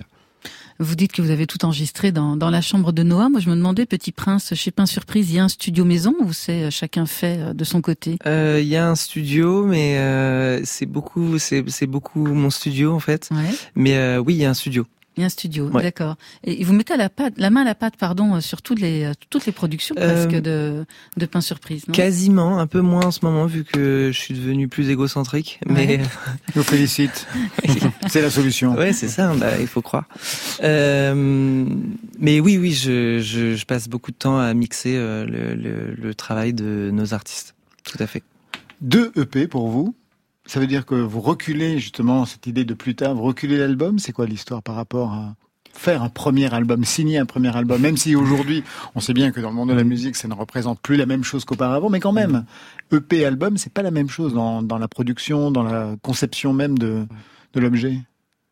Vous 0.81 0.95
dites 0.95 1.11
que 1.11 1.21
vous 1.21 1.29
avez 1.29 1.45
tout 1.45 1.63
enregistré 1.63 2.11
dans, 2.11 2.35
dans 2.35 2.49
la 2.49 2.59
chambre 2.59 2.91
de 2.91 3.03
Noah. 3.03 3.29
Moi, 3.29 3.39
je 3.39 3.51
me 3.51 3.55
demandais, 3.55 3.85
Petit 3.85 4.11
Prince, 4.11 4.55
chez 4.55 4.71
Pain 4.71 4.87
Surprise, 4.87 5.29
il 5.29 5.35
y 5.35 5.39
a 5.39 5.43
un 5.43 5.47
studio 5.47 5.85
maison 5.85 6.15
ou 6.21 6.33
c'est 6.33 6.63
euh, 6.63 6.69
chacun 6.71 7.05
fait 7.05 7.37
euh, 7.39 7.53
de 7.53 7.63
son 7.63 7.81
côté? 7.81 8.17
Euh, 8.25 8.59
Il 8.59 8.67
y 8.67 8.75
a 8.75 8.89
un 8.89 8.95
studio, 8.95 9.63
mais 9.63 9.99
euh, 9.99 10.61
c'est 10.65 10.87
beaucoup, 10.87 11.37
c'est 11.37 11.63
c'est 11.67 11.85
beaucoup 11.85 12.25
mon 12.25 12.49
studio 12.49 12.93
en 12.93 12.99
fait. 12.99 13.29
Ouais. 13.29 13.53
Mais 13.75 13.95
euh, 13.95 14.17
oui, 14.17 14.33
il 14.33 14.39
y 14.39 14.45
a 14.45 14.49
un 14.49 14.55
studio. 14.55 14.87
Il 15.17 15.19
y 15.19 15.23
a 15.23 15.25
un 15.25 15.29
studio, 15.29 15.65
Ouais. 15.69 15.83
d'accord. 15.83 16.15
Et 16.45 16.63
vous 16.63 16.71
mettez 16.73 16.93
à 16.93 16.97
la, 16.97 17.09
pâte, 17.09 17.33
la 17.35 17.49
main 17.49 17.61
à 17.61 17.65
la 17.65 17.75
pâte, 17.75 17.95
pardon, 17.97 18.35
euh, 18.35 18.39
sur 18.39 18.61
toutes 18.61 18.79
les, 18.79 19.03
euh, 19.03 19.11
toutes 19.29 19.45
les 19.45 19.51
productions 19.51 19.93
Euh, 19.97 20.25
de, 20.25 20.85
de 21.17 21.25
Pain 21.25 21.41
Surprise, 21.41 21.85
non? 21.87 21.93
Quasiment, 21.93 22.59
un 22.59 22.67
peu 22.67 22.79
moins 22.79 23.05
en 23.07 23.11
ce 23.11 23.19
moment 23.23 23.45
vu 23.45 23.65
que 23.65 24.09
je 24.13 24.17
suis 24.17 24.33
devenu 24.33 24.69
plus 24.69 24.89
égocentrique. 24.89 25.59
Mais 25.67 25.99
Je 26.53 26.59
vous 26.59 26.63
félicite. 26.63 27.27
c'est 28.07 28.21
la 28.21 28.29
solution. 28.29 28.73
ouais, 28.75 28.93
c'est 28.93 29.09
ça. 29.09 29.33
Bah, 29.35 29.59
il 29.59 29.67
faut 29.67 29.81
croire. 29.81 30.05
Euh, 30.63 31.65
mais 32.19 32.39
oui, 32.39 32.57
oui, 32.57 32.71
je, 32.71 33.19
je, 33.19 33.55
je 33.55 33.65
passe 33.65 33.89
beaucoup 33.89 34.11
de 34.11 34.17
temps 34.17 34.37
à 34.39 34.53
mixer 34.53 34.95
euh, 34.95 35.25
le, 35.25 35.55
le, 35.55 35.93
le 35.93 36.15
travail 36.15 36.53
de 36.53 36.89
nos 36.93 37.13
artistes. 37.13 37.53
Tout 37.83 37.97
à 38.01 38.07
fait. 38.07 38.23
Deux 38.79 39.11
EP 39.17 39.47
pour 39.47 39.67
vous. 39.69 39.93
Ça 40.51 40.59
veut 40.59 40.67
dire 40.67 40.85
que 40.85 40.95
vous 40.95 41.21
reculez 41.21 41.79
justement 41.79 42.25
cette 42.25 42.45
idée 42.45 42.65
de 42.65 42.73
plus 42.73 42.93
tard, 42.93 43.15
vous 43.15 43.21
reculez 43.23 43.57
l'album. 43.57 43.99
C'est 43.99 44.11
quoi 44.11 44.25
l'histoire 44.25 44.61
par 44.61 44.75
rapport 44.75 45.13
à 45.13 45.33
faire 45.71 46.03
un 46.03 46.09
premier 46.09 46.53
album, 46.53 46.83
signer 46.83 47.19
un 47.19 47.25
premier 47.25 47.55
album, 47.55 47.79
même 47.79 47.95
si 47.95 48.17
aujourd'hui 48.17 48.61
on 48.93 48.99
sait 48.99 49.13
bien 49.13 49.31
que 49.31 49.39
dans 49.39 49.47
le 49.47 49.55
monde 49.55 49.69
de 49.69 49.73
la 49.73 49.85
musique 49.85 50.17
ça 50.17 50.27
ne 50.27 50.33
représente 50.33 50.81
plus 50.81 50.97
la 50.97 51.05
même 51.05 51.23
chose 51.23 51.45
qu'auparavant, 51.45 51.89
mais 51.89 52.01
quand 52.01 52.11
même, 52.11 52.43
EP 52.91 53.23
album 53.23 53.55
c'est 53.55 53.71
pas 53.71 53.81
la 53.81 53.91
même 53.91 54.09
chose 54.09 54.33
dans, 54.33 54.61
dans 54.61 54.77
la 54.77 54.89
production, 54.89 55.51
dans 55.51 55.63
la 55.63 55.95
conception 56.01 56.51
même 56.51 56.77
de, 56.77 57.05
de 57.53 57.59
l'objet. 57.61 57.99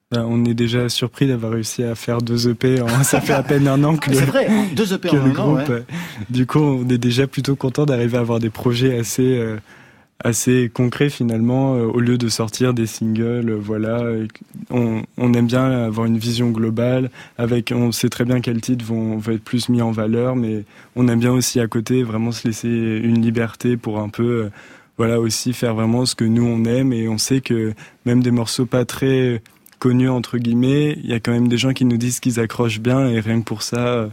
Bah, 0.09 0.23
on 0.25 0.45
est 0.45 0.53
déjà 0.53 0.87
surpris 0.87 1.27
d'avoir 1.27 1.51
réussi 1.51 1.83
à 1.83 1.95
faire 1.95 2.19
deux 2.21 2.47
EP. 2.47 2.81
en- 2.81 2.87
Ça 3.03 3.19
fait 3.19 3.33
à 3.33 3.43
peine 3.43 3.67
un 3.67 3.83
an 3.83 3.97
que 3.97 4.13
C'est 4.13 4.21
le, 4.21 4.25
vrai, 4.27 4.47
deux 4.73 4.93
EP 4.93 5.09
en 5.09 5.17
un 5.25 5.35
an, 5.35 5.53
ouais. 5.55 5.69
euh, 5.69 5.81
Du 6.29 6.45
coup, 6.47 6.59
on 6.59 6.87
est 6.87 6.97
déjà 6.97 7.27
plutôt 7.27 7.57
content 7.57 7.85
d'arriver 7.85 8.17
à 8.17 8.21
avoir 8.21 8.39
des 8.39 8.49
projets 8.49 8.97
assez 8.97 9.37
euh, 9.37 9.57
assez 10.23 10.69
concrets 10.73 11.09
finalement, 11.09 11.75
euh, 11.75 11.85
au 11.85 11.99
lieu 11.99 12.17
de 12.17 12.27
sortir 12.29 12.73
des 12.73 12.85
singles. 12.87 13.49
euh, 13.49 13.57
voilà, 13.59 14.01
on, 14.69 15.01
on 15.17 15.33
aime 15.33 15.47
bien 15.47 15.65
avoir 15.71 16.05
une 16.07 16.17
vision 16.17 16.49
globale. 16.51 17.09
Avec, 17.37 17.71
on 17.75 17.91
sait 17.91 18.09
très 18.09 18.25
bien 18.25 18.41
quels 18.41 18.61
titres 18.61 18.85
vont, 18.85 19.17
vont 19.17 19.31
être 19.31 19.43
plus 19.43 19.69
mis 19.69 19.81
en 19.81 19.91
valeur, 19.91 20.35
mais 20.35 20.63
on 20.95 21.07
aime 21.07 21.19
bien 21.19 21.31
aussi 21.31 21.59
à 21.59 21.67
côté 21.67 22.03
vraiment 22.03 22.31
se 22.31 22.47
laisser 22.47 22.67
une 22.69 23.21
liberté 23.21 23.77
pour 23.77 23.99
un 23.99 24.09
peu. 24.09 24.23
euh, 24.45 24.49
voilà 24.97 25.21
aussi 25.21 25.53
faire 25.53 25.75
vraiment 25.75 26.05
ce 26.05 26.13
que 26.13 26.25
nous 26.25 26.43
on 26.45 26.65
aime 26.65 26.91
et 26.91 27.07
on 27.07 27.17
sait 27.17 27.39
que 27.39 27.73
même 28.05 28.21
des 28.21 28.31
morceaux 28.31 28.65
pas 28.65 28.83
très 28.83 29.41
connus 29.79 30.09
entre 30.09 30.37
guillemets, 30.37 30.97
il 31.01 31.09
y 31.09 31.13
a 31.13 31.21
quand 31.21 31.31
même 31.31 31.47
des 31.47 31.57
gens 31.57 31.71
qui 31.71 31.85
nous 31.85 31.95
disent 31.95 32.19
qu'ils 32.19 32.37
accrochent 32.41 32.81
bien 32.81 33.07
et 33.07 33.21
rien 33.21 33.39
que 33.39 33.45
pour 33.45 33.61
ça, 33.63 34.09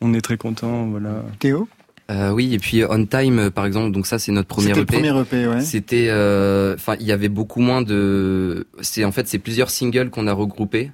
on 0.00 0.14
est 0.14 0.20
très 0.20 0.36
content. 0.36 0.86
Voilà. 0.86 1.24
Théo? 1.40 1.68
Euh, 2.10 2.30
oui, 2.30 2.54
et 2.54 2.58
puis 2.58 2.82
On 2.88 3.04
Time, 3.04 3.38
euh, 3.38 3.50
par 3.50 3.66
exemple, 3.66 3.90
donc 3.92 4.06
ça 4.06 4.18
c'est 4.18 4.32
notre 4.32 4.48
premier 4.48 4.68
C'était 4.68 4.78
le 4.80 4.82
EP. 4.84 4.94
premier 5.10 5.20
EP, 5.20 5.46
ouais. 5.46 5.60
C'était, 5.60 6.06
euh, 6.08 6.74
enfin, 6.74 6.96
il 7.00 7.06
y 7.06 7.12
avait 7.12 7.28
beaucoup 7.28 7.60
moins 7.60 7.82
de. 7.82 8.66
C'est 8.80 9.04
en 9.04 9.12
fait, 9.12 9.28
c'est 9.28 9.38
plusieurs 9.38 9.68
singles 9.70 10.08
qu'on 10.08 10.26
a 10.26 10.32
regroupés 10.32 10.90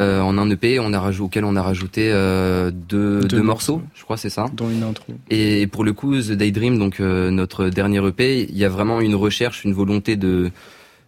euh, 0.00 0.20
en 0.20 0.38
un 0.38 0.48
EP. 0.50 0.78
On 0.78 0.92
a 0.92 1.00
rajouté, 1.00 1.24
auquel 1.24 1.44
on 1.44 1.56
a 1.56 1.62
rajouté 1.62 2.10
euh, 2.12 2.70
deux, 2.70 3.20
Deux 3.22 3.28
deux 3.28 3.42
morceaux, 3.42 3.78
morceaux. 3.78 3.88
je 3.94 4.02
crois, 4.04 4.16
c'est 4.16 4.30
ça. 4.30 4.46
Dans 4.54 4.70
une 4.70 4.84
intro. 4.84 5.12
Et 5.30 5.66
pour 5.66 5.82
le 5.84 5.92
coup, 5.92 6.14
The 6.16 6.32
Daydream, 6.32 6.78
donc 6.78 7.00
euh, 7.00 7.30
notre 7.30 7.68
dernier 7.68 8.06
EP, 8.06 8.46
il 8.48 8.56
y 8.56 8.64
a 8.64 8.68
vraiment 8.68 9.00
une 9.00 9.16
recherche, 9.16 9.64
une 9.64 9.72
volonté 9.74 10.16
de 10.16 10.50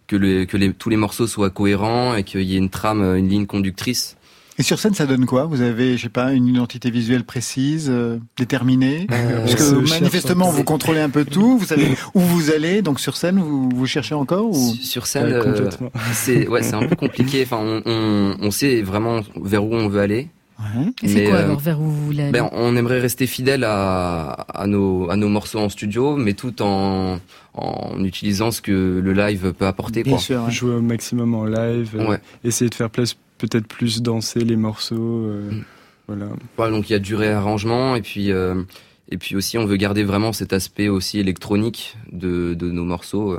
que, 0.08 0.16
le, 0.16 0.44
que 0.46 0.56
les, 0.56 0.72
tous 0.72 0.90
les 0.90 0.96
morceaux 0.96 1.26
soient 1.26 1.50
cohérents 1.50 2.14
et 2.14 2.24
qu'il 2.24 2.42
y 2.42 2.56
ait 2.56 2.58
une 2.58 2.70
trame, 2.70 3.02
une 3.16 3.28
ligne 3.28 3.46
conductrice. 3.46 4.16
Et 4.58 4.62
sur 4.62 4.78
scène, 4.78 4.94
ça 4.94 5.06
donne 5.06 5.26
quoi? 5.26 5.46
Vous 5.46 5.62
avez, 5.62 5.96
je 5.96 6.02
sais 6.04 6.08
pas, 6.08 6.32
une 6.32 6.46
identité 6.46 6.88
visuelle 6.90 7.24
précise, 7.24 7.88
euh, 7.90 8.18
déterminée? 8.36 9.06
Euh, 9.12 9.40
Parce 9.40 9.54
que 9.56 9.90
manifestement, 9.98 10.50
vous 10.50 10.62
contrôlez 10.62 11.00
un 11.00 11.10
peu 11.10 11.24
tout, 11.24 11.58
vous 11.58 11.64
savez 11.64 11.88
où 12.14 12.20
vous 12.20 12.50
allez, 12.52 12.80
donc 12.80 13.00
sur 13.00 13.16
scène, 13.16 13.38
vous, 13.40 13.68
vous 13.74 13.86
cherchez 13.86 14.14
encore 14.14 14.46
ou? 14.50 14.54
Sur 14.80 15.06
scène, 15.06 15.26
Ouais, 15.26 15.32
euh, 15.34 15.42
complètement. 15.42 15.90
c'est 16.12 16.46
ouais, 16.48 16.62
c'est 16.62 16.74
un 16.74 16.86
peu 16.86 16.94
compliqué. 16.96 17.42
Enfin, 17.44 17.58
on, 17.60 17.82
on, 17.84 18.36
on 18.40 18.50
sait 18.52 18.82
vraiment 18.82 19.20
vers 19.42 19.64
où 19.64 19.74
on 19.74 19.88
veut 19.88 20.00
aller. 20.00 20.28
Ouais. 20.60 20.86
Et 21.02 21.08
c'est 21.08 21.14
Mais, 21.16 21.24
quoi 21.24 21.34
euh, 21.38 21.44
alors 21.46 21.58
vers 21.58 21.80
où 21.80 21.84
vous 21.84 22.06
voulez 22.06 22.22
aller? 22.22 22.30
Ben, 22.32 22.48
on 22.52 22.76
aimerait 22.76 23.00
rester 23.00 23.26
fidèle 23.26 23.64
à, 23.64 24.28
à, 24.54 24.68
nos, 24.68 25.10
à 25.10 25.16
nos 25.16 25.28
morceaux 25.28 25.58
en 25.58 25.68
studio, 25.68 26.14
mais 26.16 26.34
tout 26.34 26.62
en, 26.62 27.18
en 27.54 28.04
utilisant 28.04 28.52
ce 28.52 28.62
que 28.62 29.00
le 29.02 29.12
live 29.14 29.52
peut 29.58 29.66
apporter. 29.66 30.04
Bien 30.04 30.12
Quoi. 30.12 30.20
sûr. 30.22 30.44
ouais. 30.44 30.52
Jouer 30.52 30.74
au 30.76 30.80
maximum 30.80 31.34
en 31.34 31.44
live, 31.44 31.96
euh, 31.96 32.06
Ouais. 32.08 32.18
essayer 32.44 32.70
de 32.70 32.74
faire 32.76 32.88
place 32.88 33.16
peut-être 33.46 33.66
plus 33.66 34.02
danser 34.02 34.40
les 34.40 34.56
morceaux. 34.56 35.26
euh, 35.26 35.50
Mm. 35.50 35.64
Voilà. 36.06 36.70
Donc 36.70 36.90
il 36.90 36.92
y 36.92 36.96
a 36.96 36.98
du 36.98 37.14
réarrangement 37.14 37.96
et 37.96 38.02
puis 38.02 38.30
euh, 38.30 38.62
et 39.08 39.16
puis 39.16 39.36
aussi 39.36 39.56
on 39.56 39.64
veut 39.64 39.76
garder 39.76 40.04
vraiment 40.04 40.34
cet 40.34 40.52
aspect 40.52 40.88
aussi 40.88 41.18
électronique 41.18 41.96
de, 42.12 42.52
de 42.52 42.70
nos 42.70 42.84
morceaux. 42.84 43.38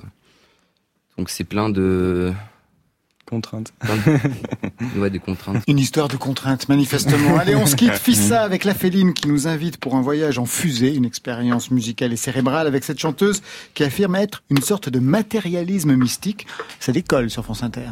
Donc 1.18 1.30
c'est 1.30 1.43
plein 1.43 1.70
de, 1.70 2.34
Contrainte. 3.26 3.73
plein 3.80 3.95
de 4.95 4.99
ouais, 4.99 5.09
des 5.09 5.19
contraintes. 5.19 5.63
Une 5.67 5.80
histoire 5.80 6.07
de 6.07 6.15
contraintes, 6.15 6.69
manifestement. 6.69 7.38
Allez, 7.38 7.55
on 7.55 7.65
se 7.65 7.76
quitte, 7.76 7.93
Fissa, 7.93 8.43
avec 8.43 8.63
la 8.63 8.76
Féline 8.76 9.13
qui 9.13 9.28
nous 9.28 9.47
invite 9.47 9.78
pour 9.78 9.95
un 9.95 10.01
voyage 10.01 10.38
en 10.38 10.45
fusée, 10.45 10.93
une 10.93 11.05
expérience 11.05 11.71
musicale 11.71 12.13
et 12.13 12.17
cérébrale 12.17 12.67
avec 12.67 12.84
cette 12.84 12.99
chanteuse 12.99 13.41
qui 13.73 13.84
affirme 13.84 14.15
être 14.15 14.43
une 14.51 14.61
sorte 14.61 14.89
de 14.89 14.99
matérialisme 14.99 15.95
mystique. 15.95 16.45
Ça 16.80 16.91
décolle 16.91 17.32
sur 17.32 17.43
France 17.43 17.63
Inter. 17.63 17.89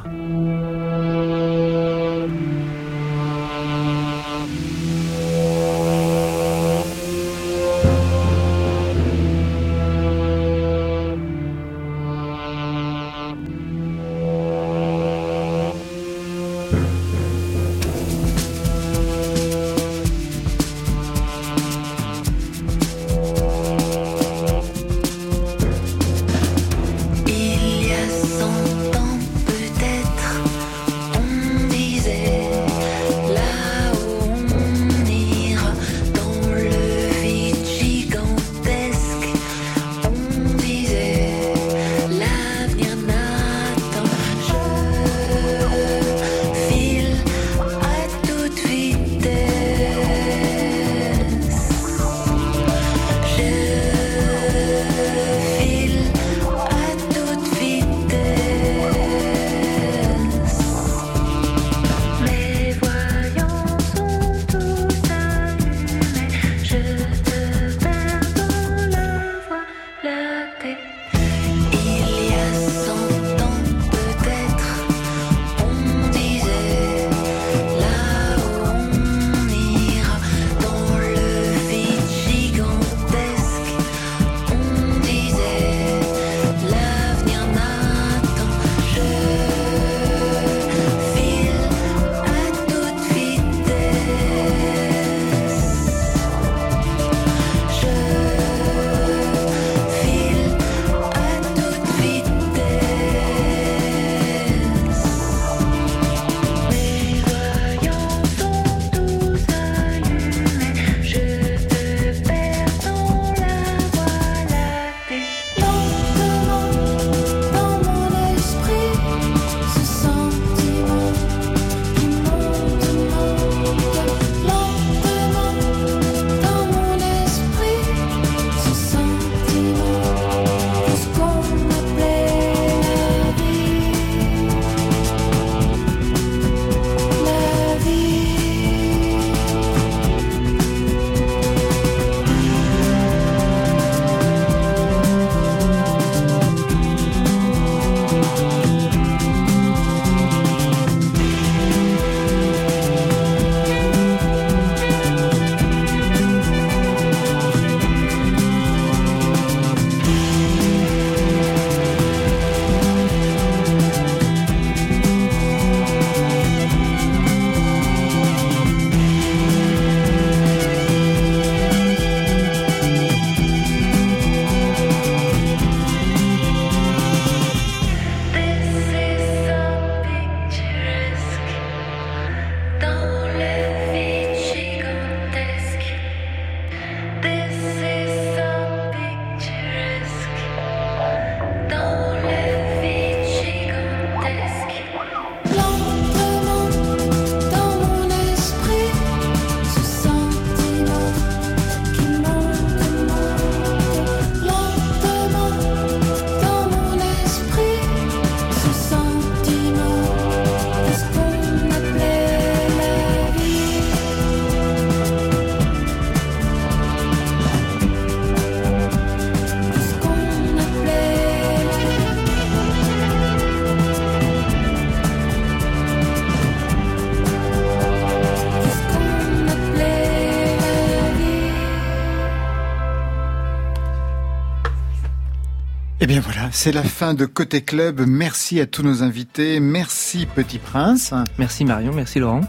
C'est 236.53 236.71
la 236.71 236.83
fin 236.83 237.13
de 237.15 237.25
Côté 237.25 237.61
Club. 237.61 238.03
Merci 238.07 238.61
à 238.61 238.67
tous 238.67 238.83
nos 238.83 239.01
invités. 239.03 239.59
Merci 239.59 240.27
Petit 240.27 240.59
Prince. 240.59 241.13
Merci 241.37 241.65
Marion, 241.65 241.91
merci 241.93 242.19
Laurent. 242.19 242.41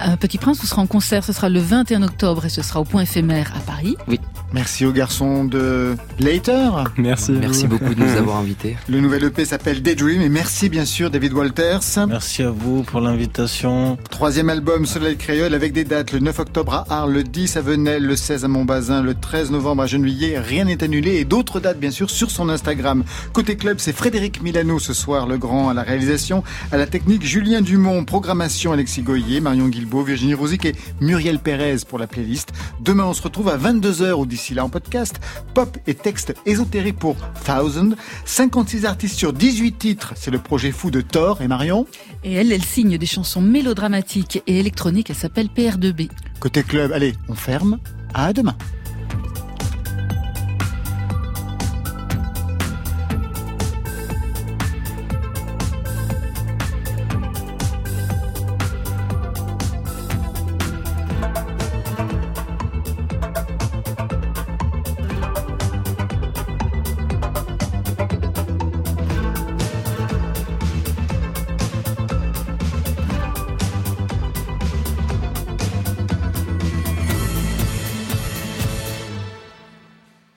Euh, 0.00 0.16
Petit 0.16 0.38
Prince, 0.38 0.58
vous 0.60 0.66
serez 0.66 0.80
en 0.80 0.86
concert, 0.86 1.24
ce 1.24 1.32
sera 1.32 1.48
le 1.48 1.60
21 1.60 2.02
octobre 2.02 2.44
et 2.44 2.48
ce 2.48 2.62
sera 2.62 2.80
au 2.80 2.84
point 2.84 3.02
éphémère 3.02 3.52
à 3.56 3.60
Paris. 3.60 3.96
Oui. 4.08 4.20
Merci 4.52 4.86
aux 4.86 4.92
garçons 4.92 5.44
de 5.44 5.96
Later. 6.20 6.84
Merci. 6.96 7.32
Merci 7.32 7.66
beaucoup 7.66 7.94
de 7.94 8.00
nous 8.00 8.08
avoir 8.16 8.36
invités. 8.36 8.76
Le 8.88 9.00
nouvel 9.00 9.24
EP 9.24 9.44
s'appelle 9.44 9.82
Daydream 9.82 10.22
et 10.22 10.28
merci 10.28 10.68
bien 10.68 10.84
sûr 10.84 11.10
David 11.10 11.32
Walters. 11.32 11.80
Merci 12.08 12.42
à 12.42 12.50
vous 12.50 12.82
pour 12.84 13.00
l'invitation. 13.00 13.98
Troisième 14.08 14.48
album 14.48 14.86
Soleil 14.86 15.16
Créole 15.16 15.52
avec 15.52 15.72
des 15.72 15.84
dates 15.84 16.12
le 16.12 16.20
9 16.20 16.38
octobre 16.38 16.74
à 16.74 16.86
Arles, 16.88 17.12
le 17.12 17.24
10 17.24 17.56
à 17.56 17.60
Venelle, 17.60 18.04
le 18.04 18.14
16 18.14 18.44
à 18.44 18.48
Montbazin, 18.48 19.02
le 19.02 19.14
13 19.14 19.50
novembre 19.50 19.82
à 19.82 19.86
Gennevilliers. 19.86 20.38
Rien 20.38 20.64
n'est 20.64 20.82
annulé 20.84 21.16
et 21.16 21.24
d'autres 21.24 21.58
dates 21.58 21.80
bien 21.80 21.90
sûr 21.90 22.08
sur 22.08 22.30
son 22.30 22.48
Instagram. 22.48 23.02
Côté 23.32 23.56
club, 23.56 23.78
c'est 23.80 23.94
Frédéric 23.94 24.42
Milano 24.42 24.78
ce 24.78 24.94
soir, 24.94 25.26
le 25.26 25.38
grand 25.38 25.70
à 25.70 25.74
la 25.74 25.82
réalisation, 25.82 26.44
à 26.70 26.76
la 26.76 26.86
technique 26.86 27.24
Julien 27.24 27.62
Dumont, 27.62 28.04
programmation 28.04 28.72
Alexis 28.72 29.02
Goyer, 29.02 29.40
Marion 29.40 29.66
Guilbault, 29.86 30.02
Virginie 30.02 30.34
Rosic 30.34 30.64
et 30.64 30.74
Muriel 31.00 31.38
Pérez 31.38 31.76
pour 31.88 31.98
la 31.98 32.06
playlist. 32.06 32.52
Demain 32.80 33.04
on 33.04 33.14
se 33.14 33.22
retrouve 33.22 33.48
à 33.48 33.56
22h 33.56 34.12
ou 34.14 34.26
d'ici 34.26 34.52
là 34.52 34.64
en 34.64 34.68
podcast. 34.68 35.20
Pop 35.54 35.78
et 35.86 35.94
texte 35.94 36.34
ésotérique 36.44 36.98
pour 36.98 37.16
Thousand. 37.44 37.90
56 38.24 38.84
artistes 38.84 39.16
sur 39.16 39.32
18 39.32 39.78
titres, 39.78 40.12
c'est 40.16 40.30
le 40.30 40.38
projet 40.38 40.72
fou 40.72 40.90
de 40.90 41.00
Thor 41.00 41.40
et 41.40 41.48
Marion. 41.48 41.86
Et 42.24 42.34
elle, 42.34 42.52
elle 42.52 42.64
signe 42.64 42.98
des 42.98 43.06
chansons 43.06 43.40
mélodramatiques 43.40 44.42
et 44.46 44.58
électroniques. 44.58 45.10
Elle 45.10 45.16
s'appelle 45.16 45.48
PR2B. 45.56 46.10
Côté 46.40 46.62
club, 46.62 46.92
allez, 46.92 47.14
on 47.28 47.34
ferme. 47.34 47.78
À 48.12 48.32
demain. 48.32 48.56